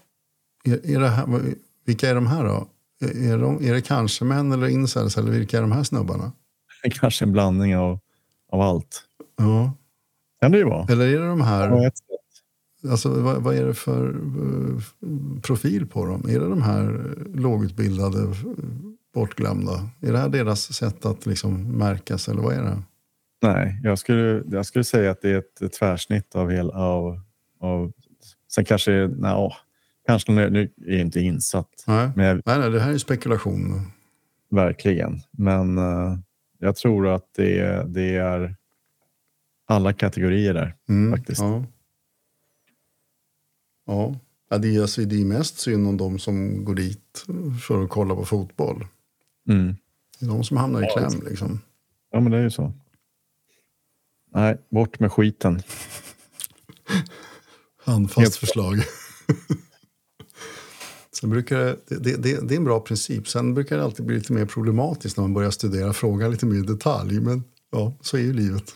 Är, 0.63 0.95
är 0.95 0.99
här, 0.99 1.41
vilka 1.85 2.09
är 2.09 2.15
de 2.15 2.27
här 2.27 2.43
då? 2.43 2.67
Är, 3.01 3.37
de, 3.37 3.65
är 3.65 3.73
det 3.73 3.81
kanske 3.81 4.25
män 4.25 4.51
eller 4.51 4.67
incels 4.67 5.17
eller 5.17 5.31
vilka 5.31 5.57
är 5.57 5.61
de 5.61 5.71
här 5.71 5.83
snubbarna? 5.83 6.31
Kanske 6.99 7.25
en 7.25 7.31
blandning 7.31 7.77
av, 7.77 7.99
av 8.51 8.61
allt. 8.61 9.03
Ja. 9.37 9.73
Kan 10.41 10.51
det 10.51 10.57
ju 10.57 10.63
vara. 10.63 10.87
Eller 10.89 11.07
är 11.07 11.19
det 11.19 11.27
de 11.27 11.41
här... 11.41 11.91
Alltså, 12.87 13.09
vad, 13.09 13.43
vad, 13.43 13.55
är 13.55 13.65
det 13.65 13.73
för 13.73 14.07
uh, 14.07 14.79
profil 15.41 15.87
på 15.87 16.05
dem? 16.05 16.25
Är 16.29 16.39
det 16.39 16.49
de 16.49 16.61
här 16.61 17.15
lågutbildade, 17.33 18.33
bortglömda? 19.13 19.89
Är 20.01 20.11
det 20.11 20.17
här 20.17 20.29
deras 20.29 20.73
sätt 20.73 21.05
att 21.05 21.25
liksom 21.25 21.77
märkas 21.77 22.27
eller 22.27 22.41
vad 22.41 22.53
är 22.53 22.63
det? 22.63 22.81
Nej, 23.41 23.79
jag 23.83 23.99
skulle, 23.99 24.43
jag 24.51 24.65
skulle 24.65 24.83
säga 24.83 25.11
att 25.11 25.21
det 25.21 25.29
är 25.29 25.37
ett, 25.37 25.73
tvärsnitt 25.73 26.35
av 26.35 26.49
hela... 26.49 26.73
Av, 26.73 27.21
av, 27.59 27.91
sen 28.51 28.65
kanske... 28.65 28.91
Nej, 29.17 29.51
kanske 30.07 30.31
nu 30.31 30.61
är 30.85 30.91
jag 30.91 30.99
inte 30.99 31.19
insatt. 31.19 31.83
Nej, 31.87 32.09
men 32.15 32.25
jag, 32.25 32.41
nej, 32.45 32.59
nej, 32.59 32.69
det 32.69 32.79
här 32.79 32.93
är 32.93 32.97
spekulation. 32.97 33.91
Verkligen, 34.51 35.21
men 35.31 35.77
uh, 35.77 36.17
jag 36.59 36.75
tror 36.75 37.07
att 37.07 37.25
det, 37.35 37.83
det 37.87 38.15
är 38.15 38.55
alla 39.67 39.93
kategorier 39.93 40.53
där 40.53 40.75
mm, 40.89 41.17
faktiskt. 41.17 41.41
Ja. 41.41 41.65
Ja, 43.89 44.15
ja 44.49 44.57
det, 44.57 44.75
är, 44.75 44.81
alltså, 44.81 45.01
det 45.01 45.21
är 45.21 45.25
mest 45.25 45.59
synd 45.59 45.87
om 45.87 45.97
de 45.97 46.19
som 46.19 46.65
går 46.65 46.75
dit 46.75 47.25
för 47.61 47.83
att 47.83 47.89
kolla 47.89 48.15
på 48.15 48.25
fotboll. 48.25 48.87
Mm. 49.47 49.75
Det 50.19 50.25
är 50.25 50.29
de 50.29 50.43
som 50.43 50.57
hamnar 50.57 50.83
i 50.83 50.87
kläm. 50.87 51.23
Liksom. 51.29 51.61
Ja, 52.11 52.19
men 52.19 52.31
det 52.31 52.37
är 52.37 52.41
ju 52.41 52.51
så. 52.51 52.73
Nej, 54.33 54.57
bort 54.69 54.99
med 54.99 55.11
skiten. 55.11 55.61
Handfast 57.83 58.35
förslag. 58.35 58.75
Sen 61.11 61.29
brukar 61.29 61.57
det, 61.57 61.75
det, 61.87 61.97
det, 61.97 62.47
det, 62.47 62.53
är 62.53 62.57
en 62.57 62.63
bra 62.63 62.79
princip. 62.79 63.27
Sen 63.27 63.53
brukar 63.53 63.77
det 63.77 63.83
alltid 63.83 64.05
bli 64.05 64.15
lite 64.15 64.33
mer 64.33 64.45
problematiskt 64.45 65.17
när 65.17 65.21
man 65.21 65.33
börjar 65.33 65.51
studera 65.51 65.93
frågan 65.93 66.31
lite 66.31 66.45
mer 66.45 66.59
i 66.59 66.61
detalj. 66.61 67.19
Men 67.19 67.43
ja, 67.71 67.93
så 68.01 68.17
är 68.17 68.21
ju 68.21 68.33
livet. 68.33 68.75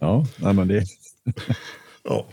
Ja, 0.00 0.26
nej, 0.36 0.54
men 0.54 0.68
det... 0.68 0.84
ja. 2.02 2.26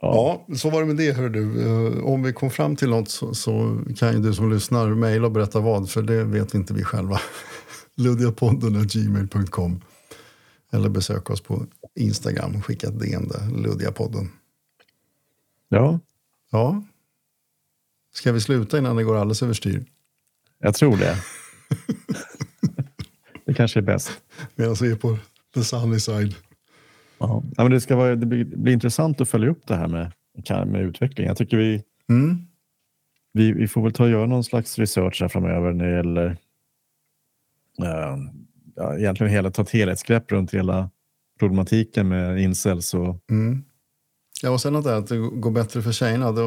Ja. 0.00 0.44
ja, 0.48 0.56
så 0.56 0.70
var 0.70 0.80
det 0.80 0.86
med 0.86 0.96
det. 0.96 1.12
Hör 1.12 1.28
du. 1.28 1.66
Eh, 1.66 2.04
om 2.04 2.22
vi 2.22 2.32
kom 2.32 2.50
fram 2.50 2.76
till 2.76 2.90
något 2.90 3.08
så, 3.08 3.34
så 3.34 3.80
kan 3.98 4.12
ju 4.12 4.18
du 4.18 4.34
som 4.34 4.52
lyssnar 4.52 4.88
mejla 4.88 5.26
och 5.26 5.32
berätta 5.32 5.60
vad, 5.60 5.90
för 5.90 6.02
det 6.02 6.24
vet 6.24 6.54
inte 6.54 6.74
vi 6.74 6.84
själva. 6.84 7.20
Luddiapodden.gmail.com 7.96 9.80
eller 10.70 10.88
besök 10.88 11.30
oss 11.30 11.40
på 11.40 11.66
Instagram 11.94 12.56
och 12.56 12.64
skicka 12.64 12.88
ett 12.88 13.00
DM 13.00 13.30
Luddiapodden. 13.56 14.30
Ja. 15.68 16.00
Ja. 16.50 16.82
Ska 18.14 18.32
vi 18.32 18.40
sluta 18.40 18.78
innan 18.78 18.96
det 18.96 19.04
går 19.04 19.16
alldeles 19.16 19.42
överstyr? 19.42 19.84
Jag 20.58 20.74
tror 20.74 20.96
det. 20.96 21.16
det 23.46 23.54
kanske 23.54 23.80
är 23.80 23.82
bäst. 23.82 24.12
Medan 24.54 24.76
vi 24.80 24.90
är 24.90 24.96
på 24.96 25.18
the 25.54 25.64
sunny 25.64 26.00
side. 26.00 26.34
Ja. 27.18 27.42
ja, 27.56 27.62
men 27.62 27.72
det, 27.72 27.80
ska 27.80 27.96
vara, 27.96 28.16
det 28.16 28.26
blir, 28.26 28.44
blir, 28.44 28.72
intressant 28.72 29.20
att 29.20 29.28
följa 29.28 29.50
upp 29.50 29.66
det 29.66 29.74
här 29.74 29.88
med, 29.88 30.12
med 30.66 30.82
utveckling. 30.82 31.26
Jag 31.26 31.36
tycker 31.36 31.56
vi, 31.56 31.82
mm. 32.08 32.38
vi, 33.32 33.52
vi 33.52 33.68
får 33.68 33.82
väl 33.82 33.92
ta 33.92 34.04
och 34.04 34.10
göra 34.10 34.26
någon 34.26 34.44
slags 34.44 34.78
research 34.78 35.20
här 35.20 35.28
framöver 35.28 35.72
när 35.72 35.86
det 35.86 35.96
gäller 35.96 36.26
uh, 37.82 38.16
ja, 38.74 38.98
egentligen 38.98 39.32
hela, 39.32 39.50
ta 39.50 39.62
ett 39.62 39.70
helhetsgrepp 39.70 40.32
runt 40.32 40.54
hela 40.54 40.90
problematiken 41.38 42.08
med 42.08 42.40
incels. 42.40 42.94
Och... 42.94 43.24
Mm. 43.30 43.64
Ja, 44.42 44.50
och 44.50 44.60
sen 44.60 44.76
att 44.76 44.84
det, 44.84 44.96
att 44.96 45.06
det 45.06 45.18
går 45.18 45.50
bättre 45.50 45.82
för 45.82 45.92
tjejerna, 45.92 46.32
det, 46.32 46.42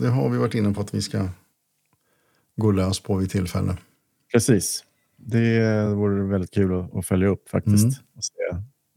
det 0.00 0.08
har 0.08 0.30
vi 0.30 0.38
varit 0.38 0.54
inne 0.54 0.74
på 0.74 0.80
att 0.80 0.94
vi 0.94 1.02
ska 1.02 1.28
gå 2.56 2.70
lös 2.70 3.00
på 3.00 3.16
vid 3.16 3.30
tillfälle. 3.30 3.76
Precis. 4.32 4.84
Det 5.16 5.86
vore 5.94 6.24
väldigt 6.24 6.50
kul 6.50 6.80
att, 6.80 6.94
att 6.94 7.06
följa 7.06 7.28
upp 7.28 7.48
faktiskt. 7.48 7.84
Mm. 7.84 7.94
Och 8.16 8.24
se 8.24 8.32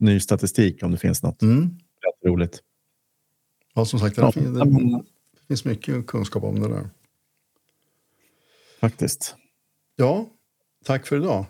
ny 0.02 0.20
statistik 0.20 0.84
om 0.84 0.91
det 0.91 0.97
finns 0.97 1.24
något. 1.24 1.41
Mm. 1.41 1.64
Rätt 1.64 2.30
roligt. 2.32 2.60
Ja, 3.74 3.86
som 3.86 3.99
sagt, 3.99 4.16
det, 4.16 4.32
finns, 4.32 4.60
det 5.39 5.47
finns 5.47 5.66
mycket 5.66 6.08
kunskap 6.08 6.43
om 6.43 6.60
det 6.60 6.68
där. 6.68 6.89
Faktiskt. 8.80 9.36
Ja, 9.95 10.30
tack 10.86 11.08
för 11.08 11.16
idag. 11.16 11.45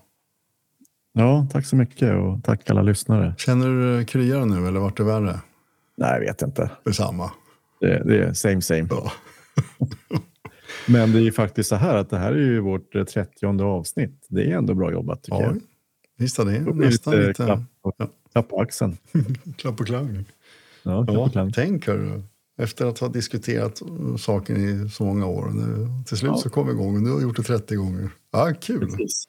Ja, 1.13 1.47
tack 1.51 1.65
så 1.65 1.75
mycket 1.75 2.15
och 2.15 2.43
tack 2.43 2.69
alla 2.69 2.81
lyssnare. 2.81 3.35
Känner 3.37 3.67
du 3.67 3.95
dig 3.95 4.05
kryare 4.05 4.45
nu 4.45 4.67
eller 4.67 4.79
vart 4.79 4.97
det 4.97 5.03
värre? 5.03 5.39
Nej, 5.97 6.13
jag 6.13 6.19
vet 6.19 6.41
inte. 6.41 6.71
Detsamma. 6.85 7.31
Det, 7.79 8.03
det 8.05 8.23
är 8.23 8.33
same 8.33 8.61
same. 8.61 8.87
Ja. 8.89 9.11
Men 10.87 11.11
det 11.11 11.19
är 11.19 11.23
ju 11.23 11.31
faktiskt 11.31 11.69
så 11.69 11.75
här 11.75 11.95
att 11.95 12.09
det 12.09 12.17
här 12.17 12.31
är 12.31 12.37
ju 12.37 12.59
vårt 12.59 12.91
30 12.91 13.61
avsnitt. 13.63 14.25
Det 14.29 14.51
är 14.51 14.57
ändå 14.57 14.73
bra 14.73 14.91
jobbat 14.91 15.23
tycker 15.23 15.41
ja, 15.41 15.43
jag. 15.43 15.59
Visst 16.17 16.39
är 16.39 16.45
det. 16.45 16.59
Nästan 16.59 17.13
lite... 17.13 17.27
lite... 17.27 17.43
Ja. 17.83 18.07
Klapp 18.31 18.49
på 18.49 18.61
axeln. 18.61 18.97
klapp 19.57 19.77
på 19.77 19.85
klang. 19.85 20.25
Ja, 20.83 21.05
klapp 21.05 21.17
ja, 21.17 21.29
klang. 21.29 21.51
Tänk 21.51 21.87
hör 21.87 22.23
Efter 22.57 22.85
att 22.85 22.99
ha 22.99 23.07
diskuterat 23.07 23.81
saken 24.19 24.57
i 24.57 24.89
så 24.89 25.03
många 25.03 25.25
år. 25.25 25.49
Nu, 25.49 25.87
till 26.05 26.17
slut 26.17 26.31
ja. 26.31 26.37
så 26.37 26.49
kom 26.49 26.67
vi 26.67 26.73
igång 26.73 26.95
och 26.95 27.01
nu 27.01 27.09
har 27.09 27.17
vi 27.17 27.23
gjort 27.23 27.37
det 27.37 27.43
30 27.43 27.75
gånger. 27.75 28.09
Ja, 28.31 28.53
kul. 28.61 28.79
Precis. 28.79 29.27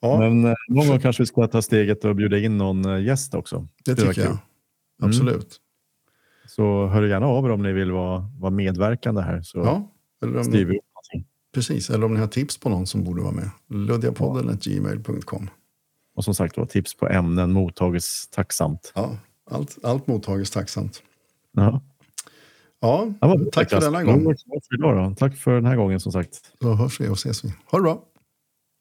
Ja. 0.00 0.18
Men 0.18 0.44
eh, 0.44 0.54
någon 0.68 0.88
gång 0.88 1.00
kanske 1.00 1.22
vi 1.22 1.26
ska 1.26 1.46
ta 1.46 1.62
steget 1.62 2.04
och 2.04 2.16
bjuda 2.16 2.38
in 2.38 2.58
någon 2.58 2.84
eh, 2.84 3.04
gäst 3.04 3.34
också. 3.34 3.68
Det, 3.84 3.94
det 3.94 4.02
tycker 4.02 4.20
jag. 4.20 4.30
Mm. 4.30 4.40
Absolut. 5.02 5.36
Mm. 5.36 5.46
Så 6.46 6.86
hör 6.86 7.02
gärna 7.02 7.26
av 7.26 7.44
er 7.44 7.50
om 7.50 7.62
ni 7.62 7.72
vill 7.72 7.92
vara, 7.92 8.30
vara 8.38 8.50
medverkande 8.50 9.22
här. 9.22 9.42
Så 9.42 9.58
ja, 9.58 9.90
eller 10.22 10.38
om 10.38 10.44
skriver 10.44 10.72
ni, 10.72 10.80
Precis, 11.54 11.90
eller 11.90 12.06
om 12.06 12.14
ni 12.14 12.20
har 12.20 12.26
tips 12.26 12.58
på 12.58 12.68
någon 12.68 12.86
som 12.86 13.04
borde 13.04 13.22
vara 13.22 13.32
med. 13.32 13.50
Luddiapodden.gmail.com 13.68 15.50
Och 16.20 16.24
som 16.24 16.34
sagt 16.34 16.56
var, 16.56 16.66
tips 16.66 16.94
på 16.94 17.08
ämnen 17.08 17.52
mottages 17.52 18.28
tacksamt. 18.28 18.92
Ja, 18.94 19.16
allt, 19.50 19.78
allt 19.82 20.06
mottages 20.06 20.50
tacksamt. 20.50 21.02
Ja. 21.52 21.80
Ja, 22.80 23.12
ja 23.20 23.38
tack 23.52 23.70
för 23.70 23.80
denna 23.80 24.04
gång. 24.04 25.14
Tack 25.16 25.36
för 25.36 25.54
den 25.54 25.64
här 25.64 25.76
gången 25.76 26.00
som 26.00 26.12
sagt. 26.12 26.38
Då 26.58 26.74
hörs 26.74 27.00
vi 27.00 27.08
och 27.08 27.16
ses 27.16 27.44
vi. 27.44 27.48
Ha 27.70 27.78
det 27.78 27.82
bra. 27.82 28.02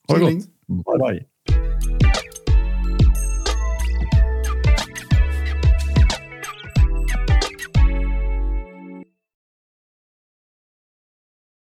Ha 0.08 0.18
det 0.18 0.22
gott. 0.22 0.46
Bye, 0.68 1.12
bye. 1.12 1.26